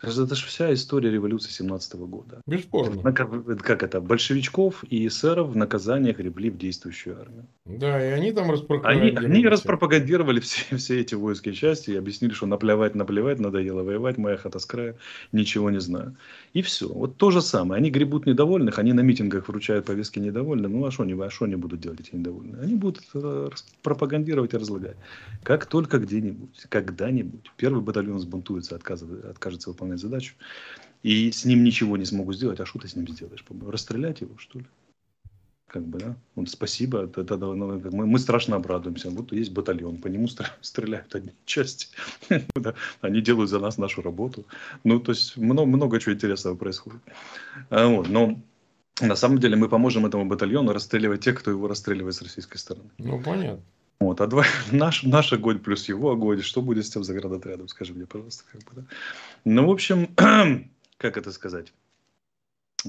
это 0.00 0.34
же 0.34 0.46
вся 0.46 0.72
история 0.72 1.10
революции 1.10 1.50
17 1.50 1.94
года. 1.96 2.40
Бесспорно. 2.46 3.12
Как 3.12 3.82
это? 3.82 4.00
Большевичков 4.00 4.84
и 4.88 5.06
эсеров 5.08 5.48
в 5.48 5.56
наказаниях 5.56 6.18
гребли 6.18 6.50
в 6.50 6.56
действующую 6.56 7.20
армию. 7.20 7.46
Да, 7.64 8.04
и 8.04 8.10
они 8.12 8.30
там 8.32 8.50
распропагандировали. 8.50 9.26
Они, 9.26 9.34
они 9.34 9.48
распропагандировали 9.48 10.40
все, 10.40 10.76
все 10.76 11.00
эти 11.00 11.16
воинские 11.16 11.54
части 11.54 11.90
и 11.90 11.96
объяснили, 11.96 12.32
что 12.32 12.46
наплевать, 12.46 12.94
наплевать, 12.94 13.40
надоело 13.40 13.82
воевать, 13.82 14.18
моя 14.18 14.36
хата 14.36 14.60
с 14.60 14.66
края, 14.66 14.96
ничего 15.32 15.68
не 15.70 15.80
знаю. 15.80 16.16
И 16.52 16.62
все. 16.62 16.88
Вот 16.88 17.16
то 17.16 17.32
же 17.32 17.42
самое. 17.42 17.80
Они 17.80 17.90
гребут 17.90 18.24
недовольных, 18.26 18.78
они 18.78 18.92
на 18.92 19.00
митингах 19.00 19.48
вручают 19.48 19.86
повестки 19.86 20.20
недовольных. 20.20 20.70
Ну 20.70 20.86
а 20.86 20.92
что 20.92 21.02
они, 21.02 21.14
а 21.14 21.28
они 21.40 21.56
будут 21.56 21.80
делать, 21.80 22.00
эти 22.00 22.14
недовольные? 22.14 22.62
Они 22.62 22.74
будут 22.76 23.04
э, 23.14 23.50
пропагандировать 23.82 24.54
и 24.54 24.56
разлагать. 24.56 24.96
Как 25.42 25.66
только 25.66 25.98
где-нибудь, 25.98 26.66
когда-нибудь 26.68 27.50
первый 27.56 27.82
батальон 27.82 28.20
сбунтуется, 28.20 28.76
откажется 28.76 29.70
выполнять 29.70 29.87
выполнять 29.88 30.00
задачу, 30.00 30.34
и 31.02 31.30
с 31.30 31.44
ним 31.44 31.64
ничего 31.64 31.96
не 31.96 32.04
смогу 32.04 32.32
сделать, 32.32 32.60
а 32.60 32.66
что 32.66 32.78
ты 32.78 32.88
с 32.88 32.96
ним 32.96 33.08
сделаешь? 33.08 33.44
Расстрелять 33.66 34.20
его, 34.20 34.36
что 34.38 34.58
ли? 34.58 34.66
Как 35.66 35.82
бы, 35.82 35.98
да? 35.98 36.16
Вот 36.34 36.48
спасибо, 36.48 37.04
это, 37.04 37.20
это, 37.20 37.36
ну, 37.36 37.78
мы, 37.92 38.06
мы 38.06 38.18
страшно 38.18 38.56
обрадуемся. 38.56 39.10
Вот 39.10 39.32
есть 39.32 39.52
батальон, 39.52 39.98
по 39.98 40.08
нему 40.08 40.26
стреляют 40.60 41.14
одни 41.14 41.32
части. 41.44 41.88
Они 43.02 43.20
делают 43.20 43.50
за 43.50 43.58
нас 43.58 43.78
нашу 43.78 44.02
работу. 44.02 44.44
Ну, 44.84 44.98
то 44.98 45.12
есть 45.12 45.36
много, 45.36 45.66
много 45.66 46.00
чего 46.00 46.14
интересного 46.14 46.56
происходит. 46.56 47.02
А, 47.70 47.86
вот, 47.86 48.08
но 48.08 48.40
на 49.00 49.14
самом 49.14 49.38
деле 49.38 49.56
мы 49.56 49.68
поможем 49.68 50.06
этому 50.06 50.24
батальону 50.24 50.72
расстреливать 50.72 51.24
тех, 51.24 51.38
кто 51.38 51.50
его 51.50 51.68
расстреливает 51.68 52.14
с 52.14 52.22
российской 52.22 52.56
стороны. 52.56 52.88
Ну, 52.98 53.22
понятно. 53.22 53.62
Вот, 54.00 54.20
а 54.20 54.26
два, 54.26 54.44
наш, 54.72 55.02
наш 55.02 55.32
огонь 55.32 55.58
плюс 55.58 55.88
его 55.88 56.10
огонь, 56.10 56.40
что 56.42 56.62
будет 56.62 56.86
с 56.86 56.90
тем 56.90 57.04
заградотрядом, 57.04 57.68
скажи 57.68 57.92
мне, 57.92 58.06
пожалуйста. 58.06 58.44
Как 58.50 58.62
бы, 58.62 58.70
да? 58.76 58.84
Ну, 59.44 59.66
в 59.66 59.70
общем, 59.70 60.14
как 60.98 61.16
это 61.16 61.32
сказать? 61.32 61.72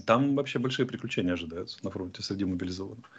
Там 0.05 0.35
вообще 0.35 0.59
большие 0.59 0.85
приключения 0.85 1.33
ожидаются 1.33 1.79
на 1.81 1.89
фронте 1.89 2.21
среди 2.21 2.45
мобилизованных. 2.45 3.09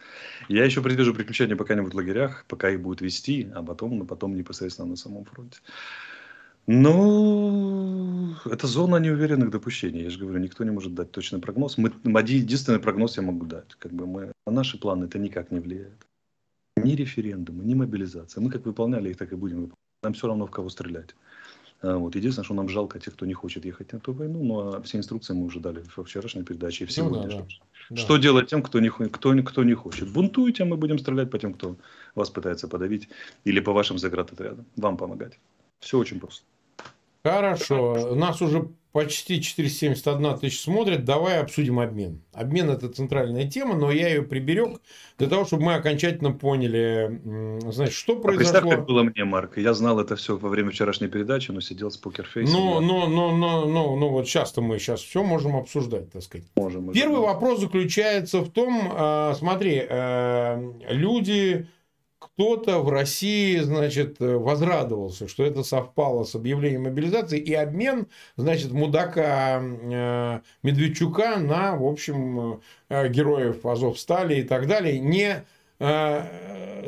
Я 0.49 0.65
еще 0.65 0.83
предвижу 0.83 1.15
приключения 1.15 1.57
пока-нибудь 1.57 1.93
в 1.93 1.97
лагерях, 1.97 2.45
пока 2.47 2.71
их 2.71 2.81
будут 2.81 3.01
вести, 3.01 3.51
а 3.55 3.63
потом, 3.63 3.99
но 3.99 4.05
потом 4.05 4.37
непосредственно 4.37 4.89
на 4.89 4.97
самом 4.97 5.25
фронте. 5.25 5.59
Ну, 6.69 8.37
это 8.45 8.69
зона 8.69 8.97
неуверенных 8.97 9.51
допущений. 9.51 10.05
Я 10.05 10.11
же 10.11 10.21
говорю, 10.21 10.39
никто 10.39 10.63
не 10.63 10.71
может 10.71 10.95
дать 10.95 11.11
точный 11.11 11.41
прогноз. 11.41 11.77
Мы, 11.77 11.93
один 12.15 12.39
единственный 12.39 12.79
прогноз 12.79 13.17
я 13.17 13.25
могу 13.25 13.47
дать. 13.47 13.75
Как 13.81 13.93
бы 13.93 14.07
мы, 14.07 14.33
на 14.47 14.53
наши 14.53 14.79
планы 14.79 15.07
это 15.07 15.19
никак 15.19 15.51
не 15.51 15.59
влияет. 15.59 16.07
Ни 16.91 16.97
референдумы, 16.97 17.65
ни 17.65 17.75
мобилизация. 17.75 18.43
Мы 18.43 18.51
как 18.51 18.67
выполняли 18.67 19.11
их, 19.11 19.17
так 19.17 19.33
и 19.33 19.37
будем 19.37 19.57
выполнять. 19.57 19.79
Нам 20.03 20.13
все 20.15 20.27
равно 20.27 20.47
в 20.47 20.51
кого 20.51 20.69
стрелять. 20.69 21.15
А, 21.83 21.97
вот. 21.97 22.15
Единственное, 22.15 22.45
что 22.45 22.55
нам 22.55 22.69
жалко 22.69 22.99
тех, 22.99 23.15
кто 23.15 23.27
не 23.27 23.35
хочет 23.35 23.65
ехать 23.65 23.93
на 23.93 23.99
эту 23.99 24.13
войну, 24.13 24.43
но 24.45 24.75
а 24.75 24.83
все 24.83 24.99
инструкции 24.99 25.35
мы 25.35 25.45
уже 25.45 25.61
дали 25.61 25.83
во 25.97 26.05
вчерашней 26.05 26.43
передаче 26.43 26.85
и 26.85 26.87
в 26.87 26.93
сегодняшней. 26.93 27.41
Ну, 27.41 27.47
да, 27.47 27.55
да. 27.91 27.97
Что 27.97 28.17
да. 28.17 28.23
делать 28.23 28.49
тем, 28.49 28.63
кто 28.63 28.81
не, 28.81 28.91
кто, 28.91 29.35
кто 29.43 29.65
не 29.65 29.75
хочет? 29.75 30.13
Бунтуйте, 30.13 30.65
мы 30.65 30.77
будем 30.77 30.99
стрелять 30.99 31.31
по 31.31 31.39
тем, 31.39 31.55
кто 31.55 31.77
вас 32.15 32.31
пытается 32.31 32.69
подавить, 32.69 33.09
или 33.45 33.61
по 33.61 33.73
вашим 33.73 33.99
заградотрядам. 33.99 34.67
Вам 34.77 34.97
помогать. 34.97 35.39
Все 35.81 35.99
очень 35.99 36.21
просто. 36.21 36.45
Хорошо. 37.23 38.15
Нас 38.15 38.41
уже 38.41 38.71
почти 38.93 39.41
471 39.41 40.39
тысяч 40.39 40.61
смотрят. 40.61 41.05
Давай 41.05 41.39
обсудим 41.39 41.79
обмен. 41.79 42.23
Обмен– 42.33 42.71
это 42.71 42.89
центральная 42.89 43.49
тема, 43.49 43.77
но 43.77 43.91
я 43.91 44.09
ее 44.09 44.23
приберег 44.23 44.81
для 45.19 45.29
того, 45.29 45.45
чтобы 45.45 45.65
мы 45.65 45.75
окончательно 45.75 46.33
поняли, 46.33 47.21
значит, 47.71 47.95
что 47.95 48.15
а 48.15 48.21
произошло. 48.21 48.53
Представь, 48.53 48.79
как 48.79 48.87
было 48.87 49.03
мне, 49.03 49.25
Марк. 49.25 49.59
Я 49.59 49.75
знал 49.75 50.01
это 50.01 50.17
все 50.17 50.37
во 50.37 50.49
время 50.49 50.71
вчерашней 50.71 51.09
передачи, 51.09 51.51
но 51.51 51.61
сидел 51.61 51.91
с 51.91 51.97
покерфейсом. 51.97 52.55
Ну, 52.55 52.81
но, 52.81 53.07
но, 53.07 53.37
но, 53.37 53.67
но, 53.67 53.97
но 53.97 54.09
вот 54.09 54.27
сейчас-то 54.27 54.61
мы 54.61 54.79
сейчас 54.79 55.01
все 55.01 55.23
можем 55.23 55.57
обсуждать, 55.57 56.11
так 56.11 56.23
сказать. 56.23 56.47
Можем. 56.57 56.93
Первый 56.93 57.21
вопрос 57.21 57.61
заключается 57.61 58.41
в 58.41 58.51
том, 58.51 58.91
а, 58.93 59.35
смотри, 59.35 59.85
э, 59.89 60.73
люди 60.89 61.69
кто-то 62.21 62.81
в 62.81 62.91
России, 62.91 63.59
значит, 63.59 64.21
э, 64.21 64.37
возрадовался, 64.37 65.27
что 65.27 65.43
это 65.43 65.63
совпало 65.63 66.25
с 66.25 66.35
объявлением 66.35 66.83
мобилизации 66.83 67.41
и 67.41 67.55
обмен, 67.55 68.09
значит, 68.37 68.71
мудака 68.73 69.61
э, 69.61 70.41
Медведчука 70.63 71.37
на, 71.39 71.77
в 71.77 71.85
общем, 71.85 72.61
э, 72.91 73.09
героев 73.09 73.65
Азов 73.65 73.99
стали 73.99 74.41
и 74.41 74.43
так 74.43 74.67
далее, 74.67 75.01
не 75.01 75.37
Э, 75.37 75.45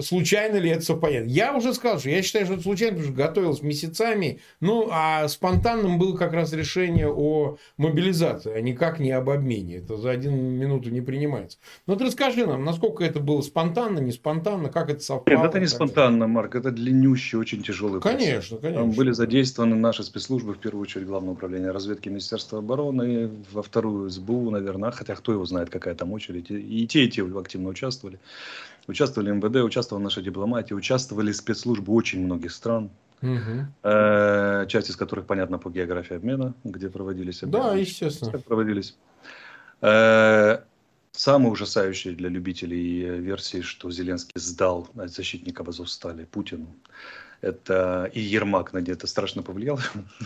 случайно 0.00 0.56
ли 0.56 0.70
это 0.70 0.82
совпадение. 0.82 1.34
Я 1.34 1.54
уже 1.56 1.74
сказал, 1.74 1.98
что 1.98 2.10
я 2.10 2.22
считаю, 2.22 2.44
что 2.46 2.54
это 2.54 2.62
случайно, 2.62 2.96
потому 2.96 3.14
что 3.14 3.26
готовилось 3.26 3.62
месяцами. 3.62 4.40
Ну, 4.60 4.88
а 4.90 5.28
спонтанным 5.28 5.98
было 5.98 6.16
как 6.16 6.32
раз 6.32 6.52
решение 6.52 7.08
о 7.08 7.56
мобилизации, 7.76 8.52
а 8.52 8.60
никак 8.60 8.98
не 9.00 9.10
об 9.12 9.30
обмене. 9.30 9.76
Это 9.76 9.96
за 9.96 10.10
один 10.10 10.34
минуту 10.34 10.90
не 10.90 11.00
принимается. 11.00 11.58
Но 11.86 11.96
ты 11.96 12.04
расскажи 12.04 12.46
нам, 12.46 12.64
насколько 12.64 13.04
это 13.04 13.20
было 13.20 13.40
спонтанно, 13.42 13.98
не 13.98 14.12
спонтанно, 14.12 14.68
как 14.68 14.90
это 14.90 15.00
совпало. 15.00 15.36
Нет, 15.36 15.46
это 15.46 15.60
не 15.60 15.66
спонтанно, 15.66 16.26
Марк, 16.26 16.54
это 16.54 16.70
длиннющий, 16.70 17.38
очень 17.38 17.62
тяжелый 17.62 18.00
Конечно, 18.00 18.56
процесс. 18.56 18.60
конечно. 18.60 18.82
Там 18.82 18.90
были 18.92 19.12
задействованы 19.12 19.76
наши 19.76 20.02
спецслужбы, 20.02 20.54
в 20.54 20.58
первую 20.58 20.82
очередь 20.82 21.06
Главное 21.12 21.32
управление 21.32 21.72
разведки 21.72 22.08
Министерства 22.08 22.60
обороны, 22.60 23.28
во 23.50 23.62
вторую 23.62 24.08
СБУ, 24.08 24.50
наверное, 24.50 24.90
хотя 24.92 25.14
кто 25.14 25.32
его 25.32 25.44
знает, 25.44 25.68
какая 25.68 25.94
там 25.94 26.12
очередь. 26.12 26.46
И 26.50 26.86
те, 26.86 27.04
и 27.04 27.08
те 27.10 27.22
активно 27.22 27.68
участвовали. 27.68 28.18
Участвовали 28.88 29.30
МВД, 29.30 29.56
участвовала 29.56 30.02
наша 30.02 30.22
дипломатия, 30.22 30.74
участвовали 30.74 31.32
спецслужбы 31.32 31.92
очень 31.92 32.24
многих 32.24 32.52
стран, 32.52 32.90
угу. 33.22 33.66
э, 33.84 34.66
часть 34.68 34.90
из 34.90 34.96
которых, 34.96 35.26
понятно, 35.26 35.58
по 35.58 35.70
географии 35.70 36.16
обмена, 36.16 36.54
где 36.64 36.88
проводились 36.90 37.42
обмены. 37.42 37.64
Да, 37.64 37.74
естественно. 37.74 38.38
Проводились. 38.38 38.96
Э, 39.80 40.58
самые 41.12 41.52
ужасающие 41.52 42.14
для 42.14 42.28
любителей 42.28 43.20
версии, 43.20 43.60
что 43.60 43.90
Зеленский 43.90 44.32
сдал 44.34 44.88
защитников 44.94 45.68
Азовстали 45.68 46.24
Путину. 46.24 46.66
Это 47.42 48.08
и 48.14 48.20
Ермак 48.20 48.72
на 48.72 48.78
это 48.78 49.06
страшно 49.06 49.42
повлиял. 49.42 49.78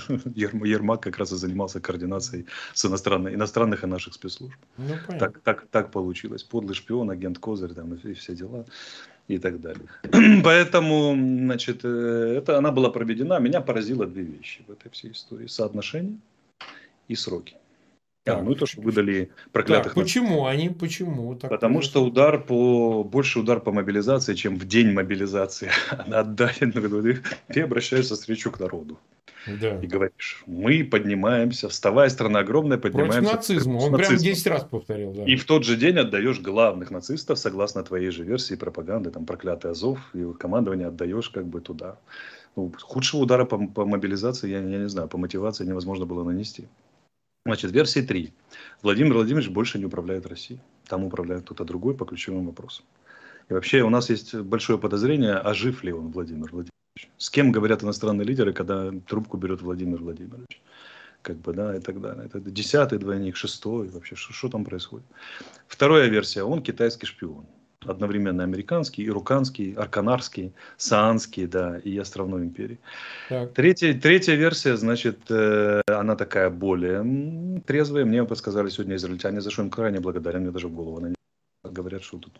Ермак 0.34 1.02
как 1.02 1.18
раз 1.18 1.32
и 1.32 1.36
занимался 1.36 1.80
координацией 1.80 2.44
с 2.74 2.84
иностранных, 2.84 3.34
иностранных 3.34 3.84
и 3.84 3.86
наших 3.86 4.14
спецслужб. 4.14 4.56
Ну, 4.76 4.94
так, 5.18 5.40
так, 5.40 5.66
так 5.70 5.90
получилось. 5.90 6.44
Подлый 6.44 6.74
шпион, 6.74 7.10
агент 7.10 7.38
Козырь 7.38 7.72
там, 7.72 7.94
и 7.94 8.12
все 8.12 8.34
дела 8.34 8.66
и 9.28 9.38
так 9.38 9.60
далее. 9.60 9.88
Поэтому, 10.44 11.14
значит, 11.14 11.80
э, 11.84 12.34
это 12.38 12.58
она 12.58 12.70
была 12.70 12.90
проведена. 12.90 13.40
Меня 13.40 13.62
поразило 13.62 14.06
две 14.06 14.22
вещи 14.22 14.62
в 14.68 14.70
этой 14.70 14.90
всей 14.90 15.12
истории. 15.12 15.46
Соотношение 15.46 16.18
и 17.08 17.14
сроки. 17.14 17.56
Так. 18.26 18.42
ну 18.42 18.56
то, 18.56 18.66
что 18.66 18.80
выдали 18.80 19.30
проклятых. 19.52 19.94
Так, 19.94 20.02
почему 20.02 20.46
они? 20.46 20.68
Почему? 20.68 21.36
Так 21.36 21.48
Потому 21.48 21.80
что 21.80 22.04
удар 22.04 22.42
по 22.42 23.04
больше 23.04 23.38
удар 23.38 23.60
по 23.60 23.70
мобилизации, 23.70 24.34
чем 24.34 24.56
в 24.56 24.66
день 24.66 24.92
мобилизации. 24.92 25.70
Она 25.90 26.20
отдает, 26.20 26.58
ты, 26.58 27.22
ты 27.46 27.60
обращаешься 27.60 28.16
с 28.16 28.28
речью 28.28 28.50
к 28.50 28.58
народу. 28.58 28.98
Да. 29.46 29.78
И 29.80 29.86
говоришь, 29.86 30.42
мы 30.46 30.82
поднимаемся, 30.82 31.68
вставая, 31.68 32.08
страна 32.08 32.40
огромная, 32.40 32.78
поднимаемся. 32.78 33.20
Против 33.20 33.36
нацизма, 33.36 33.76
он 33.76 33.96
прям 33.96 34.16
10 34.16 34.46
раз 34.48 34.64
повторил. 34.64 35.12
Да. 35.12 35.24
И 35.24 35.36
в 35.36 35.44
тот 35.44 35.64
же 35.64 35.76
день 35.76 35.96
отдаешь 35.96 36.40
главных 36.40 36.90
нацистов, 36.90 37.38
согласно 37.38 37.84
твоей 37.84 38.10
же 38.10 38.24
версии 38.24 38.56
пропаганды, 38.56 39.12
там 39.12 39.24
проклятый 39.24 39.70
Азов, 39.70 40.00
и 40.14 40.32
командование 40.32 40.88
отдаешь 40.88 41.30
как 41.30 41.46
бы 41.46 41.60
туда. 41.60 41.96
Ну, 42.56 42.72
худшего 42.80 43.20
удара 43.20 43.44
по, 43.44 43.56
по 43.68 43.86
мобилизации, 43.86 44.50
я, 44.50 44.58
я 44.58 44.78
не 44.78 44.88
знаю, 44.88 45.06
по 45.06 45.16
мотивации 45.16 45.64
невозможно 45.64 46.06
было 46.06 46.24
нанести. 46.24 46.66
Значит, 47.46 47.70
версии 47.70 48.00
3. 48.00 48.32
Владимир 48.82 49.14
Владимирович 49.14 49.50
больше 49.50 49.78
не 49.78 49.84
управляет 49.84 50.26
Россией. 50.26 50.60
Там 50.88 51.04
управляет 51.04 51.44
кто-то 51.44 51.64
другой 51.64 51.94
по 51.94 52.04
ключевым 52.04 52.46
вопросам. 52.46 52.84
И 53.48 53.54
вообще 53.54 53.82
у 53.82 53.88
нас 53.88 54.10
есть 54.10 54.34
большое 54.34 54.80
подозрение, 54.80 55.34
а 55.34 55.54
жив 55.54 55.84
ли 55.84 55.92
он, 55.92 56.10
Владимир 56.10 56.50
Владимирович. 56.50 56.72
С 57.18 57.30
кем 57.30 57.52
говорят 57.52 57.84
иностранные 57.84 58.26
лидеры, 58.26 58.52
когда 58.52 58.90
трубку 59.06 59.36
берет 59.36 59.62
Владимир 59.62 59.98
Владимирович. 59.98 60.60
Как 61.22 61.36
бы, 61.36 61.52
да, 61.52 61.76
и 61.76 61.80
так 61.80 62.00
далее. 62.00 62.26
Это 62.26 62.40
десятый 62.40 62.98
двойник, 62.98 63.36
шестой, 63.36 63.90
вообще, 63.90 64.16
что 64.16 64.48
там 64.48 64.64
происходит. 64.64 65.06
Вторая 65.68 66.08
версия, 66.08 66.42
он 66.42 66.64
китайский 66.64 67.06
шпион 67.06 67.46
одновременно 67.88 68.42
американский, 68.42 69.06
ируканский, 69.06 69.74
арканарский, 69.74 70.52
саанский, 70.76 71.46
да, 71.46 71.78
и 71.78 71.96
островной 71.98 72.42
империи. 72.42 72.78
Так. 73.28 73.52
Третья, 73.52 73.94
третья 73.94 74.34
версия, 74.34 74.76
значит, 74.76 75.18
э, 75.30 75.82
она 75.86 76.16
такая 76.16 76.50
более 76.50 77.60
трезвая. 77.66 78.04
Мне 78.04 78.24
подсказали 78.24 78.68
сегодня 78.68 78.96
израильтяне, 78.96 79.40
за 79.40 79.50
что 79.50 79.62
им 79.62 79.70
крайне 79.70 80.00
благодарен, 80.00 80.42
мне 80.42 80.50
даже 80.50 80.68
в 80.68 80.74
голову 80.74 80.98
они 80.98 81.14
говорят, 81.64 82.02
что 82.02 82.18
тут 82.18 82.32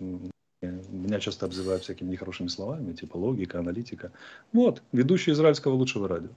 меня 0.62 1.20
часто 1.20 1.46
обзывают 1.46 1.82
всякими 1.82 2.10
нехорошими 2.10 2.48
словами, 2.48 2.92
типа 2.92 3.16
логика, 3.16 3.58
аналитика. 3.58 4.12
Вот, 4.52 4.82
ведущий 4.92 5.32
израильского 5.32 5.74
лучшего 5.74 6.08
радио. 6.08 6.30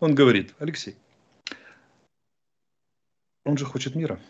Он 0.00 0.14
говорит, 0.14 0.54
Алексей, 0.58 0.96
он 3.44 3.56
же 3.56 3.64
хочет 3.64 3.94
мира. 3.94 4.20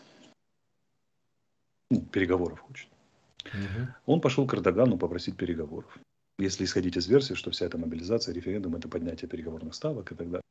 Ну, 1.91 2.03
переговоров 2.03 2.61
хочет. 2.61 2.89
Угу. 3.45 3.89
Он 4.07 4.21
пошел 4.21 4.47
к 4.47 4.55
Эрдогану 4.55 4.99
попросить 4.99 5.37
переговоров. 5.37 5.99
Если 6.39 6.65
исходить 6.65 6.97
из 6.97 7.07
версии, 7.09 7.35
что 7.35 7.51
вся 7.51 7.67
эта 7.67 7.79
мобилизация, 7.79 8.35
референдум, 8.35 8.77
это 8.77 8.89
поднятие 8.89 9.29
переговорных 9.29 9.75
ставок 9.75 10.13
и 10.13 10.15
так 10.15 10.29
далее. 10.29 10.43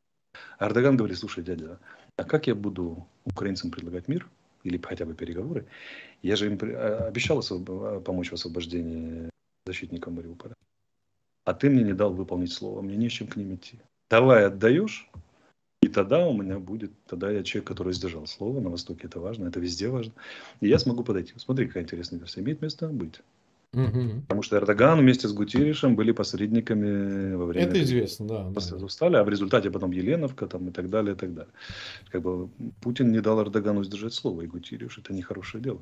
А 0.59 0.67
Эрдоган 0.67 0.97
говорит, 0.97 1.17
слушай, 1.17 1.43
дядя, 1.43 1.79
а 2.17 2.23
как 2.23 2.47
я 2.47 2.55
буду 2.55 3.07
украинцам 3.25 3.71
предлагать 3.71 4.07
мир 4.07 4.27
или 4.63 4.77
хотя 4.77 5.05
бы 5.05 5.13
переговоры? 5.13 5.65
Я 6.21 6.35
же 6.35 6.47
им 6.47 6.59
а, 6.61 7.07
обещал 7.07 7.39
освоб... 7.39 8.03
помочь 8.03 8.31
в 8.31 8.33
освобождении 8.33 9.29
защитникам 9.65 10.15
Мариуполя. 10.15 10.53
А 11.45 11.53
ты 11.53 11.69
мне 11.69 11.83
не 11.83 11.93
дал 11.93 12.13
выполнить 12.13 12.51
слово, 12.51 12.81
мне 12.81 12.97
не 12.97 13.07
с 13.07 13.13
чем 13.13 13.27
к 13.27 13.37
ним 13.37 13.55
идти. 13.55 13.79
Давай 14.09 14.45
отдаешь, 14.45 15.09
и 15.81 15.89
тогда 15.89 16.25
у 16.27 16.33
меня 16.33 16.59
будет, 16.59 16.91
тогда 17.05 17.29
я 17.29 17.43
человек, 17.43 17.67
который 17.67 17.93
сдержал 17.93 18.25
слово, 18.25 18.59
на 18.59 18.69
Востоке 18.69 19.07
это 19.07 19.19
важно, 19.19 19.47
это 19.47 19.59
везде 19.59 19.89
важно. 19.89 20.13
И 20.59 20.67
я 20.67 20.79
смогу 20.79 21.03
подойти. 21.03 21.33
Смотри, 21.37 21.67
какая 21.67 21.83
интересная 21.83 22.19
версия. 22.19 22.41
Имеет 22.41 22.61
место 22.61 22.87
быть. 22.87 23.21
Угу. 23.73 24.21
Потому 24.21 24.41
что 24.41 24.57
Эрдоган 24.57 24.99
вместе 24.99 25.27
с 25.27 25.33
Гутиришем 25.33 25.95
были 25.95 26.11
посредниками 26.11 27.35
во 27.35 27.45
время... 27.45 27.67
Это 27.67 27.83
известно, 27.83 28.27
да. 28.27 28.47
Устали, 28.47 29.13
да. 29.13 29.21
а 29.21 29.23
в 29.23 29.29
результате 29.29 29.69
потом 29.69 29.91
Еленовка 29.91 30.47
там, 30.47 30.69
и 30.69 30.71
так 30.71 30.89
далее, 30.89 31.13
и 31.13 31.17
так 31.17 31.33
далее. 31.33 31.53
Как 32.09 32.21
бы 32.21 32.49
Путин 32.81 33.11
не 33.11 33.21
дал 33.21 33.41
Эрдогану 33.41 33.83
сдержать 33.83 34.13
слово, 34.13 34.41
и 34.41 34.47
Гутириш 34.47 34.97
это 34.97 35.13
нехорошее 35.13 35.63
дело. 35.63 35.81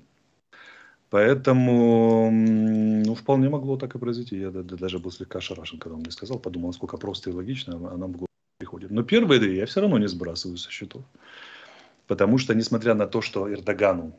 Поэтому, 1.09 2.31
ну, 2.31 3.15
вполне 3.15 3.47
могло 3.47 3.77
так 3.77 3.95
и 3.95 3.99
произойти. 3.99 4.37
Я 4.37 4.51
даже 4.51 4.99
был 4.99 5.11
слегка 5.11 5.39
шарашен, 5.39 5.79
когда 5.79 5.95
он 5.95 6.01
мне 6.01 6.11
сказал, 6.11 6.39
подумал, 6.39 6.69
насколько 6.69 6.97
просто 6.97 7.29
и 7.29 7.33
логично 7.33 7.75
она 7.75 8.07
могла 8.07 8.27
приходит. 8.57 8.91
Но 8.91 9.03
первые 9.03 9.39
две 9.39 9.57
я 9.57 9.65
все 9.65 9.81
равно 9.81 9.97
не 9.97 10.07
сбрасываю 10.07 10.57
со 10.57 10.71
счетов. 10.71 11.03
Потому 12.07 12.37
что, 12.37 12.53
несмотря 12.53 12.93
на 12.93 13.07
то, 13.07 13.21
что 13.21 13.51
Эрдогану 13.51 14.13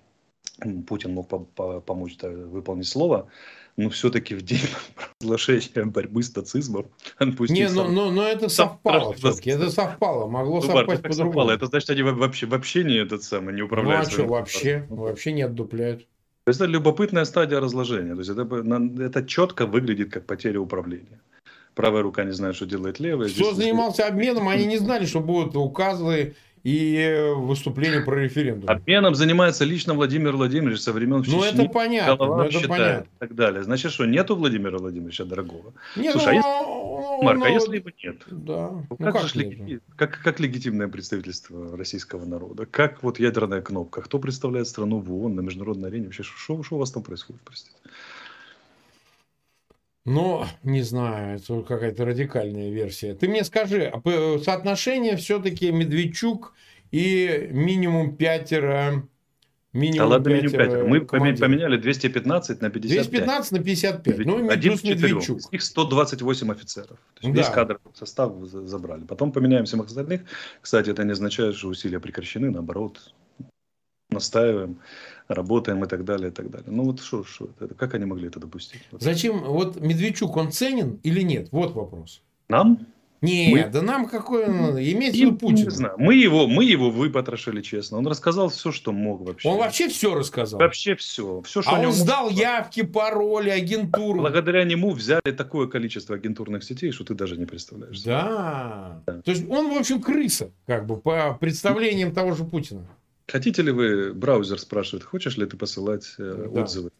Путин 0.87 1.13
мог 1.13 1.29
по 1.29 1.41
по 1.41 1.81
помочь 1.81 2.17
выполнить 2.23 2.89
слово, 2.89 3.29
но 3.77 3.91
все-таки 3.91 4.35
в 4.35 4.43
день 4.43 4.61
разглашения 5.21 5.85
борьбы 5.85 6.23
с 6.23 6.35
нацизмом 6.35 6.87
он 7.21 7.37
пустил... 7.37 7.57
Не, 7.57 7.69
но, 7.69 7.89
но, 7.89 8.11
но 8.11 8.27
это 8.27 8.49
совпало 8.49 9.13
все-таки, 9.13 9.51
это 9.51 9.71
совпало, 9.71 10.27
могло 10.27 10.61
ну, 10.61 10.67
совпасть 10.67 11.03
по-другому. 11.03 11.51
Это 11.51 11.67
значит, 11.67 11.91
они 11.91 12.03
вообще, 12.03 12.47
вообще 12.47 12.85
не 12.85 12.95
этот 12.95 13.23
самый, 13.23 13.55
не 13.55 13.63
управляют. 13.63 14.07
Ну, 14.07 14.09
а 14.09 14.13
что, 14.13 14.25
вообще, 14.27 14.87
вообще 14.89 15.33
не 15.33 15.43
отдупляют. 15.43 16.07
То 16.45 16.51
есть 16.51 16.61
это 16.61 16.71
любопытная 16.71 17.25
стадия 17.27 17.61
разложения. 17.61 18.15
То 18.15 18.21
есть 18.21 18.31
это, 18.31 19.03
это 19.03 19.27
четко 19.27 19.67
выглядит 19.67 20.11
как 20.11 20.27
потеря 20.27 20.61
управления 20.61 21.21
правая 21.77 22.03
рука 22.03 22.25
не 22.25 22.33
знает, 22.33 22.57
что 22.57 22.67
делает 22.67 22.99
левая. 22.99 23.29
Кто 23.29 23.53
занимался 23.53 24.09
обменом, 24.09 24.49
они 24.49 24.67
не 24.67 24.79
знали, 24.79 25.07
что 25.07 25.21
будут 25.21 25.55
указы 25.55 26.35
и 26.65 27.33
выступление 27.37 28.01
про 28.01 28.17
референдум. 28.17 28.69
Обменом 28.69 29.15
занимается 29.15 29.65
лично 29.65 29.95
Владимир 29.95 30.33
Владимирович 30.33 30.81
со 30.81 30.93
времен 30.93 31.23
Ну, 31.25 31.45
это 31.45 31.67
понятно. 31.67 32.27
ну, 32.27 32.41
это 32.41 32.53
считает, 32.53 32.69
понятно. 32.69 33.05
И 33.05 33.19
так 33.21 33.35
далее. 33.37 33.63
Значит, 33.63 33.93
что 33.93 34.05
нету 34.05 34.35
Владимира 34.35 34.79
Владимировича 34.79 35.25
дорогого? 35.25 35.75
Нет, 35.95 36.13
Слушай, 36.13 36.39
ну, 36.39 36.43
а 36.43 37.15
если, 37.15 37.25
Марк, 37.25 37.39
ну, 37.39 37.45
а 37.45 37.49
если 37.51 37.77
его 37.77 37.91
нет? 38.03 38.17
Да. 38.27 38.71
Ну, 38.71 38.87
ну, 38.91 38.97
как, 38.97 39.13
как, 39.13 39.29
же 39.29 39.39
леги... 39.39 39.81
как, 39.95 40.21
как 40.25 40.41
легитимное 40.41 40.89
представительство 40.89 41.77
российского 41.77 42.25
народа? 42.25 42.67
Как 42.67 43.01
вот 43.05 43.21
ядерная 43.21 43.61
кнопка? 43.61 44.01
Кто 44.01 44.19
представляет 44.19 44.67
страну 44.67 44.99
в 44.99 45.13
ООН, 45.15 45.37
на 45.37 45.43
международной 45.43 45.91
арене? 45.91 46.07
Вообще, 46.07 46.25
что, 46.25 46.65
что 46.65 46.75
у 46.75 46.79
вас 46.79 46.91
там 46.91 47.05
происходит, 47.05 47.43
простите? 47.45 47.77
Но, 50.07 50.47
не 50.63 50.83
знаю, 50.83 51.39
это 51.39 51.63
какая-то 51.63 52.05
радикальная 52.05 52.71
версия. 52.71 53.15
Ты 53.15 53.29
мне 53.29 53.43
скажи, 53.43 53.93
а 53.93 54.01
соотношение 54.39 55.17
все-таки 55.17 55.73
Медведчук 55.73 56.55
и 56.93 57.49
минимум 57.51 58.17
пятеро... 58.17 59.09
Минимум 59.73 60.09
да 60.09 60.15
ладно, 60.15 60.29
минимум 60.31 60.53
пятеро. 60.53 60.85
Мы 60.87 61.01
командиров. 61.01 61.41
поменяли 61.41 61.77
215 61.77 62.63
на 62.63 62.71
55. 62.71 63.11
215 63.11 63.53
на 63.53 63.59
55. 63.59 64.19
Ну, 64.27 64.49
Один 64.49 64.79
плюс 64.79 64.85
Медведчук. 64.85 65.39
Из 65.39 65.53
них 65.53 65.63
128 65.63 66.53
офицеров. 66.53 66.89
То 66.89 67.23
есть 67.23 67.35
да. 67.35 67.43
Весь 67.43 67.51
кадр 67.51 67.81
состав 67.93 68.33
забрали. 68.45 69.03
Потом 69.03 69.33
поменяем 69.33 69.65
всех 69.65 69.85
остальных. 69.85 70.23
Кстати, 70.63 70.89
это 70.89 71.03
не 71.03 71.13
означает, 71.13 71.57
что 71.57 71.67
усилия 71.67 71.99
прекращены. 71.99 72.51
Наоборот, 72.51 73.13
настаиваем 74.11 74.79
работаем 75.29 75.85
и 75.85 75.89
так 75.89 76.05
далее, 76.05 76.29
и 76.29 76.33
так 76.33 76.51
далее. 76.51 76.71
Ну 76.71 76.85
вот 76.85 77.01
что, 77.01 77.25
что 77.25 77.49
это, 77.61 77.75
как 77.75 77.95
они 77.95 78.05
могли 78.05 78.29
это 78.29 78.41
допустить? 78.41 78.83
Зачем, 78.93 79.41
вот 79.41 79.81
Медведчук, 79.81 80.37
он 80.37 80.53
ценен 80.53 81.01
или 81.03 81.23
нет? 81.23 81.49
Вот 81.51 81.75
вопрос. 81.75 82.23
Нам? 82.49 82.87
Нет, 83.23 83.67
мы... 83.67 83.73
да 83.73 83.83
нам 83.83 84.09
какой 84.09 84.45
он, 84.45 84.79
иметь 84.79 85.15
в 85.15 85.17
виду 85.17 85.37
Путин. 85.37 85.65
Не 85.65 85.71
знаю. 85.71 85.95
Мы 85.99 86.15
его, 86.15 86.47
мы 86.47 86.65
его 86.65 86.91
выпотрошили, 86.91 87.63
честно. 87.63 87.99
Он 87.99 88.07
рассказал 88.07 88.51
все, 88.51 88.73
что 88.73 88.93
мог 88.93 89.23
вообще. 89.23 89.49
Он 89.49 89.59
вообще 89.59 89.89
все 89.89 90.15
рассказал? 90.15 90.61
Вообще 90.61 90.95
все. 90.97 91.41
все 91.43 91.63
что 91.63 91.71
а 91.71 91.81
он 91.81 91.93
сдал 91.93 92.31
мог... 92.31 92.39
явки, 92.39 92.83
пароли, 92.83 93.51
агентуру. 93.51 94.21
Благодаря 94.21 94.65
нему 94.65 94.91
взяли 94.91 95.33
такое 95.37 95.67
количество 95.67 96.15
агентурных 96.15 96.63
сетей, 96.63 96.93
что 96.93 97.05
ты 97.05 97.15
даже 97.15 97.37
не 97.37 97.47
представляешь. 97.47 98.01
Да. 98.03 99.03
да. 99.07 99.23
То 99.23 99.31
есть 99.31 99.49
он, 99.49 99.73
в 99.75 99.79
общем, 99.79 100.03
крыса, 100.03 100.51
как 100.67 100.87
бы, 100.87 100.99
по 100.99 101.37
представлениям 101.41 102.13
того 102.13 102.35
же 102.35 102.45
Путина. 102.45 102.87
Хотите 103.29 103.63
ли 103.63 103.73
вы, 103.73 104.15
браузер 104.15 104.59
спрашивает, 104.61 105.03
хочешь 105.03 105.37
ли 105.37 105.47
ты 105.47 105.57
посылать 105.57 106.15
э, 106.19 106.49
да. 106.53 106.63
отзывы 106.63 106.91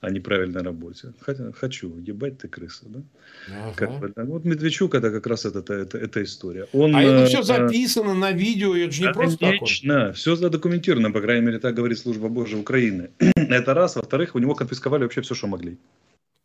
о 0.00 0.10
неправильной 0.10 0.62
работе? 0.62 1.12
Хочу, 1.54 1.96
ебать 1.98 2.38
ты 2.38 2.48
крыса, 2.48 2.86
да? 2.88 3.02
Ага. 3.48 3.74
Как 3.76 4.14
да? 4.14 4.24
Вот 4.24 4.44
Медведчук 4.44 4.96
это 4.96 5.12
как 5.12 5.26
раз 5.28 5.44
это, 5.44 5.60
это, 5.72 5.96
эта 5.96 6.24
история. 6.24 6.66
Он, 6.72 6.96
а 6.96 7.02
это 7.04 7.26
все 7.26 7.38
э, 7.38 7.42
записано 7.44 8.14
на 8.14 8.32
видео, 8.32 8.74
это 8.74 8.90
же 8.90 9.02
не 9.02 9.12
просто 9.12 9.38
Конечно, 9.38 10.12
все 10.12 10.34
задокументировано, 10.34 11.12
по 11.12 11.20
крайней 11.20 11.46
мере, 11.46 11.60
так 11.60 11.74
говорит 11.76 11.98
Служба 11.98 12.28
Божьей 12.28 12.58
Украины. 12.58 13.10
это 13.36 13.72
раз. 13.72 13.94
Во-вторых, 13.94 14.34
у 14.34 14.40
него 14.40 14.56
конфисковали 14.56 15.04
вообще 15.04 15.20
все, 15.20 15.36
что 15.36 15.46
могли. 15.46 15.78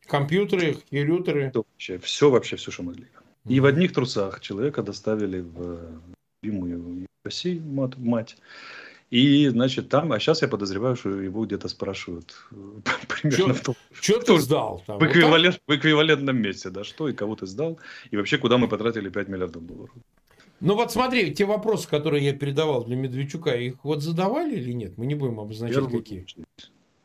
Компьютеры, 0.05 0.75
компьютеры. 0.75 1.49
Все 1.49 1.63
вообще, 1.63 1.97
все, 1.97 2.29
вообще 2.29 2.55
все, 2.57 2.69
что 2.69 2.83
могли. 2.83 3.07
И 3.47 3.59
в 3.59 3.65
одних 3.65 3.91
трусах 3.91 4.39
человека 4.39 4.83
доставили 4.83 5.39
в 5.39 5.79
любимую 6.43 7.07
Россию, 7.23 7.63
мать, 7.63 7.97
мать 7.97 8.37
И, 9.11 9.49
значит, 9.49 9.89
там, 9.89 10.13
а 10.13 10.19
сейчас 10.19 10.41
я 10.41 10.47
подозреваю, 10.47 10.95
что 10.95 11.09
его 11.09 11.45
где-то 11.45 11.67
спрашивают 11.67 12.33
э, 12.51 12.55
примерно 13.07 13.53
в 13.53 13.61
том, 13.61 13.75
Что 13.91 14.21
ты 14.21 14.39
сдал? 14.39 14.81
Там, 14.87 14.99
в, 14.99 15.03
эквивалент, 15.05 15.61
в 15.67 15.75
эквивалентном 15.75 16.37
месте, 16.37 16.69
да, 16.69 16.85
что 16.85 17.09
и 17.09 17.13
кого 17.13 17.35
ты 17.35 17.45
сдал, 17.45 17.77
и 18.09 18.15
вообще 18.15 18.37
куда 18.37 18.57
мы 18.57 18.69
потратили 18.69 19.09
5 19.09 19.27
миллиардов 19.27 19.65
долларов. 19.65 19.93
Ну 20.61 20.75
вот 20.75 20.93
смотри, 20.93 21.33
те 21.33 21.43
вопросы, 21.43 21.89
которые 21.89 22.23
я 22.23 22.33
передавал 22.33 22.85
для 22.85 22.95
Медведчука, 22.95 23.51
их 23.51 23.83
вот 23.83 24.01
задавали 24.01 24.55
или 24.55 24.71
нет? 24.71 24.97
Мы 24.97 25.05
не 25.07 25.15
будем 25.15 25.41
обозначать 25.41 25.75
Первый 25.75 25.99
какие. 25.99 26.25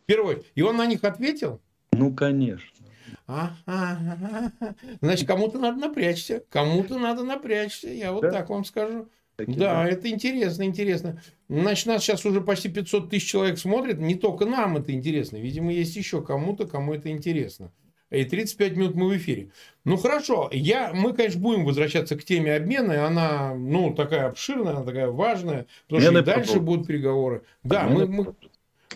Первый. 0.05 0.45
И 0.55 0.63
он 0.63 0.77
на 0.77 0.87
них 0.87 1.03
ответил? 1.03 1.61
Ну, 1.91 2.15
конечно. 2.15 2.87
А-а-а. 3.27 4.53
Значит, 5.01 5.27
кому-то 5.27 5.59
надо 5.59 5.79
напрячься. 5.79 6.45
Кому-то 6.51 6.99
надо 6.99 7.25
напрячься. 7.25 7.89
Я 7.89 8.13
вот 8.13 8.23
да. 8.23 8.31
так 8.31 8.51
вам 8.51 8.65
скажу. 8.65 9.09
Такие, 9.37 9.59
да, 9.59 9.85
да, 9.85 9.89
это 9.89 10.09
интересно, 10.09 10.63
интересно. 10.63 11.21
Значит, 11.49 11.87
нас 11.87 12.03
сейчас 12.03 12.25
уже 12.25 12.41
почти 12.41 12.71
500 12.71 13.11
тысяч 13.11 13.29
человек 13.29 13.59
смотрит. 13.59 13.99
Не 13.99 14.15
только 14.15 14.47
нам 14.47 14.79
это 14.79 14.93
интересно. 14.93 15.37
Видимо, 15.37 15.73
есть 15.73 15.95
еще 15.95 16.23
кому-то, 16.23 16.67
кому 16.67 16.95
это 16.95 17.11
интересно. 17.11 17.71
И 18.11 18.25
35 18.25 18.77
минут 18.77 18.95
мы 18.95 19.09
в 19.09 19.17
эфире. 19.17 19.51
Ну 19.85 19.97
хорошо, 19.97 20.49
я, 20.53 20.93
мы, 20.95 21.13
конечно, 21.13 21.41
будем 21.41 21.65
возвращаться 21.65 22.17
к 22.17 22.25
теме 22.25 22.55
обмена. 22.55 23.07
Она, 23.07 23.55
ну, 23.55 23.93
такая 23.95 24.29
обширная, 24.29 24.73
она 24.73 24.85
такая 24.85 25.09
важная. 25.09 25.67
Потому 25.89 26.03
что 26.03 26.19
и 26.19 26.23
дальше 26.23 26.61
будут 26.61 26.87
переговоры. 26.87 27.43
Да, 27.63 27.89
мы, 27.89 28.07
мы, 28.07 28.35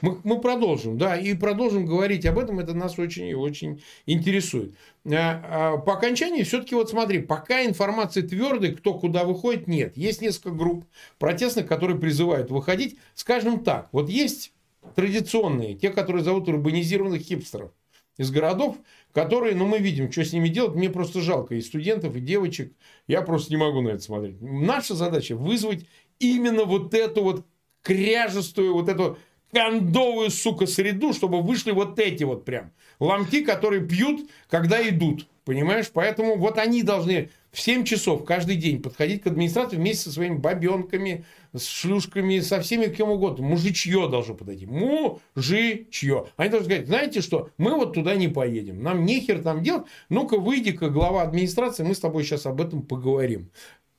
мы, 0.03 0.19
мы 0.25 0.41
продолжим, 0.41 0.99
да, 0.99 1.17
и 1.17 1.35
продолжим 1.35 1.87
говорить 1.87 2.27
об 2.27 2.39
этом, 2.39 2.59
это 2.59 2.75
нас 2.75 2.99
очень 2.99 3.27
и 3.27 3.35
очень 3.35 3.83
интересует. 4.07 4.75
А, 5.07 5.75
а, 5.75 5.77
по 5.79 5.95
окончании 5.95 6.43
все-таки 6.43 6.75
вот 6.75 6.91
смотри, 6.91 7.21
пока 7.21 7.65
информации 7.65 8.23
твердой, 8.23 8.75
кто 8.75 8.95
куда 8.95 9.25
выходит, 9.25 9.67
нет. 9.67 9.97
Есть 9.97 10.23
несколько 10.23 10.51
групп 10.51 10.85
протестных, 11.19 11.67
которые 11.67 11.99
призывают 11.99 12.51
выходить. 12.51 12.99
Скажем 13.15 13.65
так, 13.65 13.89
вот 13.93 14.09
есть 14.09 14.53
традиционные, 14.95 15.75
те, 15.75 15.91
которые 15.91 16.25
зовут 16.25 16.49
урбанизированных 16.49 17.23
хипстеров 17.23 17.71
из 18.17 18.31
городов, 18.31 18.77
которые, 19.13 19.55
ну, 19.55 19.67
мы 19.67 19.79
видим, 19.79 20.13
что 20.13 20.25
с 20.25 20.33
ними 20.33 20.49
делать. 20.49 20.75
Мне 20.75 20.91
просто 20.91 21.21
жалко 21.21 21.55
и 21.55 21.61
студентов, 21.61 22.15
и 22.17 22.21
девочек. 22.21 22.75
Я 23.07 23.23
просто 23.23 23.51
не 23.51 23.57
могу 23.57 23.81
на 23.81 23.91
это 23.91 24.03
смотреть. 24.03 24.41
Наша 24.41 24.95
задача 24.95 25.35
вызвать 25.37 25.87
именно 26.19 26.65
вот 26.65 26.93
эту 26.93 27.23
вот 27.23 27.47
кряжестую, 27.83 28.75
вот 28.75 28.89
эту 28.89 29.19
кондовую, 29.53 30.31
сука, 30.31 30.67
среду, 30.67 31.13
чтобы 31.13 31.43
вышли 31.43 31.73
вот 31.73 31.99
эти 31.99 32.25
вот 32.25 32.45
прям 32.45 32.73
ломти, 32.99 33.43
которые 33.43 33.87
пьют, 33.87 34.29
когда 34.49 34.87
идут. 34.89 35.27
Понимаешь? 35.45 35.91
Поэтому 35.93 36.37
вот 36.37 36.59
они 36.59 36.83
должны 36.83 37.31
в 37.51 37.61
7 37.61 37.85
часов 37.85 38.25
каждый 38.25 38.57
день 38.57 38.81
подходить 38.81 39.23
к 39.23 39.27
администрации 39.27 39.77
вместе 39.77 40.05
со 40.05 40.13
своими 40.13 40.37
бабенками, 40.37 41.25
с 41.53 41.67
шлюшками, 41.67 42.39
со 42.41 42.61
всеми 42.61 42.87
кем 42.87 43.11
угодно. 43.11 43.45
Мужичье 43.45 44.09
должно 44.09 44.35
подойти. 44.35 44.67
Мужичье. 44.67 46.29
Они 46.37 46.51
должны 46.51 46.67
сказать, 46.71 46.87
знаете 46.87 47.21
что, 47.21 47.51
мы 47.59 47.75
вот 47.75 47.95
туда 47.95 48.15
не 48.15 48.29
поедем. 48.29 48.83
Нам 48.83 49.05
нехер 49.05 49.43
там 49.43 49.63
делать. 49.63 49.87
Ну-ка, 50.09 50.39
выйди-ка, 50.39 50.91
глава 50.91 51.23
администрации, 51.23 51.83
мы 51.83 51.95
с 51.95 52.01
тобой 52.01 52.23
сейчас 52.23 52.47
об 52.47 52.61
этом 52.61 52.83
поговорим 52.83 53.51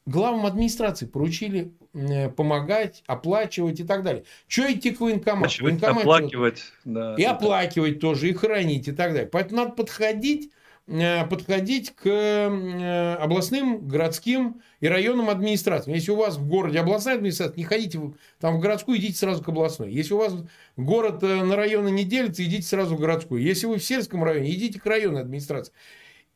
главам 0.05 0.45
администрации 0.45 1.05
поручили 1.05 1.73
э, 1.93 2.29
помогать, 2.29 3.03
оплачивать 3.07 3.79
и 3.79 3.83
так 3.83 4.03
далее. 4.03 4.23
Что 4.47 4.71
идти 4.71 4.91
к 4.91 4.99
военкомату? 4.99 5.63
Военкомат 5.63 6.03
оплакивать. 6.03 6.63
Да, 6.85 7.15
и 7.17 7.23
оплакивать 7.23 7.99
тоже, 7.99 8.29
и 8.29 8.33
хранить 8.33 8.87
и 8.87 8.91
так 8.91 9.13
далее. 9.13 9.29
Поэтому 9.29 9.63
надо 9.63 9.71
подходить, 9.73 10.51
э, 10.87 11.25
подходить 11.27 11.91
к 11.91 12.07
э, 12.07 13.15
областным, 13.15 13.87
городским 13.87 14.61
и 14.79 14.87
районным 14.87 15.29
администрациям. 15.29 15.95
Если 15.95 16.11
у 16.11 16.15
вас 16.15 16.37
в 16.37 16.47
городе 16.47 16.79
областная 16.79 17.15
администрация, 17.15 17.57
не 17.57 17.63
ходите 17.63 17.99
там 18.39 18.57
в 18.57 18.59
городскую, 18.59 18.97
идите 18.97 19.17
сразу 19.17 19.43
к 19.43 19.49
областной. 19.49 19.91
Если 19.91 20.13
у 20.13 20.17
вас 20.17 20.33
город 20.77 21.21
на 21.21 21.55
районы 21.55 21.89
не 21.89 22.05
делится, 22.05 22.43
идите 22.43 22.63
сразу 22.63 22.95
в 22.95 22.99
городскую. 22.99 23.41
Если 23.41 23.67
вы 23.67 23.77
в 23.77 23.83
сельском 23.83 24.23
районе, 24.23 24.51
идите 24.51 24.79
к 24.79 24.85
районной 24.85 25.21
администрации 25.21 25.73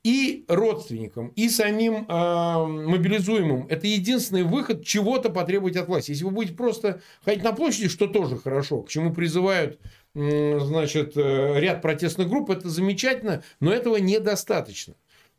и 0.05 0.45
родственникам, 0.47 1.29
и 1.29 1.49
самим 1.49 2.05
э, 2.07 2.65
мобилизуемым. 2.67 3.65
Это 3.69 3.87
единственный 3.87 4.43
выход 4.43 4.85
чего-то 4.85 5.31
потребовать 5.31 5.77
от 5.77 5.87
власти. 5.87 6.11
Если 6.11 6.25
вы 6.25 6.29
будете 6.29 6.55
просто 6.55 7.01
ходить 7.23 7.43
на 7.43 7.53
площади, 7.53 7.89
что 7.89 8.05
тоже 8.05 8.37
хорошо, 8.37 8.83
к 8.83 8.89
чему 8.89 9.11
призывают 9.11 9.79
э, 10.13 10.59
значит, 10.59 11.13
э, 11.17 11.59
ряд 11.59 11.81
протестных 11.81 12.29
групп, 12.29 12.51
это 12.51 12.69
замечательно, 12.69 13.41
но 13.59 13.73
этого 13.73 13.95
недостаточно 13.95 14.93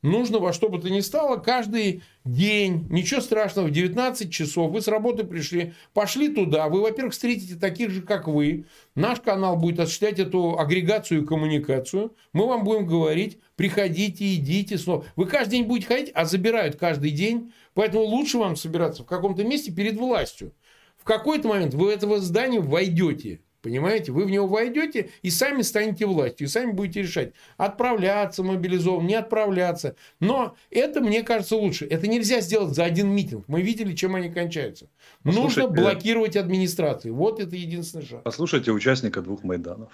нужно 0.06 0.38
во 0.38 0.52
что 0.52 0.68
бы 0.68 0.78
то 0.78 0.88
ни 0.88 1.00
стало 1.00 1.36
каждый 1.36 2.02
день, 2.24 2.86
ничего 2.90 3.20
страшного, 3.20 3.66
в 3.66 3.70
19 3.70 4.32
часов 4.32 4.70
вы 4.70 4.80
с 4.80 4.88
работы 4.88 5.24
пришли, 5.24 5.74
пошли 5.92 6.28
туда, 6.28 6.68
вы, 6.68 6.80
во-первых, 6.80 7.12
встретите 7.12 7.56
таких 7.56 7.90
же, 7.90 8.02
как 8.02 8.28
вы, 8.28 8.66
наш 8.94 9.20
канал 9.20 9.56
будет 9.56 9.80
осуществлять 9.80 10.18
эту 10.18 10.58
агрегацию 10.58 11.22
и 11.22 11.26
коммуникацию, 11.26 12.14
мы 12.32 12.46
вам 12.46 12.64
будем 12.64 12.86
говорить, 12.86 13.38
приходите, 13.56 14.34
идите 14.34 14.78
снова. 14.78 15.04
Вы 15.16 15.26
каждый 15.26 15.52
день 15.52 15.64
будете 15.64 15.88
ходить, 15.88 16.12
а 16.14 16.24
забирают 16.24 16.76
каждый 16.76 17.10
день, 17.10 17.52
поэтому 17.74 18.04
лучше 18.04 18.38
вам 18.38 18.56
собираться 18.56 19.02
в 19.02 19.06
каком-то 19.06 19.44
месте 19.44 19.72
перед 19.72 19.96
властью. 19.96 20.52
В 20.96 21.04
какой-то 21.04 21.48
момент 21.48 21.74
вы 21.74 21.86
в 21.86 21.88
этого 21.88 22.20
здания 22.20 22.60
войдете, 22.60 23.40
Понимаете? 23.66 24.12
Вы 24.12 24.26
в 24.26 24.30
него 24.30 24.46
войдете 24.46 25.10
и 25.22 25.30
сами 25.30 25.62
станете 25.62 26.06
властью, 26.06 26.46
и 26.46 26.48
сами 26.48 26.70
будете 26.70 27.02
решать, 27.02 27.32
отправляться 27.56 28.44
мобилизован, 28.44 29.04
не 29.04 29.16
отправляться. 29.16 29.96
Но 30.20 30.54
это, 30.70 31.00
мне 31.00 31.24
кажется, 31.24 31.56
лучше. 31.56 31.84
Это 31.84 32.06
нельзя 32.06 32.40
сделать 32.42 32.76
за 32.76 32.84
один 32.84 33.08
митинг. 33.08 33.48
Мы 33.48 33.62
видели, 33.62 33.92
чем 33.96 34.14
они 34.14 34.30
кончаются. 34.30 34.88
Послушайте, 35.24 35.62
Нужно 35.62 35.82
блокировать 35.82 36.36
администрации. 36.36 37.10
Вот 37.10 37.40
это 37.40 37.56
единственный 37.56 38.06
шаг. 38.06 38.22
Послушайте 38.22 38.70
участника 38.70 39.20
двух 39.20 39.42
Майданов. 39.42 39.90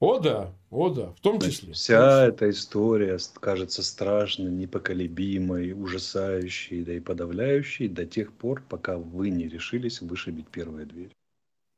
О 0.00 0.18
да, 0.18 0.52
о 0.70 0.90
да, 0.90 1.12
в 1.12 1.20
том 1.20 1.40
числе. 1.40 1.72
Вся 1.72 2.26
эта 2.26 2.50
история 2.50 3.16
кажется 3.40 3.82
страшной, 3.82 4.50
непоколебимой, 4.50 5.72
ужасающей, 5.72 6.84
да 6.84 6.92
и 6.92 7.00
подавляющей 7.00 7.88
до 7.88 8.04
тех 8.04 8.34
пор, 8.34 8.62
пока 8.68 8.98
вы 8.98 9.30
не 9.30 9.48
решились 9.48 10.02
вышибить 10.02 10.48
первые 10.48 10.84
двери. 10.84 11.12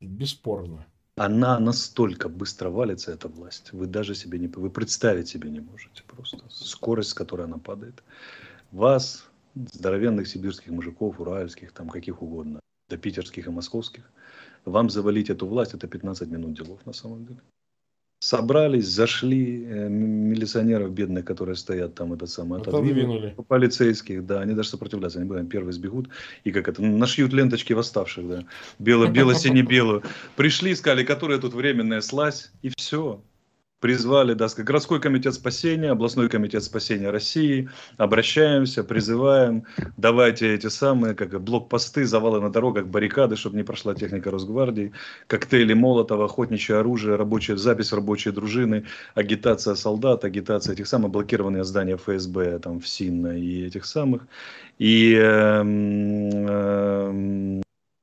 Бесспорно 0.01 0.85
она 1.25 1.59
настолько 1.59 2.29
быстро 2.29 2.69
валится, 2.69 3.11
эта 3.11 3.27
власть, 3.27 3.73
вы 3.73 3.85
даже 3.85 4.15
себе 4.15 4.39
не, 4.39 4.47
вы 4.47 4.69
представить 4.71 5.27
себе 5.27 5.51
не 5.51 5.59
можете 5.59 6.03
просто. 6.07 6.39
Скорость, 6.49 7.09
с 7.09 7.13
которой 7.13 7.45
она 7.45 7.57
падает. 7.57 8.03
Вас, 8.71 9.29
здоровенных 9.55 10.27
сибирских 10.27 10.71
мужиков, 10.71 11.19
уральских, 11.19 11.73
там 11.73 11.89
каких 11.89 12.23
угодно, 12.23 12.59
до 12.89 12.97
питерских 12.97 13.47
и 13.47 13.51
московских, 13.51 14.09
вам 14.65 14.89
завалить 14.89 15.29
эту 15.29 15.45
власть, 15.45 15.75
это 15.75 15.87
15 15.87 16.27
минут 16.29 16.53
делов 16.53 16.85
на 16.85 16.93
самом 16.93 17.25
деле 17.25 17.41
собрались, 18.21 18.85
зашли 18.85 19.65
э, 19.65 19.89
милиционеров 19.89 20.91
бедных, 20.91 21.25
которые 21.25 21.55
стоят 21.55 21.95
там, 21.95 22.13
это 22.13 22.27
самое, 22.27 22.61
отодвинули. 22.61 23.35
Полицейских, 23.47 24.27
да, 24.27 24.41
они 24.41 24.53
даже 24.53 24.69
сопротивляться 24.69 25.19
не 25.19 25.25
будут, 25.25 25.49
первые 25.49 25.73
сбегут 25.73 26.07
и 26.43 26.51
как 26.51 26.67
это, 26.67 26.83
нашьют 26.83 27.33
ленточки 27.33 27.73
восставших, 27.73 28.29
да, 28.29 28.43
бело, 28.77 29.07
бело-сине-белую. 29.07 30.03
Пришли, 30.35 30.75
сказали, 30.75 31.03
которая 31.03 31.39
тут 31.39 31.55
временная 31.55 32.01
слазь, 32.01 32.51
и 32.61 32.71
все 32.77 33.23
призвали, 33.81 34.33
да, 34.35 34.47
городской 34.57 35.01
комитет 35.01 35.33
спасения, 35.33 35.91
областной 35.91 36.29
комитет 36.29 36.63
спасения 36.63 37.09
России, 37.09 37.69
обращаемся, 37.97 38.83
призываем, 38.83 39.63
давайте 39.97 40.53
эти 40.53 40.67
самые, 40.67 41.15
как 41.15 41.41
блокпосты, 41.41 42.05
завалы 42.05 42.39
на 42.39 42.51
дорогах, 42.51 42.85
баррикады, 42.85 43.35
чтобы 43.35 43.57
не 43.57 43.63
прошла 43.63 43.95
техника 43.95 44.29
Росгвардии, 44.29 44.93
коктейли 45.27 45.73
Молотова, 45.73 46.25
охотничье 46.25 46.77
оружие, 46.77 47.15
рабочая 47.15 47.57
запись 47.57 47.91
в 47.91 47.95
рабочие 47.95 48.31
дружины, 48.33 48.85
агитация 49.15 49.75
солдат, 49.75 50.23
агитация 50.23 50.73
этих 50.73 50.87
самых, 50.87 51.11
блокированные 51.11 51.63
здания 51.63 51.97
ФСБ, 51.97 52.59
там, 52.59 52.79
в 52.79 52.87
СИН 52.87 53.31
и 53.31 53.65
этих 53.65 53.85
самых, 53.85 54.27
и 54.77 55.15
э, 55.15 55.63
э, 56.43 57.61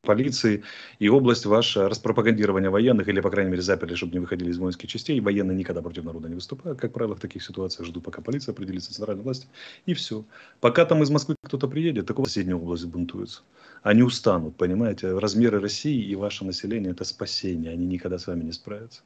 полиции 0.09 0.63
и 0.99 1.11
область 1.11 1.45
ваша 1.45 1.87
распропагандирования 1.87 2.71
военных, 2.71 3.09
или, 3.09 3.21
по 3.21 3.29
крайней 3.29 3.51
мере, 3.51 3.63
заперли, 3.63 3.95
чтобы 3.95 4.15
не 4.15 4.21
выходили 4.21 4.51
из 4.51 4.57
воинских 4.59 4.89
частей. 4.89 5.21
Военные 5.21 5.55
никогда 5.55 5.83
против 5.83 6.05
народа 6.05 6.29
не 6.29 6.35
выступают. 6.35 6.81
Как 6.81 6.95
правило, 6.95 7.15
в 7.15 7.21
таких 7.21 7.43
ситуациях 7.43 7.87
ждут, 7.87 8.05
пока 8.05 8.23
полиция 8.23 8.55
определится, 8.55 8.95
центральная 8.95 9.23
власть, 9.23 9.49
и 9.85 9.93
все. 9.93 10.25
Пока 10.61 10.87
там 10.87 11.03
из 11.03 11.11
Москвы 11.11 11.35
кто-то 11.45 11.69
приедет, 11.69 12.07
такого 12.07 12.25
соседняя 12.25 12.57
область 12.57 12.87
бунтуется. 12.87 13.43
Они 13.83 14.03
устанут, 14.03 14.57
понимаете? 14.57 15.17
Размеры 15.19 15.61
России 15.61 16.05
и 16.05 16.15
ваше 16.17 16.45
население– 16.45 16.91
это 16.93 17.05
спасение. 17.05 17.73
Они 17.73 17.87
никогда 17.87 18.19
с 18.19 18.27
вами 18.27 18.45
не 18.45 18.53
справятся. 18.53 19.03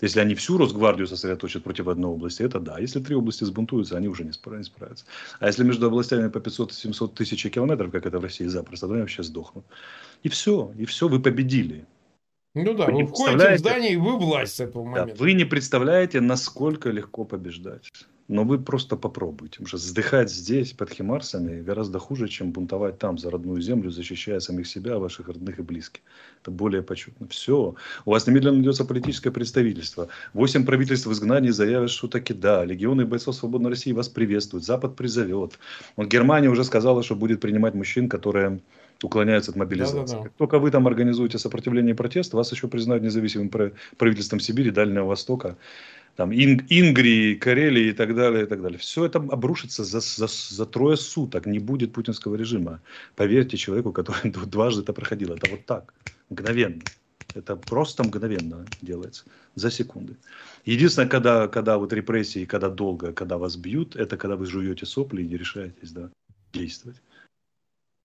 Если 0.00 0.20
они 0.20 0.34
всю 0.34 0.58
Росгвардию 0.58 1.06
сосредоточат 1.06 1.62
против 1.62 1.88
одной 1.88 2.10
области, 2.10 2.42
это 2.42 2.60
да. 2.60 2.78
Если 2.78 3.00
три 3.00 3.14
области 3.14 3.44
сбунтуются, 3.44 3.96
они 3.96 4.08
уже 4.08 4.24
не 4.24 4.32
справятся. 4.32 5.04
А 5.40 5.46
если 5.46 5.64
между 5.64 5.86
областями 5.86 6.28
по 6.28 6.38
500-700 6.38 7.14
тысяч 7.14 7.50
километров, 7.50 7.90
как 7.90 8.06
это 8.06 8.18
в 8.18 8.22
России 8.22 8.46
запросто, 8.46 8.86
то 8.86 8.92
они 8.92 9.02
вообще 9.02 9.22
сдохнут. 9.22 9.64
И 10.22 10.28
все, 10.28 10.72
и 10.78 10.84
все, 10.84 11.08
вы 11.08 11.20
победили. 11.20 11.84
Ну 12.54 12.74
да, 12.74 12.86
вы, 12.86 13.04
вы 13.04 13.06
входите 13.06 13.56
в 13.56 13.58
здание, 13.58 13.92
и 13.94 13.96
вы 13.96 14.16
власть 14.16 14.56
с 14.56 14.60
этого 14.60 14.84
момента. 14.84 15.14
Да, 15.14 15.24
вы 15.24 15.32
не 15.32 15.44
представляете, 15.44 16.20
насколько 16.20 16.90
легко 16.90 17.24
побеждать. 17.24 17.90
Но 18.26 18.44
вы 18.44 18.58
просто 18.58 18.96
попробуйте. 18.96 19.58
Потому 19.58 19.68
что 19.68 19.76
вздыхать 19.76 20.30
здесь 20.30 20.72
под 20.72 20.90
химарсами 20.90 21.60
гораздо 21.60 21.98
хуже, 21.98 22.28
чем 22.28 22.52
бунтовать 22.52 22.98
там 22.98 23.18
за 23.18 23.30
родную 23.30 23.60
землю, 23.60 23.90
защищая 23.90 24.40
самих 24.40 24.66
себя, 24.66 24.98
ваших 24.98 25.28
родных 25.28 25.58
и 25.58 25.62
близких. 25.62 26.00
Это 26.40 26.50
более 26.50 26.82
почетно. 26.82 27.28
Все. 27.28 27.74
У 28.06 28.10
вас 28.10 28.26
немедленно 28.26 28.56
найдется 28.56 28.86
политическое 28.86 29.30
представительство. 29.30 30.08
Восемь 30.32 30.64
правительств 30.64 31.06
в 31.06 31.12
изгнании 31.12 31.50
заявят, 31.50 31.90
что 31.90 32.08
таки 32.08 32.32
да. 32.32 32.64
Легионы 32.64 33.04
бойцов 33.04 33.34
свободной 33.34 33.70
России 33.70 33.92
вас 33.92 34.08
приветствуют. 34.08 34.64
Запад 34.64 34.96
призовет. 34.96 35.58
Вот 35.96 36.08
Германия 36.08 36.48
уже 36.48 36.64
сказала, 36.64 37.02
что 37.02 37.16
будет 37.16 37.42
принимать 37.42 37.74
мужчин, 37.74 38.08
которые 38.08 38.60
уклоняются 39.02 39.50
от 39.50 39.58
мобилизации. 39.58 40.06
Да, 40.06 40.06
да, 40.06 40.16
да. 40.16 40.22
Как 40.24 40.32
только 40.32 40.58
вы 40.58 40.70
там 40.70 40.86
организуете 40.86 41.38
сопротивление 41.38 41.92
и 41.92 41.96
протест, 41.96 42.32
вас 42.32 42.50
еще 42.52 42.68
признают 42.68 43.04
независимым 43.04 43.50
правительством 43.98 44.40
Сибири, 44.40 44.70
Дальнего 44.70 45.04
Востока 45.04 45.58
там, 46.16 46.32
Ин, 46.32 46.60
Ингрии, 46.68 47.34
Карелии 47.34 47.88
и 47.88 47.92
так 47.92 48.14
далее, 48.14 48.44
и 48.44 48.46
так 48.46 48.62
далее. 48.62 48.78
Все 48.78 49.04
это 49.04 49.18
обрушится 49.18 49.84
за, 49.84 50.00
за, 50.00 50.26
за 50.28 50.66
трое 50.66 50.96
суток. 50.96 51.46
Не 51.46 51.58
будет 51.58 51.92
путинского 51.92 52.36
режима. 52.36 52.80
Поверьте 53.16 53.56
человеку, 53.56 53.92
который 53.92 54.30
дважды 54.30 54.82
это 54.82 54.92
проходил. 54.92 55.32
Это 55.32 55.50
вот 55.50 55.66
так, 55.66 55.94
мгновенно. 56.30 56.82
Это 57.34 57.56
просто 57.56 58.04
мгновенно 58.04 58.64
делается, 58.80 59.24
за 59.56 59.70
секунды. 59.70 60.16
Единственное, 60.64 61.08
когда, 61.08 61.48
когда 61.48 61.78
вот 61.78 61.92
репрессии, 61.92 62.44
когда 62.44 62.68
долго, 62.68 63.12
когда 63.12 63.38
вас 63.38 63.56
бьют, 63.56 63.96
это 63.96 64.16
когда 64.16 64.36
вы 64.36 64.46
жуете 64.46 64.86
сопли 64.86 65.22
и 65.22 65.26
не 65.26 65.36
решаетесь 65.36 65.90
да, 65.90 66.10
действовать. 66.52 67.02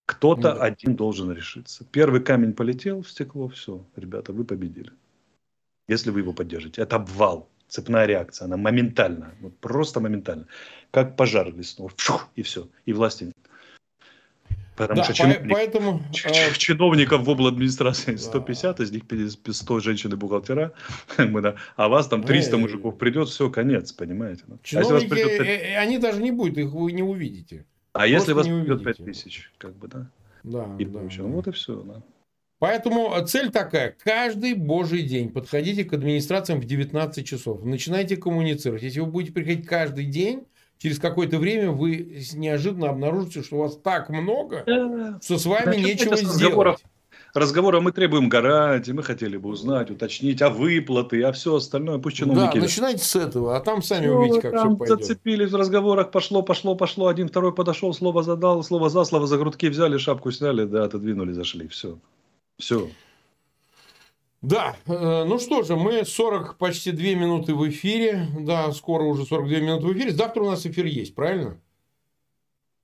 Кто-то 0.08 0.54
ну, 0.54 0.60
да. 0.60 0.64
один 0.64 0.96
должен 0.96 1.32
решиться. 1.32 1.86
Первый 1.92 2.22
камень 2.22 2.54
полетел 2.54 3.04
в 3.04 3.12
стекло, 3.12 3.48
все, 3.50 3.86
ребята, 3.96 4.34
вы 4.34 4.44
победили. 4.44 4.92
Если 5.88 6.10
вы 6.10 6.22
его 6.22 6.34
поддержите. 6.34 6.82
Это 6.82 6.96
обвал 6.96 7.48
цепная 7.70 8.06
реакция, 8.06 8.46
она 8.46 8.58
моментально, 8.58 9.34
вот 9.42 9.58
просто 9.60 10.00
моментально, 10.00 10.46
как 10.92 11.16
пожар 11.16 11.54
лесной, 11.54 11.90
и 12.36 12.42
все, 12.42 12.68
и 12.86 12.94
власти 12.94 13.26
нет. 13.26 13.36
Потому 14.76 15.00
да, 15.00 15.04
что 15.04 15.14
чиновник, 15.14 15.52
поэтому, 15.52 16.02
э, 16.24 16.54
чиновников 16.54 17.24
в 17.24 17.30
обл. 17.30 17.48
администрации 17.48 18.16
150, 18.16 18.78
да. 18.78 18.84
из 18.86 18.92
них 18.92 19.04
100 19.46 19.80
женщин 19.82 20.14
и 20.14 20.16
бухгалтера, 20.16 20.72
а 21.76 21.90
вас 21.90 22.08
там 22.08 22.24
300 22.24 22.52
ну, 22.54 22.60
мужиков 22.60 22.98
придет, 22.98 23.28
все, 23.28 23.50
конец, 23.50 23.92
понимаете. 23.92 24.44
Ну. 24.48 24.58
Чиновники, 24.64 25.06
а 25.06 25.10
придет... 25.10 25.42
Э, 25.42 25.74
э, 25.74 25.76
они 25.76 25.98
даже 25.98 26.22
не 26.22 26.32
будут, 26.32 26.58
их 26.58 26.72
вы 26.72 26.94
не 26.94 27.04
увидите. 27.04 27.66
А 27.92 28.08
Просто 28.08 28.14
если 28.16 28.32
вас 28.32 28.48
придет 28.48 28.84
5 28.86 28.98
тысяч, 29.04 29.52
как 29.58 29.76
бы, 29.76 29.90
да? 29.90 30.10
Да, 30.44 30.74
и 30.80 30.86
да, 30.86 31.00
да. 31.02 31.10
Ну, 31.18 31.28
вот 31.28 31.48
и 31.48 31.52
все, 31.52 31.76
да. 31.82 32.02
Поэтому 32.60 33.16
цель 33.26 33.52
такая. 33.52 33.96
Каждый 34.04 34.54
божий 34.54 35.04
день 35.04 35.30
подходите 35.30 35.86
к 35.86 35.94
администрациям 35.94 36.60
в 36.60 36.66
19 36.66 37.26
часов. 37.26 37.64
Начинайте 37.64 38.18
коммуницировать. 38.18 38.84
Если 38.84 39.00
вы 39.00 39.08
будете 39.08 39.34
приходить 39.34 39.66
каждый 39.66 40.06
день, 40.06 40.44
через 40.78 41.00
какое-то 41.00 41.38
время 41.38 41.72
вы 41.72 42.22
неожиданно 42.34 42.90
обнаружите, 42.90 43.44
что 43.44 43.56
у 43.56 43.60
вас 43.60 43.78
так 43.78 44.10
много, 44.10 45.18
что 45.22 45.38
с 45.38 45.46
вами 45.46 45.76
да, 45.76 45.76
нечего 45.76 46.18
сделать. 46.18 46.84
Разговора 47.34 47.80
мы 47.80 47.92
требуем 47.92 48.28
гарантии, 48.28 48.92
мы 48.92 49.04
хотели 49.04 49.38
бы 49.38 49.50
узнать, 49.50 49.92
уточнить, 49.92 50.42
а 50.42 50.50
выплаты, 50.50 51.22
а 51.22 51.32
все 51.32 51.56
остальное, 51.56 52.00
пусть 52.00 52.18
чиновники... 52.18 52.56
Да, 52.56 52.62
начинайте 52.62 53.04
с 53.04 53.16
этого, 53.16 53.56
а 53.56 53.60
там 53.60 53.84
сами 53.84 54.08
ну, 54.08 54.18
увидите, 54.18 54.42
как 54.42 54.54
там 54.54 54.70
все 54.70 54.78
пойдет. 54.78 55.00
Зацепились 55.00 55.52
в 55.52 55.56
разговорах, 55.56 56.10
пошло, 56.10 56.42
пошло, 56.42 56.74
пошло, 56.74 57.06
один, 57.08 57.28
второй 57.28 57.54
подошел, 57.54 57.94
слово 57.94 58.24
задал, 58.24 58.64
слово 58.64 58.90
за 58.90 59.04
слово, 59.04 59.28
за 59.28 59.38
грудки 59.38 59.70
взяли, 59.70 60.00
шапку 60.00 60.32
сняли, 60.32 60.64
да, 60.64 60.86
отодвинули, 60.86 61.32
зашли, 61.32 61.68
все. 61.68 62.00
Все. 62.60 62.92
Да, 64.42 64.76
э, 64.86 65.24
ну 65.26 65.40
что 65.40 65.64
же, 65.64 65.76
мы 65.76 66.06
40, 66.06 66.58
почти 66.58 66.92
2 66.92 67.04
минуты 67.16 67.56
в 67.56 67.68
эфире. 67.70 68.28
Да, 68.40 68.72
скоро 68.74 69.04
уже 69.04 69.26
42 69.26 69.60
минуты 69.60 69.88
в 69.88 69.94
эфире. 69.94 70.12
Завтра 70.12 70.44
у 70.44 70.50
нас 70.50 70.66
эфир 70.66 70.86
есть, 70.86 71.16
правильно? 71.16 71.60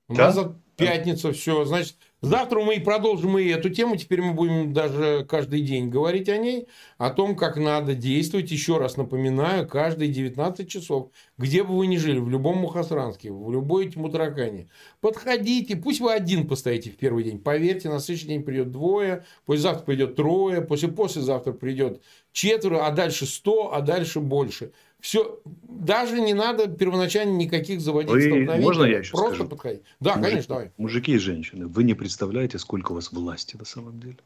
У 0.08 0.16
да? 0.16 0.34
нас 0.34 0.48
пятница, 0.76 1.32
все. 1.32 1.66
Значит, 1.66 1.96
Завтра 2.22 2.62
мы 2.62 2.76
и 2.76 2.80
продолжим 2.80 3.38
и 3.38 3.48
эту 3.50 3.70
тему. 3.70 3.98
Теперь 3.98 4.22
мы 4.22 4.34
будем 4.34 4.74
даже 4.74 5.26
каждый 5.30 5.62
день 5.62 5.90
говорить 5.90 6.28
о 6.30 6.38
ней, 6.38 6.68
о 6.98 7.10
том, 7.12 7.36
как 7.36 7.58
надо 7.58 7.94
действовать. 7.94 8.50
Еще 8.52 8.78
раз 8.78 8.98
напоминаю, 8.98 9.68
каждые 9.68 10.12
19 10.12 10.68
часов, 10.68 11.12
где 11.38 11.64
бы 11.64 11.78
вы 11.78 11.88
ни 11.88 11.98
жили, 11.98 12.18
в 12.18 12.30
любом 12.30 12.58
Мухасранске, 12.58 13.32
в 13.32 13.52
любой 13.52 13.92
Тьмутаракане, 13.92 14.70
подходите, 15.02 15.76
пусть 15.76 16.00
вы 16.00 16.14
один 16.14 16.48
постоите 16.48 16.90
в 16.90 16.98
первый 16.98 17.24
день. 17.26 17.38
Поверьте, 17.38 17.90
на 17.90 18.00
следующий 18.00 18.28
день 18.28 18.44
придет 18.44 18.72
двое, 18.72 19.26
послезавтра 19.46 19.86
придет 19.86 20.16
трое, 20.16 20.62
после 20.62 20.88
послезавтра 20.88 21.52
придет 21.52 22.02
четверо, 22.32 22.88
а 22.88 22.92
дальше 22.92 23.26
сто, 23.26 23.74
а 23.74 23.82
дальше 23.82 24.20
больше. 24.20 24.72
Все, 25.06 25.40
даже 25.70 26.20
не 26.20 26.34
надо 26.34 26.68
первоначально 26.68 27.38
никаких 27.38 27.80
заводить 27.80 28.10
вы, 28.10 28.22
столкновений. 28.22 28.64
Можно 28.66 28.84
я 28.86 28.98
еще 28.98 29.12
Просто 29.12 29.36
скажу? 29.36 29.50
подходить. 29.52 29.84
Да, 30.00 30.16
мужики, 30.16 30.30
конечно, 30.32 30.56
давай. 30.56 30.72
Мужики 30.78 31.12
и 31.12 31.18
женщины, 31.20 31.68
вы 31.68 31.84
не 31.84 31.94
представляете, 31.94 32.58
сколько 32.58 32.92
у 32.92 32.96
вас 32.96 33.12
власти 33.12 33.56
на 33.56 33.66
самом 33.66 34.00
деле. 34.00 34.18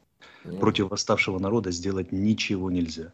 Ну. 0.44 0.56
Против 0.56 0.88
восставшего 0.88 1.38
народа 1.38 1.70
сделать 1.70 2.12
ничего 2.12 2.70
нельзя. 2.70 3.12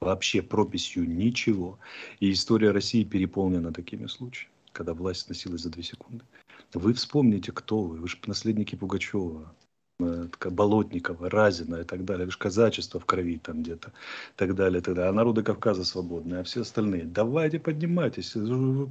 Вообще 0.00 0.40
прописью 0.40 1.06
ничего. 1.06 1.78
И 2.20 2.32
история 2.32 2.70
России 2.70 3.04
переполнена 3.04 3.74
такими 3.74 4.06
случаями, 4.06 4.54
когда 4.72 4.94
власть 4.94 5.28
носилась 5.28 5.60
за 5.60 5.68
две 5.68 5.82
секунды. 5.82 6.24
Вы 6.72 6.94
вспомните, 6.94 7.52
кто 7.52 7.82
вы. 7.82 7.98
Вы 7.98 8.08
же 8.08 8.16
наследники 8.26 8.74
Пугачева, 8.74 9.52
Болотникова, 9.98 11.30
Разина 11.30 11.76
и 11.76 11.84
так 11.84 12.04
далее. 12.04 12.26
Лишь 12.26 12.36
казачество 12.36 12.98
в 12.98 13.04
крови 13.04 13.38
там 13.38 13.62
где-то, 13.62 13.88
и 13.88 14.36
так 14.36 14.54
далее, 14.54 14.80
и 14.80 14.82
так 14.82 14.94
далее. 14.94 15.10
А 15.10 15.12
народы 15.12 15.42
Кавказа 15.42 15.84
свободные, 15.84 16.40
а 16.40 16.44
все 16.44 16.62
остальные. 16.62 17.04
Давайте 17.04 17.58
поднимайтесь. 17.58 18.36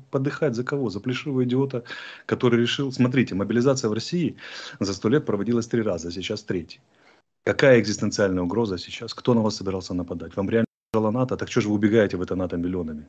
Подыхать 0.09 0.55
за 0.55 0.63
кого? 0.63 0.89
За 0.89 0.99
плешивого 0.99 1.43
идиота, 1.43 1.83
который 2.25 2.61
решил... 2.61 2.91
Смотрите, 2.91 3.35
мобилизация 3.35 3.89
в 3.89 3.93
России 3.93 4.35
за 4.79 4.93
сто 4.93 5.09
лет 5.09 5.25
проводилась 5.25 5.67
три 5.67 5.81
раза, 5.81 6.11
сейчас 6.11 6.43
третий. 6.43 6.79
Какая 7.43 7.79
экзистенциальная 7.79 8.43
угроза 8.43 8.77
сейчас? 8.77 9.13
Кто 9.13 9.33
на 9.33 9.41
вас 9.41 9.55
собирался 9.55 9.93
нападать? 9.93 10.35
Вам 10.35 10.49
реально 10.49 10.65
НАТО? 10.93 11.37
Так 11.37 11.49
что 11.49 11.61
же 11.61 11.69
вы 11.69 11.75
убегаете 11.75 12.17
в 12.17 12.21
это 12.21 12.35
НАТО 12.35 12.57
миллионами? 12.57 13.07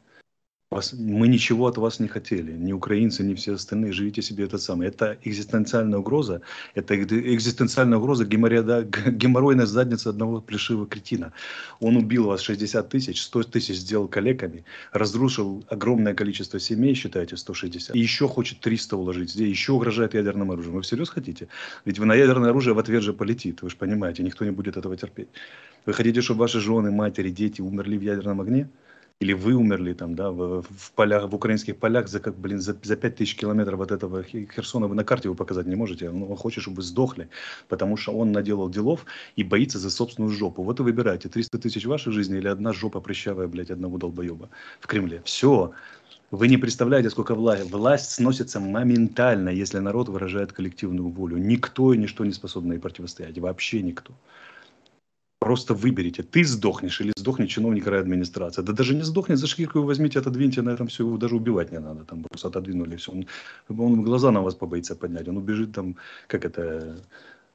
Вас, 0.72 0.94
мы 0.94 1.28
ничего 1.28 1.66
от 1.66 1.76
вас 1.76 2.00
не 2.00 2.08
хотели, 2.08 2.52
ни 2.52 2.72
украинцы, 2.72 3.22
ни 3.22 3.34
все 3.34 3.52
остальные, 3.52 3.92
живите 3.92 4.22
себе 4.22 4.44
это 4.44 4.56
самое. 4.56 4.88
Это 4.88 5.18
экзистенциальная 5.22 5.98
угроза, 5.98 6.40
это 6.74 6.96
экзистенциальная 6.96 7.98
угроза 7.98 8.24
геморроида, 8.24 8.84
геморройная 9.10 9.66
задница 9.66 10.08
одного 10.08 10.40
плешивого 10.40 10.86
кретина. 10.86 11.34
Он 11.80 11.98
убил 11.98 12.24
вас 12.24 12.40
60 12.40 12.88
тысяч, 12.88 13.20
100 13.20 13.42
тысяч 13.42 13.76
сделал 13.76 14.08
коллегами, 14.08 14.64
разрушил 14.92 15.62
огромное 15.68 16.14
количество 16.14 16.58
семей, 16.58 16.94
считайте, 16.94 17.36
160, 17.36 17.94
и 17.94 17.98
еще 17.98 18.26
хочет 18.26 18.60
300 18.60 18.96
уложить, 18.96 19.30
здесь 19.30 19.50
еще 19.50 19.72
угрожает 19.72 20.14
ядерным 20.14 20.52
оружием. 20.52 20.76
Вы 20.76 20.80
всерьез 20.80 21.10
хотите? 21.10 21.48
Ведь 21.84 21.98
вы 21.98 22.06
на 22.06 22.14
ядерное 22.14 22.48
оружие 22.48 22.72
в 22.72 22.78
ответ 22.78 23.02
же 23.02 23.12
полетит, 23.12 23.60
вы 23.60 23.68
же 23.68 23.76
понимаете, 23.76 24.22
никто 24.22 24.42
не 24.46 24.52
будет 24.52 24.78
этого 24.78 24.96
терпеть. 24.96 25.28
Вы 25.84 25.92
хотите, 25.92 26.22
чтобы 26.22 26.40
ваши 26.40 26.60
жены, 26.60 26.90
матери, 26.90 27.28
дети 27.28 27.60
умерли 27.60 27.98
в 27.98 28.02
ядерном 28.02 28.40
огне? 28.40 28.70
Или 29.22 29.34
вы 29.34 29.54
умерли 29.54 29.92
там, 29.92 30.14
да, 30.14 30.30
в, 30.30 30.62
в 30.62 30.92
полях, 30.96 31.30
в 31.30 31.34
украинских 31.34 31.76
полях 31.76 32.08
за, 32.08 32.18
как, 32.18 32.34
блин, 32.36 32.60
за, 32.60 32.76
за 32.82 32.96
5000 32.96 33.36
километров 33.36 33.80
от 33.80 33.92
этого 33.92 34.24
Херсона 34.24 34.88
вы 34.88 34.96
на 34.96 35.04
карте 35.04 35.28
его 35.28 35.36
показать 35.36 35.66
не 35.66 35.76
можете, 35.76 36.10
ну, 36.10 36.30
он 36.30 36.36
хочет, 36.36 36.62
чтобы 36.62 36.78
вы 36.78 36.82
сдохли, 36.82 37.28
потому 37.68 37.96
что 37.96 38.12
он 38.12 38.32
наделал 38.32 38.68
делов 38.68 39.06
и 39.36 39.44
боится 39.44 39.78
за 39.78 39.90
собственную 39.90 40.32
жопу. 40.32 40.64
Вот 40.64 40.80
и 40.80 40.82
выбирайте, 40.82 41.28
300 41.28 41.58
тысяч 41.58 41.86
вашей 41.86 42.12
жизни 42.12 42.38
или 42.38 42.48
одна 42.48 42.72
жопа 42.72 43.00
прыщавая, 43.00 43.46
блядь, 43.46 43.70
одного 43.70 43.96
долбоеба 43.98 44.48
в 44.80 44.86
Кремле. 44.88 45.22
Все. 45.24 45.72
Вы 46.32 46.48
не 46.48 46.56
представляете, 46.56 47.10
сколько 47.10 47.34
власти. 47.36 47.70
Власть 47.70 48.10
сносится 48.10 48.58
моментально, 48.58 49.50
если 49.50 49.78
народ 49.78 50.08
выражает 50.08 50.52
коллективную 50.52 51.08
волю. 51.10 51.36
Никто 51.36 51.94
и 51.94 51.98
ничто 51.98 52.24
не 52.24 52.32
способно 52.32 52.72
ей 52.72 52.80
противостоять. 52.80 53.38
Вообще 53.38 53.82
никто. 53.82 54.14
Просто 55.42 55.74
выберите, 55.74 56.22
ты 56.22 56.44
сдохнешь 56.44 57.00
или 57.00 57.12
сдохнет 57.16 57.48
чиновник 57.48 57.88
райадминистрации. 57.88 58.62
Да 58.62 58.72
даже 58.72 58.94
не 58.94 59.02
сдохнет, 59.02 59.38
за 59.38 59.48
шкирку 59.48 59.78
его 59.78 59.88
возьмите, 59.88 60.20
отодвиньте, 60.20 60.62
на 60.62 60.70
этом 60.70 60.86
все, 60.86 61.02
его 61.02 61.16
даже 61.18 61.34
убивать 61.34 61.72
не 61.72 61.80
надо. 61.80 62.04
Там 62.04 62.22
просто 62.22 62.46
отодвинули 62.46 62.94
все. 62.94 63.10
Он, 63.10 63.26
он 63.68 64.02
глаза 64.04 64.30
на 64.30 64.40
вас 64.40 64.54
побоится 64.54 64.94
поднять. 64.94 65.26
Он 65.28 65.38
убежит 65.38 65.72
там, 65.72 65.96
как 66.28 66.44
это, 66.44 66.96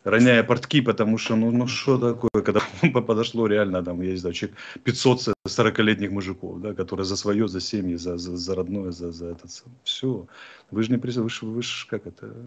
роняя 0.04 0.44
портки, 0.44 0.82
потому 0.82 1.18
что, 1.18 1.38
ну, 1.38 1.52
ну 1.52 1.68
что 1.68 1.98
такое, 1.98 2.44
когда 2.44 2.62
подошло 3.02 3.48
реально, 3.48 3.82
там, 3.82 4.02
я 4.02 4.12
не 4.12 4.18
знаю, 4.18 4.36
500 4.84 5.34
40-летних 5.48 6.12
мужиков, 6.12 6.60
да, 6.60 6.74
которые 6.74 7.06
за 7.06 7.16
свое, 7.16 7.48
за 7.48 7.62
семьи, 7.62 7.96
за, 7.96 8.18
за, 8.18 8.36
за 8.36 8.56
родное, 8.56 8.92
за, 8.92 9.14
за 9.14 9.28
этот, 9.28 9.64
все. 9.84 10.28
Вы 10.72 10.84
же 10.84 10.92
не, 10.92 10.98
вы 10.98 11.30
же, 11.30 11.46
вы 11.46 11.62
же, 11.62 11.88
как 11.88 12.06
это, 12.06 12.46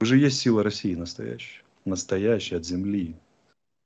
вы 0.00 0.06
же 0.06 0.18
есть 0.18 0.40
сила 0.40 0.62
России 0.62 0.94
настоящая, 0.94 1.62
настоящая 1.86 2.56
от 2.56 2.66
земли, 2.66 3.16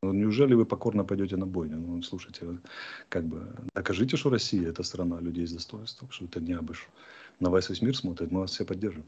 ну, 0.02 0.12
неужели 0.12 0.54
вы 0.54 0.64
покорно 0.64 1.04
пойдете 1.04 1.36
на 1.36 1.46
бойню? 1.46 1.76
Ну, 1.76 2.02
слушайте, 2.02 2.46
как 3.08 3.24
бы 3.24 3.48
докажите, 3.74 4.16
что 4.16 4.30
Россия– 4.30 4.68
это 4.70 4.84
страна 4.84 5.20
людей 5.20 5.46
с 5.46 5.52
достоинством, 5.52 6.08
что 6.10 6.24
это 6.24 6.40
не 6.40 6.52
абыш. 6.52 6.88
На 7.40 7.50
вас 7.50 7.68
весь 7.68 7.82
мир 7.82 7.96
смотрит, 7.96 8.30
мы 8.30 8.40
вас 8.40 8.52
все 8.52 8.64
поддержим. 8.64 9.04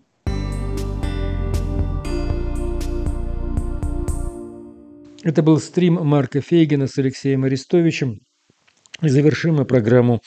Это 5.22 5.42
был 5.42 5.58
стрим 5.58 5.94
Марка 5.94 6.40
Фейгина 6.40 6.88
с 6.88 6.98
Алексеем 6.98 7.44
Арестовичем. 7.44 8.20
И 9.00 9.08
завершим 9.08 9.56
мы 9.56 9.66
программу 9.66 10.20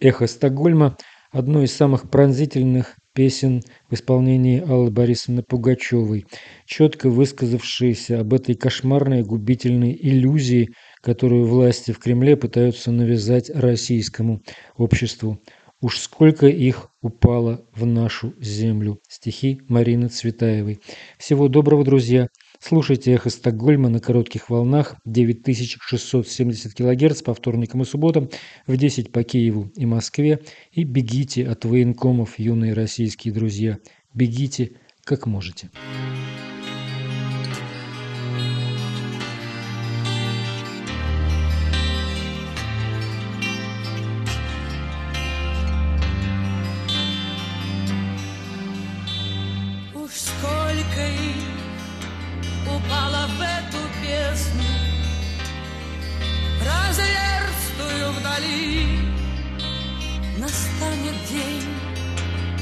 «Эхо 0.00 0.26
Стокгольма» 0.26 0.98
одной 1.30 1.64
из 1.64 1.74
самых 1.74 2.10
пронзительных 2.10 2.97
песен 3.18 3.62
в 3.90 3.94
исполнении 3.94 4.60
Аллы 4.60 4.92
Борисовны 4.92 5.42
Пугачевой, 5.42 6.24
четко 6.66 7.10
высказавшейся 7.10 8.20
об 8.20 8.32
этой 8.32 8.54
кошмарной 8.54 9.24
губительной 9.24 9.98
иллюзии, 10.00 10.68
которую 11.00 11.44
власти 11.44 11.90
в 11.90 11.98
Кремле 11.98 12.36
пытаются 12.36 12.92
навязать 12.92 13.50
российскому 13.50 14.40
обществу. 14.76 15.40
Уж 15.80 15.98
сколько 15.98 16.46
их 16.46 16.90
упало 17.02 17.66
в 17.74 17.84
нашу 17.86 18.34
землю. 18.38 19.00
Стихи 19.08 19.62
Марины 19.68 20.06
Цветаевой. 20.06 20.78
Всего 21.18 21.48
доброго, 21.48 21.82
друзья. 21.82 22.28
Слушайте 22.60 23.12
«Эхо 23.12 23.30
Стокгольма» 23.30 23.88
на 23.88 24.00
коротких 24.00 24.50
волнах 24.50 24.96
9670 25.04 26.74
кГц 26.74 27.22
по 27.22 27.32
вторникам 27.32 27.82
и 27.82 27.84
субботам 27.84 28.28
в 28.66 28.76
10 28.76 29.12
по 29.12 29.22
Киеву 29.22 29.70
и 29.76 29.86
Москве. 29.86 30.40
И 30.72 30.82
бегите 30.82 31.46
от 31.46 31.64
военкомов, 31.64 32.38
юные 32.38 32.72
российские 32.74 33.32
друзья. 33.32 33.78
Бегите, 34.12 34.72
как 35.04 35.26
можете. 35.26 35.70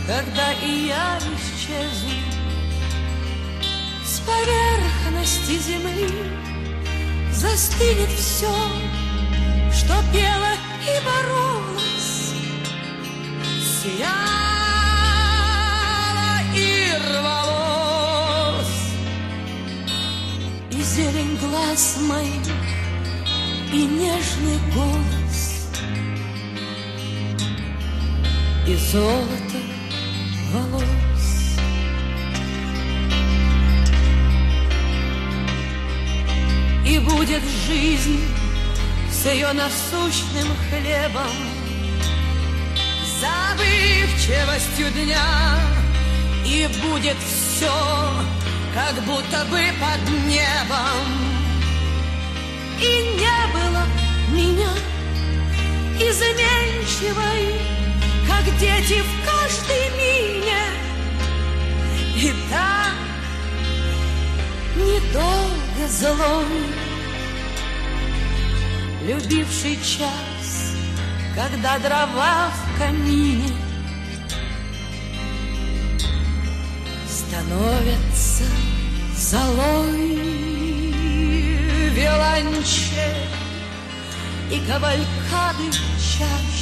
Когда 0.06 0.52
и 0.62 0.86
я 0.86 1.18
исчезну. 1.18 2.10
С 4.04 4.20
поверхности 4.20 5.58
земли 5.58 6.10
Застынет 7.32 8.08
все, 8.10 8.54
что 9.72 9.94
пело 10.12 10.54
и 10.82 11.00
боролось. 11.04 12.32
Сияло 13.82 14.16
и 16.54 16.92
рвалось. 17.10 18.84
И 20.70 20.80
зелень 20.82 21.36
глаз 21.36 21.98
моих, 22.08 22.58
и 23.70 23.84
нежный 23.84 24.58
голос 24.74 25.25
И 28.68 28.74
золото 28.74 29.58
волос. 30.52 31.56
И 36.84 36.98
будет 36.98 37.42
жизнь 37.68 38.20
с 39.08 39.26
ее 39.26 39.52
насущным 39.52 40.48
хлебом, 40.68 41.36
Забывчивостью 43.20 44.90
дня, 44.90 45.60
И 46.44 46.68
будет 46.82 47.16
все, 47.18 47.72
как 48.74 48.94
будто 49.04 49.44
бы 49.44 49.62
под 49.80 50.26
небом. 50.26 51.06
И 52.80 53.16
не 53.16 53.52
было 53.52 53.84
меня 54.32 54.70
изменчивой, 56.00 57.75
как 58.36 58.58
дети 58.58 59.02
в 59.02 59.24
каждой 59.24 59.90
мине. 59.96 60.62
И 62.16 62.32
так 62.50 62.94
недолго 64.76 65.88
злой, 65.88 66.44
любивший 69.06 69.76
час, 69.76 70.74
когда 71.34 71.78
дрова 71.78 72.50
в 72.50 72.78
камине 72.78 73.52
становятся 77.08 78.44
золой 79.14 80.16
виолончель 81.90 83.28
и 84.50 84.60
кавалькады 84.66 85.70
в 85.70 86.18
чаще 86.18 86.55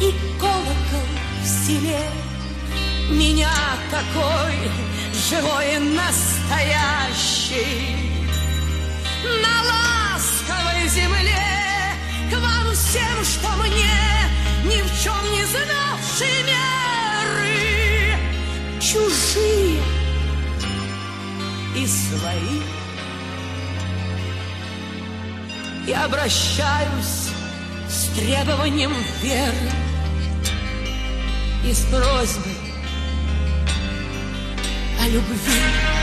и 0.00 0.12
колокол 0.38 1.08
в 1.42 1.46
селе. 1.46 2.00
Меня 3.10 3.52
такой 3.90 4.70
живой 5.28 5.78
настоящий. 5.78 7.16
На 9.42 9.62
ласковой 9.62 10.88
земле 10.88 11.96
К 12.30 12.34
вам 12.38 12.72
всем, 12.74 13.24
что 13.24 13.48
мне 13.62 14.30
Ни 14.64 14.82
в 14.82 15.02
чем 15.02 15.32
не 15.32 15.44
знавшие 15.44 16.42
меры. 16.44 18.18
Чужие 18.80 19.82
и 21.74 21.86
свои. 21.86 22.60
Я 25.86 26.04
обращаюсь 26.04 27.30
с 27.88 28.08
требованием 28.16 28.92
веры 29.22 29.85
и 31.66 31.72
с 31.72 31.80
просьбой 31.86 32.56
о 35.00 35.08
любви. 35.08 35.95